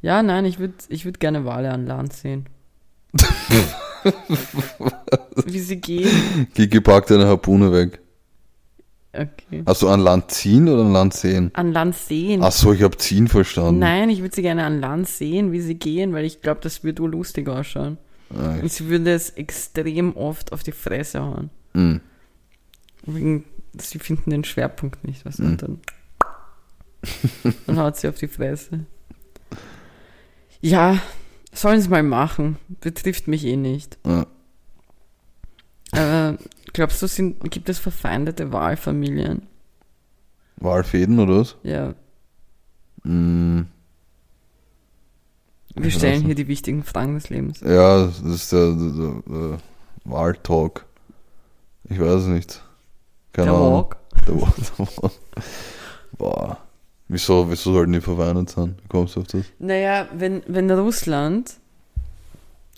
Ja, 0.00 0.22
nein, 0.22 0.44
ich 0.44 0.58
würde 0.58 0.74
ich 0.88 1.04
würd 1.04 1.20
gerne 1.20 1.44
Wale 1.44 1.70
an 1.70 1.86
Land 1.86 2.12
sehen. 2.12 2.46
Wie 5.46 5.58
sie 5.60 5.76
gehen. 5.80 6.48
Gigi 6.54 6.80
packt 6.80 7.10
eine 7.12 7.26
Harpune 7.26 7.72
weg. 7.72 8.00
Okay. 9.12 9.62
Du 9.80 9.88
an 9.88 10.00
Land 10.00 10.30
ziehen 10.30 10.68
oder 10.68 10.82
an 10.82 10.92
Land 10.92 11.14
sehen? 11.14 11.50
An 11.54 11.72
Land 11.72 11.96
sehen. 11.96 12.42
Ach 12.42 12.52
so, 12.52 12.72
ich 12.72 12.82
habe 12.82 12.96
ziehen 12.98 13.26
verstanden. 13.26 13.78
Nein, 13.80 14.10
ich 14.10 14.20
würde 14.20 14.34
sie 14.34 14.42
gerne 14.42 14.64
an 14.64 14.80
Land 14.80 15.08
sehen, 15.08 15.50
wie 15.50 15.60
sie 15.60 15.74
gehen, 15.76 16.12
weil 16.12 16.24
ich 16.24 16.42
glaube, 16.42 16.60
das 16.62 16.84
würde 16.84 17.02
urlustig 17.02 17.48
ausschauen. 17.48 17.96
Ah, 18.36 18.56
Und 18.60 18.70
sie 18.70 18.88
würde 18.88 19.10
es 19.12 19.30
extrem 19.30 20.14
oft 20.16 20.52
auf 20.52 20.62
die 20.62 20.72
Fresse 20.72 21.22
hauen. 21.22 21.50
hm. 21.72 22.00
Wegen, 23.06 23.44
sie 23.80 23.98
finden 23.98 24.30
den 24.30 24.44
Schwerpunkt 24.44 25.02
nicht, 25.04 25.24
was 25.24 25.38
Mhm. 25.38 25.46
und 25.46 25.62
dann, 25.62 25.80
dann 27.66 27.78
haut 27.78 27.96
sie 27.96 28.08
auf 28.08 28.16
die 28.16 28.28
Fresse. 28.28 28.80
Ja, 30.60 30.98
sollen 31.60 31.80
sie 31.80 31.88
mal 31.88 32.02
machen. 32.02 32.58
Betrifft 32.80 33.28
mich 33.28 33.44
eh 33.44 33.56
nicht. 33.56 33.98
Ja. 34.06 34.26
Äh, 35.92 36.36
glaubst 36.72 37.00
du, 37.02 37.06
sind, 37.06 37.50
gibt 37.50 37.68
es 37.68 37.78
verfeindete 37.78 38.52
Wahlfamilien? 38.52 39.46
Walfäden 40.56 41.18
oder 41.18 41.40
was? 41.40 41.56
Ja, 41.62 41.94
Hm. 43.04 43.66
wir 45.74 45.90
stellen 45.90 46.24
hier 46.24 46.34
die 46.34 46.48
wichtigen 46.48 46.82
Fragen 46.82 47.14
des 47.14 47.30
Lebens. 47.30 47.60
Ja, 47.60 48.06
das 48.06 48.20
ist 48.20 48.52
der, 48.52 48.72
der, 48.72 49.22
der, 49.26 49.58
Wahltalk. 50.04 50.84
Ich 51.84 51.98
weiß 52.00 52.22
es 52.22 52.26
nicht. 52.26 52.62
Keine 53.32 53.50
Der 53.50 53.56
Ahnung. 53.56 53.72
Walk. 53.74 53.96
Der 54.26 54.40
Walk. 54.40 55.12
Boah. 56.18 56.58
Wieso, 57.08 57.50
wieso 57.50 57.72
sollten 57.72 57.92
die 57.92 58.00
verweint 58.00 58.50
sein? 58.50 58.76
Wie 58.82 58.88
kommst 58.88 59.16
du 59.16 59.20
auf 59.20 59.26
das? 59.28 59.46
Naja, 59.58 60.08
wenn, 60.14 60.42
wenn 60.46 60.70
Russland 60.70 61.54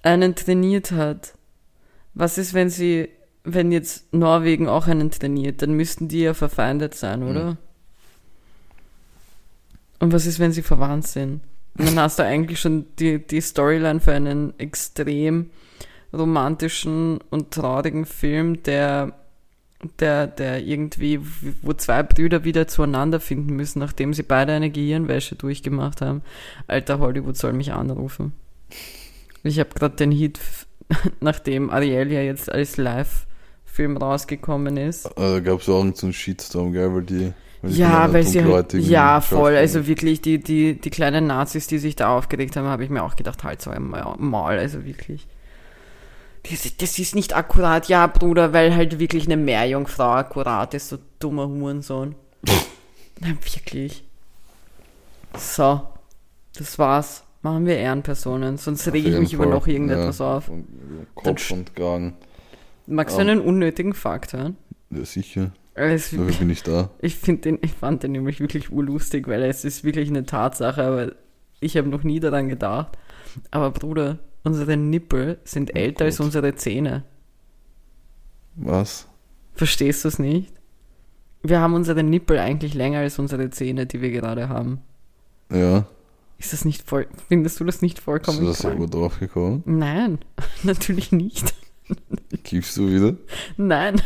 einen 0.03 0.35
trainiert 0.35 0.93
hat, 0.93 1.35
was 2.15 2.39
ist, 2.39 2.55
wenn 2.55 2.71
sie, 2.71 3.09
wenn 3.45 3.73
jetzt 3.73 4.13
Norwegen 4.13 4.69
auch 4.69 4.87
einen 4.87 5.11
trainiert, 5.11 5.63
dann 5.63 5.73
müssten 5.73 6.09
die 6.09 6.21
ja 6.21 6.35
verfeindet 6.35 6.95
sein, 6.95 7.23
oder? 7.23 7.57
Und 9.99 10.13
was 10.13 10.27
ist, 10.27 10.39
wenn 10.39 10.53
sie 10.53 10.63
verwandt 10.63 11.07
sind? 11.07 11.41
Und 11.79 11.87
dann 11.87 12.01
hast 12.01 12.19
du 12.19 12.25
eigentlich 12.25 12.61
schon 12.61 12.87
die, 12.99 13.25
die 13.25 13.41
Storyline 13.41 14.01
für 14.01 14.13
einen 14.13 14.59
extrem 14.59 15.51
romantischen 16.13 17.19
und 17.31 17.53
traurigen 17.53 18.07
Film, 18.07 18.63
der 18.63 19.13
der, 19.99 20.27
der 20.27 20.63
irgendwie, 20.63 21.21
wo 21.63 21.73
zwei 21.73 22.03
Brüder 22.03 22.45
wieder 22.45 22.69
zueinander 22.69 23.21
finden 23.21 23.57
müssen, 23.57 23.79
nachdem 23.79 24.13
sie 24.13 24.23
beide 24.23 24.53
eine 24.53 24.71
Gehirnwäsche 24.71 25.37
durchgemacht 25.37 26.03
haben. 26.03 26.23
Alter, 26.67 26.99
Hollywood 26.99 27.37
soll 27.37 27.53
mich 27.53 27.73
anrufen. 27.73 28.33
Ich 29.43 29.59
habe 29.59 29.71
gerade 29.71 29.97
den 29.97 30.13
Hit, 30.13 30.39
nachdem 31.21 31.71
Ariel 31.71 32.13
ja 32.13 32.21
jetzt 32.21 32.53
als 32.53 32.77
Live-Film 32.77 33.97
rausgekommen 33.97 34.77
ist. 34.77 35.07
Also 35.17 35.43
gab 35.43 35.61
es 35.61 35.69
auch 35.69 35.85
so 35.95 36.07
einen 36.07 36.13
Shitstorm, 36.13 36.73
gell, 36.73 36.95
weil 36.95 37.03
die. 37.03 37.33
Weil 37.63 37.73
Ja, 37.73 38.13
weil 38.13 38.25
sie 38.25 38.43
halt, 38.43 38.73
ja, 38.73 39.21
voll, 39.21 39.55
also 39.55 39.87
wirklich, 39.87 40.23
die, 40.23 40.39
die, 40.39 40.81
die 40.81 40.91
kleinen 40.91 41.27
Nazis, 41.27 41.67
die 41.67 41.79
sich 41.79 41.95
da 41.95 42.17
aufgeregt 42.17 42.57
haben, 42.57 42.67
habe 42.67 42.85
ich 42.85 42.91
mir 42.91 43.03
auch 43.03 43.17
gedacht, 43.17 43.45
halt 43.45 43.61
so 43.61 43.71
ein 43.71 43.83
Mal, 43.87 44.59
also 44.59 44.87
wirklich. 44.87 45.27
Das, 46.49 46.77
das 46.77 46.99
ist 46.99 47.15
nicht 47.15 47.37
akkurat, 47.37 47.89
ja, 47.89 48.07
Bruder, 48.07 48.53
weil 48.53 48.75
halt 48.75 48.99
wirklich 48.99 49.27
eine 49.27 49.37
Meerjungfrau 49.37 50.13
akkurat 50.13 50.73
ist, 50.75 50.89
so 50.89 50.99
dummer 51.19 51.47
Hurensohn. 51.49 52.15
Nein, 53.21 53.39
wirklich. 53.43 54.05
So, 55.37 55.83
das 56.57 56.79
war's. 56.79 57.25
Machen 57.43 57.65
wir 57.65 57.79
Ehrenpersonen, 57.79 58.59
sonst 58.59 58.87
rege 58.93 59.09
ich 59.09 59.19
mich 59.19 59.33
über 59.33 59.45
Fall, 59.45 59.53
noch 59.53 59.67
irgendetwas 59.67 60.19
ja. 60.19 60.37
auf. 60.37 60.49
Und 60.49 60.67
Kopf 61.15 61.51
und 61.51 61.75
Kragen. 61.75 62.15
Magst 62.87 63.17
du 63.17 63.21
einen 63.21 63.41
unnötigen 63.41 63.95
Fakt 63.95 64.35
hören? 64.35 64.57
Ja, 64.91 65.05
sicher. 65.05 65.53
Es- 65.75 66.11
Dafür 66.11 66.33
bin 66.33 66.51
ich 66.51 66.63
da. 66.63 66.91
Ich 67.01 67.17
finde 67.17 67.43
den, 67.43 67.59
ich 67.63 67.73
fand 67.73 68.03
den 68.03 68.13
nämlich 68.13 68.41
wirklich 68.41 68.71
urlustig, 68.71 69.27
weil 69.29 69.43
es 69.45 69.65
ist 69.65 69.85
wirklich 69.85 70.11
eine 70.11 70.27
Tatsache, 70.27 70.83
aber 70.83 71.13
ich 71.61 71.77
habe 71.77 71.89
noch 71.89 72.03
nie 72.03 72.21
daran 72.21 72.49
gedacht. 72.49 72.99
Aber 73.51 73.71
Bruder, 73.71 74.19
unsere 74.45 74.77
Nippel 74.77 75.39
sind 75.45 75.71
Oh 75.75 75.79
älter 75.79 76.05
als 76.07 76.19
Gott. 76.19 76.27
unsere 76.27 76.55
Zähne. 76.55 77.05
Was? 78.57 79.07
Verstehst 79.55 80.05
du 80.05 80.09
es 80.09 80.19
nicht? 80.19 80.53
Wir 81.43 81.61
haben 81.61 81.75
unsere 81.75 82.03
Nippel 82.03 82.39
eigentlich 82.39 82.75
länger 82.75 82.99
als 83.01 83.19
unsere 83.19 83.49
Zähne, 83.51 83.87
die 83.87 84.01
wir 84.03 84.11
gerade 84.11 84.49
haben. 84.49 84.81
Ja, 85.51 85.87
Ist 86.39 86.53
das 86.53 86.65
nicht 86.65 86.87
voll, 86.89 87.07
findest 87.29 87.59
du 87.61 87.65
das 87.65 87.83
nicht 87.83 87.99
vollkommen 87.99 88.41
du 88.41 88.47
das 88.47 88.59
selber 88.59 88.87
drauf 88.87 89.19
gekommen? 89.19 89.63
Nein, 89.67 90.19
natürlich 90.63 91.13
nicht. 91.13 91.55
Kiffst 92.45 92.77
du 92.77 92.89
wieder? 92.89 93.17
Nein. 93.57 94.01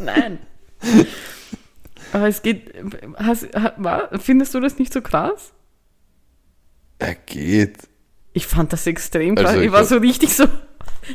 Nein. 0.00 0.38
Aber 2.12 2.28
es 2.28 2.42
geht. 2.42 2.72
Hast, 3.16 3.48
findest 4.20 4.54
du 4.54 4.60
das 4.60 4.78
nicht 4.78 4.92
so 4.92 5.00
krass? 5.02 5.52
Er 6.98 7.14
geht. 7.14 7.78
Ich 8.32 8.46
fand 8.46 8.72
das 8.72 8.86
extrem 8.86 9.34
krass. 9.34 9.46
Also 9.46 9.60
ich 9.60 9.66
ich 9.66 9.72
war 9.72 9.84
so 9.84 9.96
richtig 9.96 10.34
so. 10.34 10.44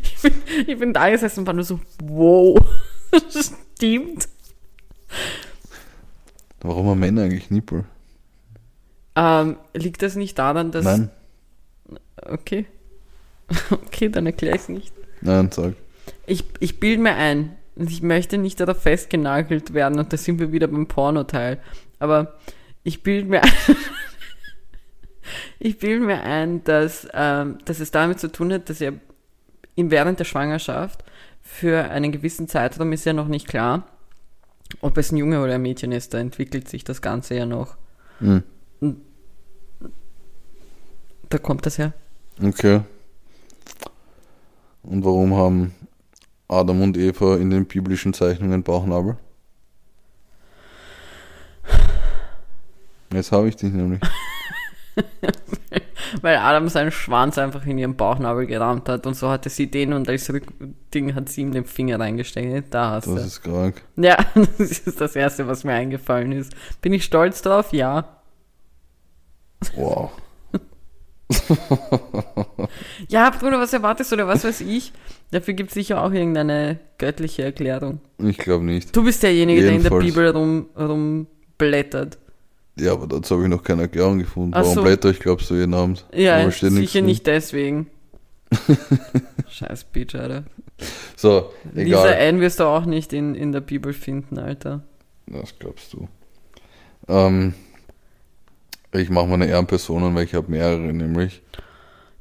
Ich 0.04 0.22
bin, 0.22 0.34
ich 0.68 0.78
bin 0.78 0.94
da 0.94 1.10
gesessen 1.10 1.40
und 1.40 1.48
war 1.48 1.54
nur 1.56 1.64
so, 1.64 1.80
wow. 2.04 2.60
Das 3.12 3.54
stimmt. 3.76 4.28
Warum 6.62 6.88
haben 6.90 7.00
Männer 7.00 7.24
eigentlich 7.24 7.50
Nippel? 7.50 7.86
Ähm, 9.16 9.58
liegt 9.74 10.04
das 10.04 10.16
nicht 10.16 10.38
daran, 10.38 10.72
dass. 10.72 10.86
Nein, 10.86 11.10
Okay. 12.22 12.66
Okay, 13.72 14.10
dann 14.10 14.26
erkläre 14.28 14.56
ich 14.56 14.62
es 14.64 14.70
nicht. 14.70 14.94
nein, 15.22 15.50
sag. 15.52 15.74
Ich, 16.28 16.44
ich 16.60 16.80
bilde 16.80 17.02
mir 17.02 17.16
ein, 17.16 17.56
ich 17.76 18.04
möchte 18.04 18.38
nicht 18.38 18.60
darauf 18.60 18.82
festgenagelt 18.82 19.74
werden, 19.74 19.98
und 19.98 20.14
da 20.14 20.18
sind 20.18 20.40
wir 20.40 20.52
wieder 20.52 20.68
beim 20.68 20.88
Pornoteil, 20.88 21.60
aber 21.98 22.38
ich 22.84 23.02
bilde 23.02 23.28
mir 23.28 23.44
ein, 23.44 23.52
ich 25.60 25.80
bilde 25.80 26.06
mir 26.06 26.22
ein, 26.22 26.64
dass, 26.64 27.08
ähm, 27.14 27.58
dass 27.66 27.80
es 27.80 27.92
damit 27.92 28.20
zu 28.20 28.32
tun 28.32 28.54
hat, 28.54 28.70
dass 28.70 28.82
er 28.82 28.94
ihm 29.76 29.92
während 29.92 30.20
der 30.20 30.26
Schwangerschaft 30.26 31.04
für 31.42 31.90
einen 31.90 32.12
gewissen 32.12 32.48
Zeitraum 32.48 32.92
ist 32.92 33.06
ja 33.06 33.14
noch 33.14 33.28
nicht 33.28 33.48
klar, 33.48 33.88
ob 34.82 34.98
es 34.98 35.12
ein 35.12 35.18
Junge 35.18 35.42
oder 35.42 35.56
ein 35.56 35.62
Mädchen 35.62 35.92
ist, 35.92 36.14
da 36.14 36.20
entwickelt 36.20 36.70
sich 36.70 36.84
das 36.84 37.02
Ganze 37.02 37.36
ja 37.36 37.46
noch. 37.46 37.78
Hm. 38.20 38.44
Da 41.30 41.38
kommt 41.38 41.66
das 41.66 41.78
her. 41.78 41.94
Okay. 42.42 42.82
Und 44.84 45.04
warum 45.06 45.36
haben 45.36 45.76
Adam 46.48 46.82
und 46.82 46.98
Eva 46.98 47.38
in 47.38 47.50
den 47.50 47.66
biblischen 47.66 48.14
Zeichnungen 48.14 48.64
Bauchnabel? 48.64 49.18
Jetzt 53.14 53.32
habe 53.32 53.50
ich 53.50 53.56
dich 53.56 53.72
nämlich. 53.72 54.02
Weil 56.22 56.38
Adam 56.38 56.70
seinen 56.70 56.92
Schwanz 56.92 57.38
einfach 57.38 57.66
in 57.66 57.78
ihren 57.78 57.96
Bauchnabel 57.96 58.46
gerammt 58.48 58.90
hat 58.90 59.06
und 59.06 59.14
so 59.16 59.30
hatte 59.30 59.50
sie 59.50 59.70
den 59.70 59.94
und 59.94 60.10
als 60.10 60.32
Rückding 60.34 61.14
hat 61.16 61.30
sie 61.30 61.42
ihm 61.42 61.52
den 61.52 61.66
Finger 61.66 62.00
reingesteckt. 62.00 62.74
Da 62.74 62.92
hast 62.92 63.08
Das 63.08 63.16
du. 63.16 63.22
ist 63.22 63.42
krank. 63.44 63.82
Ja, 63.96 64.18
das 64.58 64.60
ist 64.80 65.00
das 65.02 65.16
Erste, 65.16 65.48
was 65.48 65.64
mir 65.64 65.74
eingefallen 65.74 66.32
ist. 66.32 66.54
Bin 66.82 66.94
ich 66.94 67.04
stolz 67.04 67.42
drauf? 67.42 67.72
Ja. 67.74 68.18
Wow. 69.76 70.12
Ja, 73.08 73.30
Bruder, 73.30 73.60
was 73.60 73.74
erwartest 73.74 74.12
du 74.12 74.16
oder 74.16 74.28
was 74.28 74.44
weiß 74.44 74.62
ich? 74.62 74.92
Dafür 75.32 75.54
gibt 75.54 75.70
es 75.70 75.74
sicher 75.76 76.04
auch 76.04 76.12
irgendeine 76.12 76.80
göttliche 76.98 77.44
Erklärung. 77.44 78.00
Ich 78.18 78.38
glaube 78.38 78.66
nicht. 78.66 78.96
Du 78.96 79.04
bist 79.04 79.22
derjenige, 79.24 79.62
der 79.62 79.72
in 79.74 79.84
der 79.84 79.92
Jedenfalls. 79.92 80.06
Bibel 80.06 80.30
rum, 80.30 80.68
rumblättert. 80.78 82.18
Ja, 82.80 82.94
aber 82.94 83.08
dazu 83.08 83.36
habe 83.36 83.44
ich 83.44 83.50
noch 83.50 83.64
keine 83.64 83.84
Erklärung 83.84 84.20
gefunden. 84.20 84.52
Ach 84.54 84.62
Warum 84.62 84.76
so. 84.76 84.84
blätter 84.84 85.10
ich, 85.10 85.20
glaubst 85.20 85.50
du, 85.50 85.56
jeden 85.56 85.74
Abend? 85.74 86.06
Ja, 86.14 86.50
sicher 86.50 86.70
drin. 86.70 87.06
nicht 87.06 87.28
deswegen. 87.28 87.88
Scheiß 89.50 89.84
Bitch, 89.86 90.16
Alter. 90.16 90.44
So, 91.16 91.52
Lisa 91.74 92.06
egal. 92.12 92.30
Ann 92.30 92.40
wirst 92.40 92.60
du 92.60 92.64
auch 92.64 92.86
nicht 92.86 93.14
in, 93.14 93.36
in 93.36 93.52
der 93.52 93.62
Bibel 93.62 93.94
finden, 93.94 94.40
Alter. 94.40 94.84
Das 95.28 95.58
glaubst 95.60 95.94
du. 95.94 96.08
Ähm, 97.08 97.54
ich 98.92 99.10
mache 99.10 99.28
meine 99.28 99.48
Ehrenpersonen, 99.48 100.16
weil 100.16 100.24
ich 100.24 100.34
habe 100.34 100.50
mehrere 100.50 100.80
nämlich. 100.80 101.42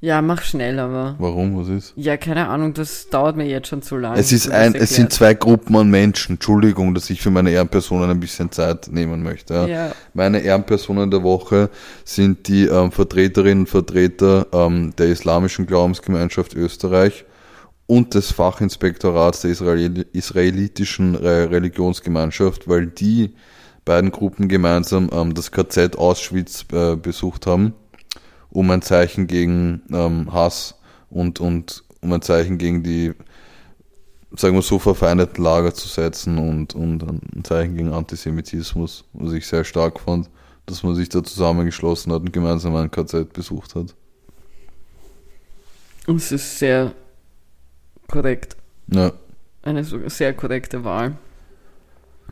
Ja, 0.01 0.23
mach 0.23 0.43
schnell, 0.43 0.79
aber. 0.79 1.17
Warum? 1.19 1.59
Was 1.59 1.69
ist? 1.69 1.93
Ja, 1.97 2.17
keine 2.17 2.49
Ahnung, 2.49 2.73
das 2.73 3.09
dauert 3.09 3.37
mir 3.37 3.47
jetzt 3.47 3.67
schon 3.67 3.83
zu 3.83 3.97
lange. 3.97 4.19
Es 4.19 4.31
ist 4.31 4.49
ein, 4.49 4.77
es 4.77 4.95
sind 4.95 5.13
zwei 5.13 5.35
Gruppen 5.35 5.75
an 5.75 5.91
Menschen. 5.91 6.35
Entschuldigung, 6.37 6.95
dass 6.95 7.11
ich 7.11 7.21
für 7.21 7.31
meine 7.31 7.51
Ehrenpersonen 7.51 8.09
ein 8.09 8.21
bisschen 8.21 8.53
Zeit 8.53 8.89
nehmen 8.93 9.25
möchte. 9.25 9.55
Ja. 9.55 9.67
Ja, 9.67 9.93
Meine 10.15 10.41
Ehrenpersonen 10.41 11.11
der 11.11 11.23
Woche 11.25 11.71
sind 12.05 12.47
die 12.47 12.67
ähm, 12.67 12.93
Vertreterinnen 12.93 13.61
und 13.61 13.69
Vertreter 13.69 14.47
ähm, 14.53 14.95
der 14.97 15.09
Islamischen 15.09 15.67
Glaubensgemeinschaft 15.67 16.55
Österreich 16.55 17.25
und 17.87 18.15
des 18.15 18.31
Fachinspektorats 18.33 19.41
der 19.41 19.51
Israeli 19.51 20.05
israelitischen 20.13 21.17
Re 21.17 21.51
Religionsgemeinschaft, 21.51 22.69
weil 22.69 22.87
die 22.87 23.35
beiden 23.85 24.13
Gruppen 24.13 24.49
gemeinsam 24.49 25.11
ähm, 25.13 25.35
das 25.35 25.51
KZ 25.51 25.97
Auschwitz 25.97 26.67
äh, 26.73 26.95
besucht 26.95 27.47
haben, 27.47 27.73
um 28.51 28.71
ein 28.71 28.83
Zeichen 28.83 29.27
gegen 29.27 29.83
ähm, 29.93 30.33
Hass 30.33 30.75
und, 31.11 31.41
und 31.41 31.85
um 32.01 32.13
ein 32.13 32.23
Zeichen 32.23 32.59
gegen 32.59 32.83
die, 32.83 33.13
sagen 34.37 34.55
wir 34.55 34.63
so, 34.63 34.79
verfeindeten 34.79 35.43
Lager 35.43 35.75
zu 35.75 35.89
setzen 35.89 36.39
und, 36.39 36.75
und 36.75 37.03
ein 37.03 37.45
Zeichen 37.45 37.77
gegen 37.77 37.93
Antisemitismus, 37.93 39.05
was 39.13 39.33
ich 39.33 39.47
sehr 39.47 39.65
stark 39.65 40.01
fand, 40.01 40.31
dass 40.67 40.83
man 40.83 40.95
sich 40.95 41.09
da 41.09 41.23
zusammengeschlossen 41.23 42.13
hat 42.13 42.23
und 42.23 42.33
gemeinsam 42.33 42.75
ein 42.77 42.91
KZ 42.91 43.33
besucht 43.33 43.75
hat. 43.75 43.95
es 46.07 46.33
ist 46.33 46.59
sehr 46.59 46.95
korrekt. 48.07 48.57
Ja, 48.89 49.13
Eine 49.63 49.85
sehr 49.85 50.33
korrekte 50.33 50.85
Wahl. 50.85 51.19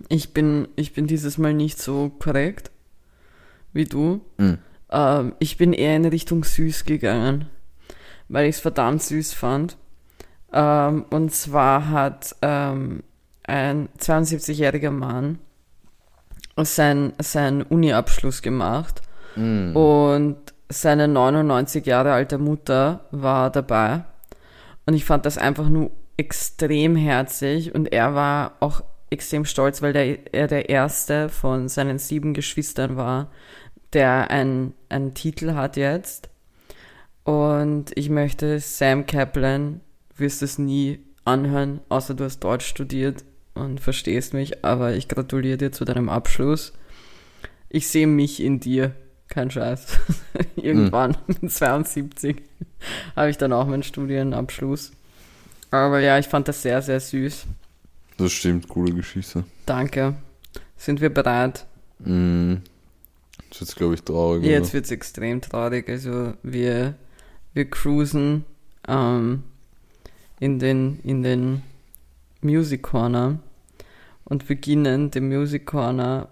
Ich 0.09 0.33
bin, 0.33 0.69
ich 0.77 0.93
bin 0.93 1.07
dieses 1.07 1.39
Mal 1.39 1.55
nicht 1.55 1.79
so 1.81 2.11
korrekt 2.19 2.71
wie 3.73 3.85
du. 3.85 4.21
Mhm. 4.39 4.59
Ähm, 4.91 5.35
ich 5.39 5.57
bin 5.57 5.73
eher 5.73 5.97
in 5.97 6.05
Richtung 6.05 6.45
süß 6.45 6.85
gegangen, 6.85 7.49
weil 8.29 8.47
ich 8.49 8.57
es 8.57 8.61
verdammt 8.61 9.03
süß 9.03 9.35
fand. 9.35 9.77
Ähm, 10.53 11.05
und 11.11 11.33
zwar 11.33 11.91
hat 11.91 12.37
ähm, 12.43 13.03
ein 13.45 13.89
72-jähriger 13.99 14.91
Mann 14.91 15.39
sein, 16.63 17.13
seinen 17.21 17.63
Uni-Abschluss 17.63 18.43
gemacht 18.43 19.03
Mhm. 19.37 19.77
und 19.77 20.37
seine 20.71 21.09
99 21.09 21.85
Jahre 21.85 22.13
alte 22.13 22.39
Mutter 22.39 23.05
war 23.11 23.51
dabei. 23.51 24.05
Und 24.87 24.95
ich 24.95 25.05
fand 25.05 25.27
das 25.27 25.37
einfach 25.37 25.69
nur 25.69 25.91
extrem 26.17 26.97
herzig 26.97 27.75
und 27.75 27.93
er 27.93 28.15
war 28.15 28.53
auch 28.61 28.83
extrem 29.11 29.45
stolz, 29.45 29.83
weil 29.83 29.93
der, 29.93 30.33
er 30.35 30.47
der 30.49 30.71
erste 30.71 31.29
von 31.29 31.69
seinen 31.69 31.99
sieben 31.99 32.33
Geschwistern 32.33 32.97
war, 32.97 33.31
der 33.93 34.31
einen, 34.31 34.75
einen 34.89 35.15
Titel 35.15 35.55
hat 35.55 35.77
jetzt. 35.77 36.29
Und 37.25 37.87
ich 37.97 38.09
möchte 38.09 38.61
Sam 38.61 39.07
Kaplan, 39.07 39.81
wirst 40.17 40.43
es 40.43 40.59
nie 40.59 41.01
anhören, 41.25 41.81
außer 41.89 42.15
du 42.15 42.25
hast 42.25 42.41
Deutsch 42.41 42.67
studiert 42.67 43.25
und 43.55 43.81
verstehst 43.81 44.33
mich, 44.33 44.65
aber 44.65 44.95
ich 44.95 45.09
gratuliere 45.09 45.59
dir 45.59 45.73
zu 45.73 45.85
deinem 45.85 46.09
Abschluss. 46.09 46.73
Ich 47.69 47.89
sehe 47.89 48.07
mich 48.07 48.41
in 48.43 48.61
dir, 48.61 48.95
kein 49.29 49.51
Scheiß. 49.51 49.99
Irgendwann 50.57 51.17
mit 51.27 51.51
72 51.51 52.37
habe 53.17 53.31
ich 53.31 53.39
dann 53.39 53.53
auch 53.53 53.67
meinen 53.67 53.83
Studienabschluss. 53.83 54.93
Aber 55.71 56.01
ja, 56.01 56.19
ich 56.19 56.27
fand 56.27 56.49
das 56.49 56.63
sehr, 56.63 56.81
sehr 56.81 57.01
süß. 57.01 57.47
Das 58.19 58.33
stimmt, 58.33 58.69
coole 58.69 58.93
Geschichte. 58.93 59.45
Danke. 59.67 60.15
Sind 60.77 61.01
wir 61.01 61.11
bereit? 61.11 61.67
Mm. 61.99 62.57
Das 63.51 63.61
ist 63.63 63.69
jetzt, 63.69 63.77
glaube 63.77 63.95
ich, 63.95 64.03
traurig. 64.03 64.45
Jetzt 64.45 64.67
oder? 64.69 64.75
wird 64.75 64.85
es 64.87 64.91
extrem 64.91 65.41
traurig. 65.41 65.89
Also 65.89 66.35
wir, 66.43 66.95
wir 67.55 67.71
cruisen 67.71 68.45
ähm, 68.89 69.43
in 70.41 70.59
den, 70.59 71.01
in 71.03 71.23
den 71.23 71.63
Music 72.41 72.83
Corner 72.83 73.39
und 74.25 74.47
beginnen 74.47 75.11
den 75.11 75.29
Music 75.29 75.67
Corner 75.67 76.29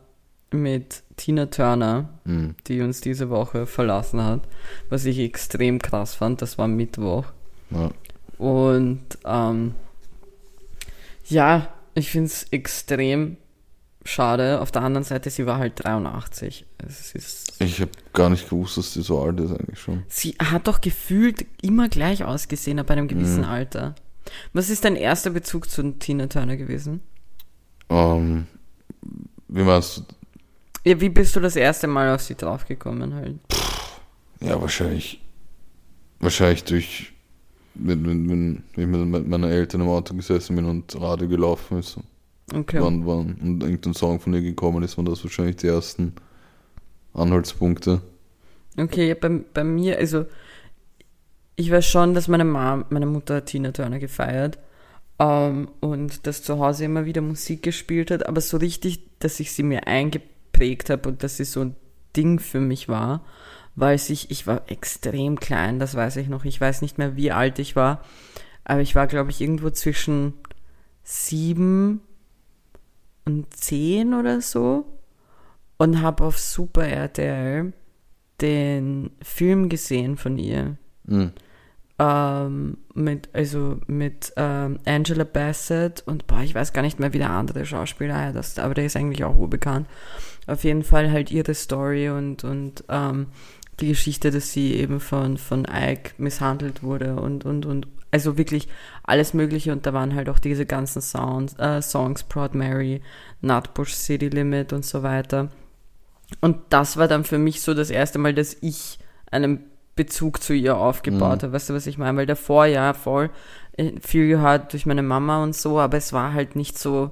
mit 0.51 1.03
Tina 1.17 1.47
Turner, 1.47 2.09
Mm. 2.25 2.51
die 2.67 2.81
uns 2.81 3.03
diese 3.03 3.29
Woche 3.29 3.67
verlassen 3.67 4.23
hat. 4.23 4.41
Was 4.89 5.05
ich 5.05 5.19
extrem 5.19 5.79
krass 5.79 6.15
fand, 6.15 6.41
das 6.41 6.57
war 6.57 6.69
Mittwoch. 6.69 7.27
Ja. 7.71 7.91
Und 8.39 9.05
ähm, 9.27 9.75
ja, 11.27 11.69
ich 11.95 12.11
finde 12.11 12.27
es 12.27 12.45
extrem 12.51 13.37
schade. 14.05 14.61
Auf 14.61 14.71
der 14.71 14.83
anderen 14.83 15.05
Seite, 15.05 15.31
sie 15.31 15.47
war 15.47 15.59
halt 15.59 15.83
83. 15.85 16.67
Es 16.79 17.15
ist, 17.15 17.61
Ich 17.61 17.81
habe 17.81 17.91
gar 18.13 18.31
nicht 18.31 18.49
gewusst, 18.49 18.77
dass 18.77 18.93
die 18.93 19.03
so 19.03 19.21
alt 19.23 19.41
ist 19.41 19.51
eigentlich 19.51 19.79
schon. 19.81 20.03
sie 20.09 20.37
hat 20.39 20.67
doch 20.69 20.81
gefühlt 20.81 21.45
immer 21.63 21.89
gleich 21.89 22.25
ausgesehen 22.25 22.79
ab 22.79 22.91
einem 22.91 23.09
gewissen 23.09 23.39
Mhm. 23.43 23.45
Alter. 23.49 23.95
Was 24.53 24.71
ist 24.71 24.85
dein 24.85 24.97
erster 24.97 25.31
Bezug 25.31 25.69
zu 25.71 25.93
Tina 25.99 26.27
Turner 26.29 26.57
gewesen? 26.57 27.01
Ähm, 27.91 28.47
wie 29.49 29.63
meinst 29.63 29.99
du? 29.99 30.03
Ja, 30.87 31.01
wie 31.01 31.09
bist 31.09 31.35
du 31.37 31.41
das 31.41 31.57
erste 31.57 31.87
Mal 31.87 32.15
auf 32.15 32.23
sie 32.23 32.35
draufgekommen 32.35 33.15
halt? 33.15 33.39
Ja, 34.41 34.61
wahrscheinlich. 34.61 35.21
Wahrscheinlich 36.21 36.65
durch. 36.65 37.13
Wenn, 37.75 38.07
wenn, 38.07 38.29
wenn 38.31 38.63
ich 38.77 38.87
mit 38.87 39.07
mit 39.07 39.29
meinen 39.29 39.51
Eltern 39.51 39.81
im 39.81 39.89
Auto 39.89 40.15
gesessen 40.15 40.57
bin 40.57 40.65
und 40.67 40.95
Radio 41.01 41.27
gelaufen 41.29 41.79
ist. 41.79 41.99
Okay. 42.53 42.79
Wann, 42.81 43.07
wann, 43.07 43.37
und 43.41 43.63
irgendein 43.63 43.95
Song 43.95 44.21
von 44.21 44.35
ihr 44.35 44.43
gekommen 44.43 44.83
ist, 44.83 44.99
waren 44.99 45.07
das 45.07 45.25
wahrscheinlich 45.25 45.57
die 45.57 45.69
ersten 45.69 46.13
Anhaltspunkte. 47.15 48.03
Okay, 48.77 49.09
ja, 49.09 49.15
bei, 49.15 49.29
bei 49.53 49.65
mir, 49.65 49.99
also 49.99 50.27
ich 51.57 51.71
weiß 51.71 51.87
schon, 51.87 52.15
dass 52.15 52.29
meine 52.29 52.45
Mom, 52.45 52.85
meine 52.91 53.07
Mutter 53.07 53.37
hat 53.37 53.47
Tina 53.47 53.73
Turner 53.73 53.99
gefeiert 53.99 54.59
ähm, 55.19 55.69
und 55.81 56.27
dass 56.27 56.43
zu 56.43 56.59
Hause 56.59 56.85
immer 56.85 57.05
wieder 57.05 57.21
Musik 57.21 57.63
gespielt 57.63 58.11
hat, 58.11 58.27
aber 58.27 58.41
so 58.41 58.57
richtig, 58.57 59.01
dass 59.21 59.41
ich 59.41 59.53
sie 59.53 59.63
mir 59.63 59.87
eingeprägt 59.87 60.91
habe 60.91 61.09
und 61.09 61.23
dass 61.23 61.37
sie 61.37 61.45
so 61.45 61.61
ein 61.61 61.77
Ding 62.17 62.41
für 62.41 62.61
mich 62.61 62.89
war, 62.89 63.25
weiß 63.77 64.11
ich, 64.11 64.31
ich 64.31 64.47
war 64.47 64.63
extrem 64.71 65.39
klein, 65.39 65.79
das 65.79 65.95
weiß 65.95 66.17
ich 66.17 66.29
noch. 66.29 66.45
Ich 66.45 66.61
weiß 66.61 66.83
nicht 66.83 66.99
mehr, 66.99 67.17
wie 67.17 67.33
alt 67.33 67.59
ich 67.59 67.75
war, 67.75 68.05
aber 68.65 68.81
ich 68.81 68.95
war, 68.95 69.07
glaube 69.07 69.31
ich, 69.31 69.41
irgendwo 69.41 69.71
zwischen 69.71 70.35
sieben 71.03 72.01
und 73.25 73.55
zehn 73.55 74.14
oder 74.14 74.41
so 74.41 74.85
und 75.77 76.03
habe 76.03 76.25
auf 76.25 76.39
Super 76.39 76.87
RTL 76.87 77.72
den 78.41 79.11
Film 79.22 79.68
gesehen 79.68 80.16
von 80.16 80.39
ihr. 80.39 80.77
Mhm. 81.07 81.33
Ähm, 81.97 82.79
mit, 82.93 83.29
also 83.33 83.79
mit 83.87 84.33
ähm, 84.37 84.81
Angela 84.85 85.22
Bassett 85.22 86.03
und 86.07 86.27
boah, 86.27 86.41
ich 86.41 86.55
weiß 86.55 86.72
gar 86.72 86.83
nicht 86.83 86.99
mehr, 86.99 87.12
wie 87.12 87.18
der 87.18 87.31
andere 87.31 87.64
Schauspieler 87.64 88.16
heißt, 88.16 88.59
aber 88.59 88.75
der 88.75 88.87
ist 88.87 88.97
eigentlich 88.97 89.22
auch 89.22 89.37
urbekannt. 89.37 89.87
Auf 90.49 90.64
jeden 90.64 90.83
Fall 90.83 91.12
halt 91.12 91.31
ihre 91.31 91.55
Story 91.55 92.11
und, 92.11 92.43
und 92.43 92.85
ähm, 92.89 93.29
die 93.81 93.89
Geschichte, 93.89 94.33
dass 94.33 94.53
sie 94.53 94.75
eben 94.75 94.99
von, 94.99 95.39
von 95.39 95.66
Ike 95.70 96.14
misshandelt 96.18 96.83
wurde 96.83 97.16
und, 97.16 97.45
und, 97.45 97.64
und 97.64 97.87
also 98.15 98.39
wirklich 98.39 98.69
alles 99.03 99.35
Mögliche 99.35 99.73
und 99.73 99.87
da 99.87 99.93
waren 99.93 100.15
halt 100.15 100.29
auch 100.29 100.39
diese 100.39 100.67
ganzen 100.67 101.03
Sounds, 101.03 101.59
äh, 101.59 101.83
Songs, 101.83 102.23
Proud 102.23 102.55
Mary, 102.55 103.03
Nutbush 103.41 103.93
City 103.93 104.29
Limit 104.29 104.73
und 104.73 104.85
so 104.85 105.03
weiter. 105.03 105.49
Und 106.41 106.59
das 106.71 106.97
war 106.97 107.09
dann 107.09 107.25
für 107.25 107.39
mich 107.39 107.61
so 107.61 107.75
das 107.75 107.91
erste 107.91 108.21
Mal, 108.21 108.33
dass 108.33 108.57
ich 108.61 109.01
einen 109.33 109.65
Bezug 109.97 110.41
zu 110.41 110.55
ihr 110.55 110.77
aufgebaut 110.77 111.43
habe. 111.43 111.53
Weißt 111.53 111.71
du, 111.71 111.75
was 111.75 111.89
ich 111.89 111.99
meine? 111.99 112.17
Weil 112.17 112.27
davor 112.27 112.67
ja 112.67 112.95
voll 112.95 113.31
äh, 113.77 113.93
viel 114.01 114.29
gehört 114.29 114.73
durch 114.73 114.87
meine 114.87 115.03
Mama 115.03 115.43
und 115.43 115.57
so, 115.57 115.81
aber 115.81 115.97
es 115.97 116.12
war 116.12 116.35
halt 116.35 116.55
nicht 116.55 116.79
so, 116.79 117.11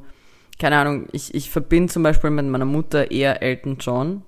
keine 0.61 0.77
Ahnung, 0.77 1.09
ich, 1.11 1.35
ich 1.35 1.51
verbinde 1.51 1.93
zum 1.93 2.05
Beispiel 2.05 2.31
mit 2.31 2.47
meiner 2.47 2.65
Mutter 2.65 3.11
eher 3.11 3.43
Elton 3.43 3.79
John 3.81 4.23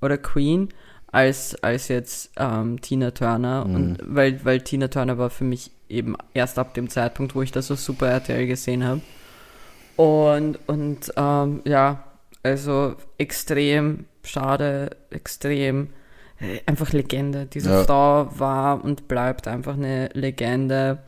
oder 0.00 0.18
Queen 0.18 0.70
als, 1.12 1.54
als 1.62 1.88
jetzt 1.88 2.30
ähm, 2.36 2.80
Tina 2.80 3.10
Turner. 3.12 3.64
Und 3.64 3.98
weil, 4.02 4.44
weil 4.44 4.60
Tina 4.60 4.88
Turner 4.88 5.18
war 5.18 5.30
für 5.30 5.44
mich 5.44 5.70
eben 5.88 6.16
erst 6.34 6.58
ab 6.58 6.74
dem 6.74 6.88
Zeitpunkt, 6.90 7.34
wo 7.34 7.42
ich 7.42 7.52
das 7.52 7.70
auf 7.70 7.80
Super 7.80 8.08
RTL 8.08 8.46
gesehen 8.46 8.84
habe. 8.84 9.00
Und, 9.96 10.58
und 10.66 11.12
ähm, 11.16 11.62
ja, 11.64 12.04
also 12.42 12.96
extrem 13.18 14.04
schade, 14.22 14.90
extrem 15.10 15.88
äh, 16.40 16.60
einfach 16.66 16.92
Legende. 16.92 17.46
Diese 17.46 17.70
Ja. 17.70 17.84
Frau 17.84 18.28
war 18.38 18.84
und 18.84 19.08
bleibt 19.08 19.48
einfach 19.48 19.74
eine 19.74 20.08
Legende. 20.12 20.98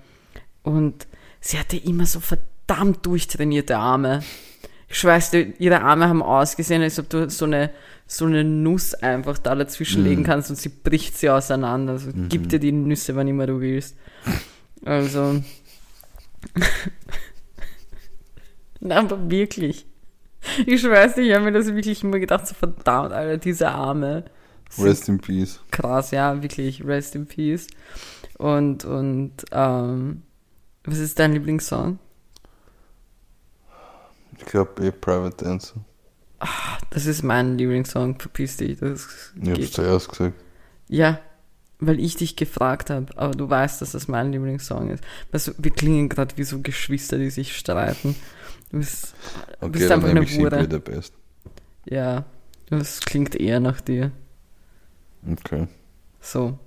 Und 0.63 1.07
sie 1.41 1.59
hatte 1.59 1.77
immer 1.77 2.07
so 2.07 2.21
verdammt 2.21 3.05
durchtrainierte 3.05 3.77
Arme. 3.77 4.23
Ich 4.89 4.99
schwör's 4.99 5.31
dir, 5.31 5.53
ihre 5.59 5.83
Arme 5.83 6.09
haben 6.09 6.23
ausgesehen, 6.23 6.83
als 6.83 6.99
ob 6.99 7.11
du 7.11 7.29
so 7.29 7.45
eine, 7.45 7.71
so 8.07 8.25
eine 8.25 8.43
Nuss 8.43 8.95
einfach 8.95 9.39
da 9.39 9.55
dazwischen 9.55 10.03
legen 10.03 10.25
kannst 10.25 10.49
und 10.49 10.57
sie 10.57 10.71
bricht 10.71 11.17
sie 11.17 11.29
auseinander. 11.29 11.93
Also 11.93 12.11
gib 12.29 12.49
dir 12.49 12.59
die 12.59 12.73
Nüsse, 12.73 13.15
wann 13.15 13.29
immer 13.29 13.47
du 13.47 13.61
willst. 13.61 13.97
Also. 14.85 15.43
Na, 18.81 18.97
aber 19.01 19.31
wirklich. 19.31 19.85
Ich 20.65 20.81
schwör's 20.81 21.15
dir, 21.15 21.23
ich 21.23 21.35
habe 21.35 21.45
mir 21.45 21.53
das 21.53 21.67
wirklich 21.67 22.03
immer 22.03 22.19
gedacht, 22.19 22.47
so 22.47 22.55
verdammt, 22.55 23.13
Alter, 23.13 23.37
diese 23.37 23.69
Arme. 23.69 24.25
Rest 24.79 25.09
in 25.09 25.19
Peace. 25.19 25.61
krass, 25.71 26.11
ja, 26.11 26.43
wirklich, 26.43 26.85
rest 26.85 27.15
in 27.15 27.27
peace. 27.27 27.67
Und, 28.37 28.85
und, 28.85 29.33
ähm, 29.51 30.23
was 30.85 30.99
ist 30.99 31.19
dein 31.19 31.33
Lieblingssong? 31.33 31.99
Ich 34.39 34.45
glaube 34.47 34.85
eh 34.87 34.91
Private 34.91 35.45
Dancer. 35.45 35.75
Das 36.91 37.07
ist 37.07 37.23
mein 37.23 37.59
Lieblingssong, 37.59 38.19
verpiss 38.19 38.57
dich. 38.57 38.79
Das 38.79 39.33
Ich 39.43 39.51
hab's 39.51 39.73
zuerst 39.73 40.09
gesagt. 40.09 40.35
Ja, 40.89 41.21
weil 41.81 42.01
ich 42.01 42.17
dich 42.17 42.37
gefragt 42.37 42.91
habe, 42.91 43.07
aber 43.17 43.33
du 43.33 43.49
weißt, 43.51 43.83
dass 43.83 43.93
das 43.93 44.09
mein 44.09 44.33
Lieblingssong 44.33 44.91
ist. 44.91 45.05
Weißt 45.33 45.49
du, 45.49 45.53
wir 45.59 45.71
klingen 45.71 46.09
gerade 46.09 46.37
wie 46.37 46.45
so 46.45 46.61
Geschwister, 46.61 47.19
die 47.19 47.31
sich 47.31 47.57
streiten. 47.57 48.15
Du 48.71 48.79
bist, 48.79 49.15
Okay, 49.61 49.71
bist 49.71 49.91
einfach 49.91 50.09
eine 50.09 50.25
Hure. 50.25 50.67
the 50.71 50.79
Best. 50.79 51.13
Ja, 51.85 52.25
das 52.71 53.01
klingt 53.01 53.35
eher 53.35 53.61
nach 53.61 53.81
dir. 53.81 54.13
Okay. 55.31 55.67
So. 56.21 56.59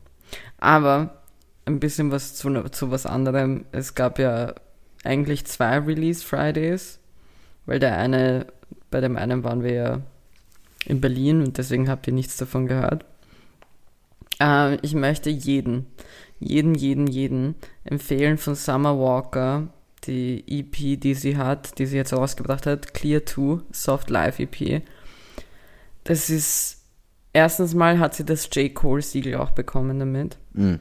Aber 0.58 1.22
ein 1.66 1.80
bisschen 1.80 2.12
was 2.12 2.36
zu, 2.36 2.52
zu 2.70 2.92
was 2.92 3.06
anderem. 3.06 3.66
Es 3.72 3.96
gab 3.96 4.18
ja 4.20 4.56
eigentlich 5.04 5.46
zwei 5.46 5.78
Release 5.80 6.26
Fridays, 6.26 7.00
weil 7.66 7.80
der 7.80 7.98
eine, 7.98 8.48
bei 8.90 9.02
dem 9.02 9.18
einen 9.18 9.44
waren 9.44 9.64
wir 9.64 9.74
ja 9.74 10.02
in 10.86 11.02
Berlin 11.02 11.42
und 11.42 11.58
deswegen 11.58 11.90
habt 11.90 12.08
ihr 12.08 12.14
nichts 12.14 12.38
davon 12.38 12.68
gehört. 12.68 13.06
Ähm, 14.40 14.80
ich 14.82 14.94
möchte 14.94 15.30
jeden, 15.30 15.86
jeden, 16.40 16.76
jeden, 16.76 17.08
jeden 17.08 17.56
empfehlen 17.84 18.38
von 18.38 18.56
Summer 18.56 18.98
Walker, 19.00 19.68
die 20.06 20.44
EP, 20.48 21.00
die 21.00 21.14
sie 21.14 21.38
hat, 21.38 21.78
die 21.78 21.86
sie 21.86 21.98
jetzt 21.98 22.14
rausgebracht 22.14 22.66
hat, 22.66 22.94
Clear 22.94 23.26
2, 23.26 23.62
Soft 23.72 24.10
Live 24.10 24.40
EP. 24.40 24.82
Das 26.04 26.32
ist, 26.32 26.84
erstens 27.34 27.76
mal 27.76 28.00
hat 28.00 28.16
sie 28.16 28.26
das 28.26 28.50
J. 28.52 28.74
Cole 28.74 29.04
Siegel 29.04 29.36
auch 29.36 29.52
bekommen 29.52 30.00
damit. 30.00 30.38
Mhm. 30.54 30.80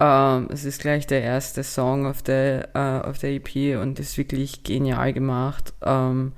Ähm, 0.00 0.48
es 0.50 0.64
ist 0.64 0.80
gleich 0.80 1.06
der 1.06 1.22
erste 1.22 1.62
Song 1.62 2.06
auf 2.06 2.22
der, 2.22 2.74
äh, 2.74 3.08
auf 3.08 3.18
der 3.18 3.30
EP 3.30 3.80
und 3.80 3.98
ist 4.00 4.18
wirklich 4.18 4.62
genial 4.64 5.12
gemacht. 5.12 5.72
Ähm, 5.82 6.32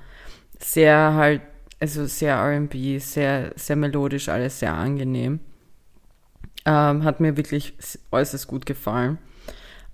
sehr 0.59 1.13
halt, 1.13 1.41
also 1.79 2.05
sehr 2.05 2.37
RB, 2.37 2.99
sehr, 2.99 3.51
sehr 3.55 3.75
melodisch, 3.75 4.29
alles 4.29 4.59
sehr 4.59 4.73
angenehm. 4.73 5.39
Ähm, 6.65 7.03
hat 7.03 7.19
mir 7.19 7.37
wirklich 7.37 7.73
äußerst 8.11 8.47
gut 8.47 8.65
gefallen. 8.65 9.19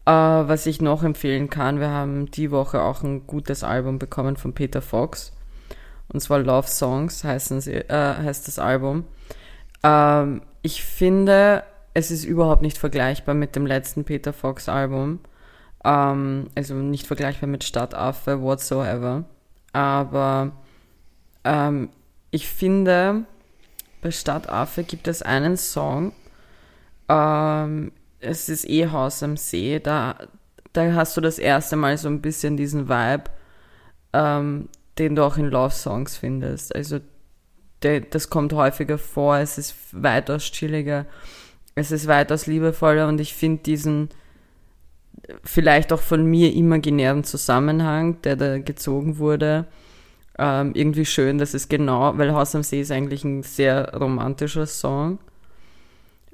Äh, 0.05 0.11
was 0.11 0.65
ich 0.65 0.81
noch 0.81 1.03
empfehlen 1.03 1.49
kann, 1.49 1.79
wir 1.79 1.89
haben 1.89 2.31
die 2.31 2.51
Woche 2.51 2.81
auch 2.81 3.03
ein 3.03 3.27
gutes 3.27 3.63
Album 3.63 3.99
bekommen 3.99 4.35
von 4.37 4.53
Peter 4.53 4.81
Fox. 4.81 5.33
Und 6.11 6.21
zwar 6.21 6.39
Love 6.39 6.67
Songs 6.67 7.23
heißen 7.23 7.61
sie, 7.61 7.75
äh, 7.75 8.15
heißt 8.17 8.47
das 8.47 8.59
Album. 8.59 9.05
Ähm, 9.83 10.41
ich 10.61 10.83
finde, 10.83 11.63
es 11.93 12.11
ist 12.11 12.23
überhaupt 12.23 12.61
nicht 12.61 12.77
vergleichbar 12.77 13.35
mit 13.35 13.55
dem 13.55 13.65
letzten 13.65 14.03
Peter 14.03 14.33
Fox 14.33 14.69
Album. 14.69 15.19
Ähm, 15.83 16.47
also 16.55 16.75
nicht 16.75 17.07
vergleichbar 17.07 17.49
mit 17.49 17.63
Stadtaffe 17.63 18.41
whatsoever. 18.41 19.25
Aber 19.73 20.51
ähm, 21.43 21.89
ich 22.31 22.47
finde, 22.47 23.25
bei 24.01 24.11
Stadtaffe 24.11 24.83
gibt 24.83 25.07
es 25.07 25.21
einen 25.21 25.57
Song, 25.57 26.13
ähm, 27.09 27.91
es 28.19 28.49
ist 28.49 28.69
eh 28.69 28.87
Haus 28.87 29.23
am 29.23 29.35
See, 29.37 29.79
da 29.79 30.15
da 30.73 30.93
hast 30.93 31.17
du 31.17 31.21
das 31.21 31.39
erste 31.39 31.75
Mal 31.75 31.97
so 31.97 32.07
ein 32.07 32.21
bisschen 32.21 32.57
diesen 32.57 32.87
Vibe, 32.87 33.25
ähm, 34.13 34.69
den 34.97 35.15
du 35.15 35.23
auch 35.23 35.37
in 35.37 35.49
Love-Songs 35.49 36.17
findest. 36.17 36.75
Also 36.75 36.99
der, 37.83 38.01
das 38.01 38.29
kommt 38.29 38.53
häufiger 38.53 38.97
vor, 38.97 39.37
es 39.37 39.57
ist 39.57 39.75
weitaus 39.91 40.43
chilliger, 40.43 41.05
es 41.75 41.91
ist 41.91 42.07
weitaus 42.07 42.47
liebevoller 42.47 43.07
und 43.07 43.19
ich 43.21 43.33
finde 43.33 43.63
diesen 43.63 44.09
vielleicht 45.43 45.93
auch 45.93 46.01
von 46.01 46.25
mir 46.25 46.53
imaginären 46.53 47.23
Zusammenhang, 47.23 48.21
der 48.21 48.35
da 48.35 48.59
gezogen 48.59 49.17
wurde, 49.17 49.67
ähm, 50.37 50.71
irgendwie 50.73 51.05
schön, 51.05 51.37
dass 51.37 51.53
es 51.53 51.69
genau, 51.69 52.17
weil 52.17 52.33
Haus 52.33 52.55
am 52.55 52.63
See 52.63 52.81
ist 52.81 52.91
eigentlich 52.91 53.23
ein 53.23 53.43
sehr 53.43 53.93
romantischer 53.93 54.65
Song. 54.65 55.19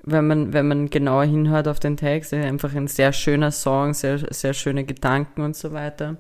Wenn 0.04 0.28
man, 0.28 0.54
wenn 0.54 0.68
man 0.68 0.90
genauer 0.90 1.26
hinhört 1.26 1.68
auf 1.68 1.80
den 1.80 1.98
Text, 1.98 2.32
ist 2.32 2.46
einfach 2.46 2.74
ein 2.74 2.88
sehr 2.88 3.12
schöner 3.12 3.52
Song, 3.52 3.94
sehr, 3.94 4.20
sehr 4.34 4.54
schöne 4.54 4.86
Gedanken 4.86 5.42
und 5.42 5.56
so 5.56 5.74
weiter. 5.74 6.16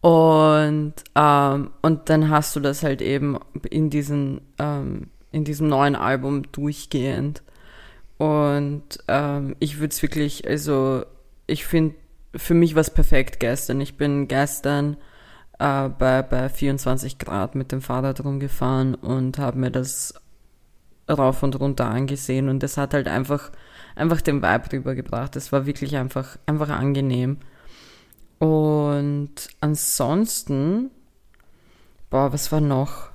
Und, 0.00 0.94
ähm, 1.16 1.70
und 1.82 2.08
dann 2.08 2.30
hast 2.30 2.54
du 2.54 2.60
das 2.60 2.84
halt 2.84 3.02
eben 3.02 3.38
in, 3.68 3.90
diesen, 3.90 4.42
ähm, 4.60 5.08
in 5.36 5.44
diesem 5.44 5.68
neuen 5.68 5.96
Album 5.96 6.50
durchgehend. 6.50 7.42
Und 8.16 8.98
ähm, 9.06 9.54
ich 9.58 9.78
würde 9.78 9.92
es 9.92 10.00
wirklich, 10.00 10.48
also 10.48 11.04
ich 11.46 11.66
finde, 11.66 11.94
für 12.34 12.54
mich 12.54 12.74
war 12.74 12.80
es 12.80 12.88
perfekt 12.88 13.38
gestern. 13.38 13.82
Ich 13.82 13.98
bin 13.98 14.28
gestern 14.28 14.96
äh, 15.58 15.90
bei, 15.90 16.22
bei 16.22 16.48
24 16.48 17.18
Grad 17.18 17.54
mit 17.54 17.70
dem 17.70 17.82
Fahrrad 17.82 18.24
rumgefahren 18.24 18.94
und 18.94 19.36
habe 19.36 19.58
mir 19.58 19.70
das 19.70 20.14
rauf 21.06 21.42
und 21.42 21.60
runter 21.60 21.84
angesehen 21.84 22.48
und 22.48 22.62
das 22.62 22.78
hat 22.78 22.94
halt 22.94 23.06
einfach, 23.06 23.52
einfach 23.94 24.22
den 24.22 24.42
Vibe 24.42 24.72
rübergebracht. 24.72 25.36
Es 25.36 25.52
war 25.52 25.66
wirklich 25.66 25.96
einfach, 25.96 26.38
einfach 26.46 26.70
angenehm. 26.70 27.40
Und 28.38 29.34
ansonsten, 29.60 30.90
boah, 32.08 32.32
was 32.32 32.50
war 32.52 32.62
noch? 32.62 33.10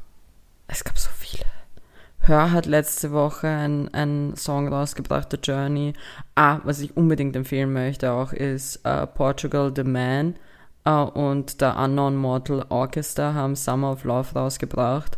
Es 0.68 0.84
gab 0.84 1.00
so 1.00 1.10
viele. 1.18 1.51
Hör 2.24 2.52
hat 2.52 2.68
letzte 2.68 3.12
Woche 3.14 3.48
einen 3.48 4.36
Song 4.36 4.68
rausgebracht, 4.68 5.30
The 5.32 5.38
Journey. 5.42 5.94
Ah, 6.36 6.60
was 6.64 6.80
ich 6.80 6.96
unbedingt 6.96 7.36
empfehlen 7.36 7.74
möchte 7.74 8.12
auch 8.12 8.32
ist 8.32 8.86
uh, 8.86 9.08
Portugal 9.08 9.74
The 9.76 9.84
Man 9.84 10.36
uh, 10.88 11.02
und 11.02 11.62
der 11.62 11.78
Unknown 11.80 12.16
Mortal 12.16 12.64
Orchestra 12.70 13.34
haben 13.34 13.56
Summer 13.56 13.94
of 13.94 14.04
Love 14.04 14.36
rausgebracht. 14.36 15.18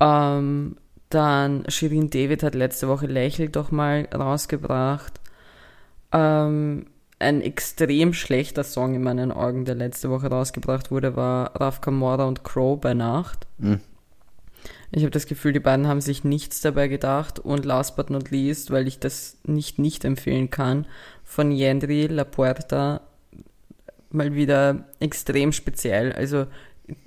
Um, 0.00 0.08
ähm, 0.08 0.76
dann 1.08 1.64
Shirin 1.68 2.10
David 2.10 2.42
hat 2.42 2.56
letzte 2.56 2.88
Woche 2.88 3.06
Lächel 3.06 3.48
doch 3.48 3.70
mal 3.70 4.08
rausgebracht. 4.12 5.20
Um, 6.10 6.20
ähm, 6.20 6.86
ein 7.20 7.40
extrem 7.40 8.12
schlechter 8.12 8.64
Song 8.64 8.94
in 8.94 9.04
meinen 9.04 9.30
Augen, 9.30 9.64
der 9.64 9.76
letzte 9.76 10.10
Woche 10.10 10.26
rausgebracht 10.26 10.90
wurde, 10.90 11.14
war 11.14 11.54
Raf 11.60 11.80
Kamora 11.80 12.24
und 12.24 12.42
Crow 12.42 12.80
bei 12.80 12.94
Nacht. 12.94 13.46
Mhm. 13.58 13.80
Ich 14.94 15.02
habe 15.02 15.10
das 15.10 15.26
Gefühl, 15.26 15.54
die 15.54 15.60
beiden 15.60 15.88
haben 15.88 16.02
sich 16.02 16.22
nichts 16.22 16.60
dabei 16.60 16.86
gedacht 16.86 17.38
und 17.38 17.64
last 17.64 17.96
but 17.96 18.10
not 18.10 18.30
least, 18.30 18.70
weil 18.70 18.86
ich 18.86 18.98
das 18.98 19.38
nicht 19.44 19.78
nicht 19.78 20.04
empfehlen 20.04 20.50
kann, 20.50 20.86
von 21.24 21.50
Yendri 21.50 22.06
La 22.08 22.24
Puerta 22.24 23.00
mal 24.10 24.34
wieder 24.34 24.84
extrem 25.00 25.52
speziell, 25.52 26.12
also 26.12 26.46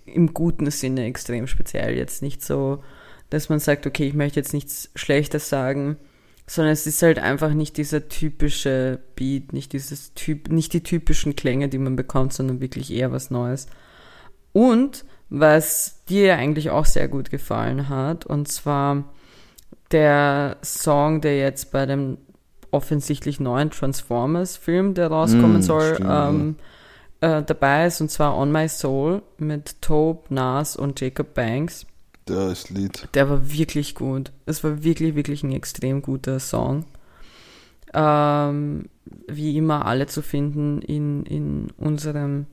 im 0.05 0.33
guten 0.33 0.71
Sinne 0.71 1.05
extrem 1.05 1.45
speziell, 1.45 1.95
jetzt 1.95 2.23
nicht 2.23 2.43
so, 2.43 2.83
dass 3.29 3.49
man 3.49 3.59
sagt, 3.59 3.85
okay, 3.85 4.07
ich 4.07 4.15
möchte 4.15 4.39
jetzt 4.39 4.53
nichts 4.53 4.89
Schlechtes 4.95 5.49
sagen, 5.49 5.97
sondern 6.47 6.73
es 6.73 6.87
ist 6.87 7.03
halt 7.03 7.19
einfach 7.19 7.53
nicht 7.53 7.77
dieser 7.77 8.07
typische 8.07 8.99
Beat, 9.15 9.53
nicht 9.53 9.73
dieses 9.73 10.13
Typ, 10.15 10.49
nicht 10.49 10.73
die 10.73 10.83
typischen 10.83 11.35
Klänge, 11.35 11.69
die 11.69 11.77
man 11.77 11.95
bekommt, 11.95 12.33
sondern 12.33 12.61
wirklich 12.61 12.91
eher 12.91 13.11
was 13.11 13.29
Neues. 13.29 13.67
Und 14.53 15.05
was 15.29 16.03
dir 16.05 16.37
eigentlich 16.37 16.69
auch 16.69 16.85
sehr 16.85 17.07
gut 17.07 17.29
gefallen 17.29 17.89
hat, 17.89 18.25
und 18.25 18.47
zwar 18.47 19.03
der 19.91 20.57
Song, 20.63 21.21
der 21.21 21.37
jetzt 21.37 21.71
bei 21.71 21.85
dem 21.85 22.17
offensichtlich 22.71 23.39
neuen 23.39 23.71
Transformers-Film, 23.71 24.93
der 24.93 25.07
rauskommen 25.07 25.59
mm, 25.59 25.61
soll, 25.61 25.97
ähm, 26.01 26.55
äh, 27.21 27.41
dabei 27.41 27.87
ist, 27.87 28.01
und 28.01 28.11
zwar 28.11 28.37
On 28.37 28.51
My 28.51 28.67
Soul 28.67 29.21
mit 29.37 29.81
Tobe, 29.81 30.23
Nas 30.29 30.75
und 30.75 30.99
Jacob 30.99 31.33
Banks. 31.33 31.85
Der 32.27 32.49
ist 32.49 32.69
Lied. 32.69 33.07
Der 33.13 33.29
war 33.29 33.51
wirklich 33.51 33.95
gut. 33.95 34.31
Es 34.45 34.63
war 34.63 34.83
wirklich, 34.83 35.15
wirklich 35.15 35.43
ein 35.43 35.51
extrem 35.51 36.01
guter 36.01 36.39
Song. 36.39 36.85
Ähm, 37.93 38.89
wie 39.27 39.55
immer 39.57 39.85
alle 39.85 40.07
zu 40.07 40.21
finden 40.21 40.81
in, 40.81 41.23
in 41.23 41.67
unserem. 41.77 42.47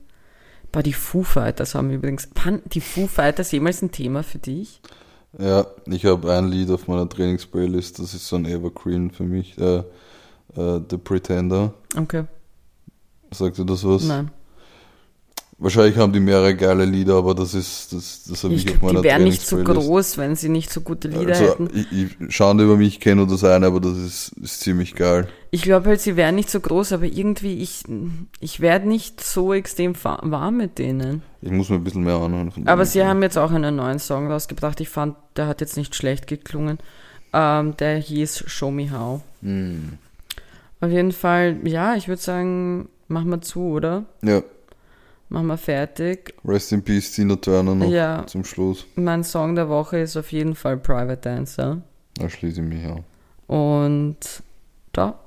Bei 0.73 0.81
die 0.81 0.93
Foo 0.93 1.23
Fighters 1.23 1.75
haben 1.75 1.91
übrigens. 1.91 2.27
Waren 2.33 2.63
die 2.65 2.81
Foo 2.81 3.05
Fighters 3.07 3.51
jemals 3.51 3.81
ein 3.83 3.91
Thema 3.91 4.23
für 4.23 4.39
dich? 4.39 4.81
Ja, 5.37 5.67
ich 5.85 6.05
habe 6.05 6.33
ein 6.33 6.47
Lied 6.47 6.71
auf 6.71 6.87
meiner 6.87 7.07
Trainingsplaylist, 7.07 7.99
das 7.99 8.13
ist 8.13 8.27
so 8.27 8.35
ein 8.35 8.45
Evergreen 8.45 9.11
für 9.11 9.23
mich. 9.23 9.57
Äh, 9.57 9.83
äh, 10.57 10.81
The 10.89 10.97
Pretender. 10.97 11.73
Okay. 11.95 12.25
Sagt 13.31 13.59
dir 13.59 13.65
das 13.65 13.87
was? 13.87 14.03
Nein. 14.03 14.31
Wahrscheinlich 15.63 15.95
haben 15.95 16.11
die 16.11 16.19
mehrere 16.19 16.57
geile 16.57 16.83
Lieder, 16.83 17.15
aber 17.15 17.33
das 17.33 17.53
ist, 17.53 17.93
das, 17.93 18.23
das 18.27 18.43
habe 18.43 18.53
ich, 18.53 18.65
ich 18.65 18.75
auf 18.75 18.81
meiner 18.81 18.99
Die 18.99 19.05
wären 19.05 19.23
nicht 19.23 19.47
so 19.47 19.55
groß, 19.63 20.17
wenn 20.17 20.35
sie 20.35 20.49
nicht 20.49 20.69
so 20.69 20.81
gute 20.81 21.07
Lieder 21.07 21.29
also, 21.29 21.51
hätten. 21.51 21.69
Ich, 21.73 22.17
ich, 22.19 22.35
Schande 22.35 22.65
über 22.65 22.75
mich, 22.75 22.99
kenne 22.99 23.25
das 23.25 23.45
eine, 23.45 23.67
aber 23.67 23.79
das 23.79 23.97
ist, 23.97 24.33
ist 24.41 24.59
ziemlich 24.59 24.93
geil. 24.93 25.29
Ich 25.51 25.61
glaube 25.61 25.87
halt, 25.87 26.01
sie 26.01 26.17
wären 26.17 26.35
nicht 26.35 26.49
so 26.49 26.59
groß, 26.59 26.91
aber 26.91 27.05
irgendwie, 27.05 27.59
ich, 27.59 27.85
ich 28.41 28.59
werde 28.59 28.89
nicht 28.89 29.23
so 29.23 29.53
extrem 29.53 29.93
warm 30.03 30.57
mit 30.57 30.79
denen. 30.79 31.21
Ich 31.41 31.51
muss 31.51 31.69
mir 31.69 31.77
ein 31.77 31.83
bisschen 31.85 32.03
mehr 32.03 32.15
anhören. 32.15 32.51
Aber 32.65 32.85
sie 32.85 33.05
haben 33.05 33.23
jetzt 33.23 33.37
auch 33.37 33.51
einen 33.51 33.77
neuen 33.77 33.99
Song 33.99 34.29
rausgebracht. 34.29 34.81
Ich 34.81 34.89
fand, 34.89 35.15
der 35.37 35.47
hat 35.47 35.61
jetzt 35.61 35.77
nicht 35.77 35.95
schlecht 35.95 36.27
geklungen. 36.27 36.77
Ähm, 37.31 37.77
der 37.77 37.95
hieß 37.99 38.43
Show 38.47 38.69
Me 38.69 38.91
How. 38.91 39.21
Mm. 39.39 39.93
Auf 40.81 40.91
jeden 40.91 41.13
Fall, 41.13 41.55
ja, 41.63 41.95
ich 41.95 42.09
würde 42.09 42.21
sagen, 42.21 42.89
machen 43.07 43.29
wir 43.29 43.39
zu, 43.39 43.61
oder? 43.61 44.03
Ja 44.21 44.43
machen 45.29 45.47
wir 45.47 45.57
fertig. 45.57 46.33
Rest 46.45 46.71
in 46.71 46.83
Peace, 46.83 47.11
Tina 47.11 47.35
Turner 47.35 47.75
noch 47.75 47.89
ja. 47.89 48.25
zum 48.27 48.43
Schluss. 48.43 48.85
Mein 48.95 49.23
Song 49.23 49.55
der 49.55 49.69
Woche 49.69 49.99
ist 49.99 50.17
auf 50.17 50.31
jeden 50.31 50.55
Fall 50.55 50.77
Private 50.77 51.17
Dancer. 51.17 51.81
Da 52.15 52.29
schließe 52.29 52.61
ich 52.61 52.67
mich 52.67 52.85
an. 52.85 53.03
Und 53.47 54.43
da 54.91 55.19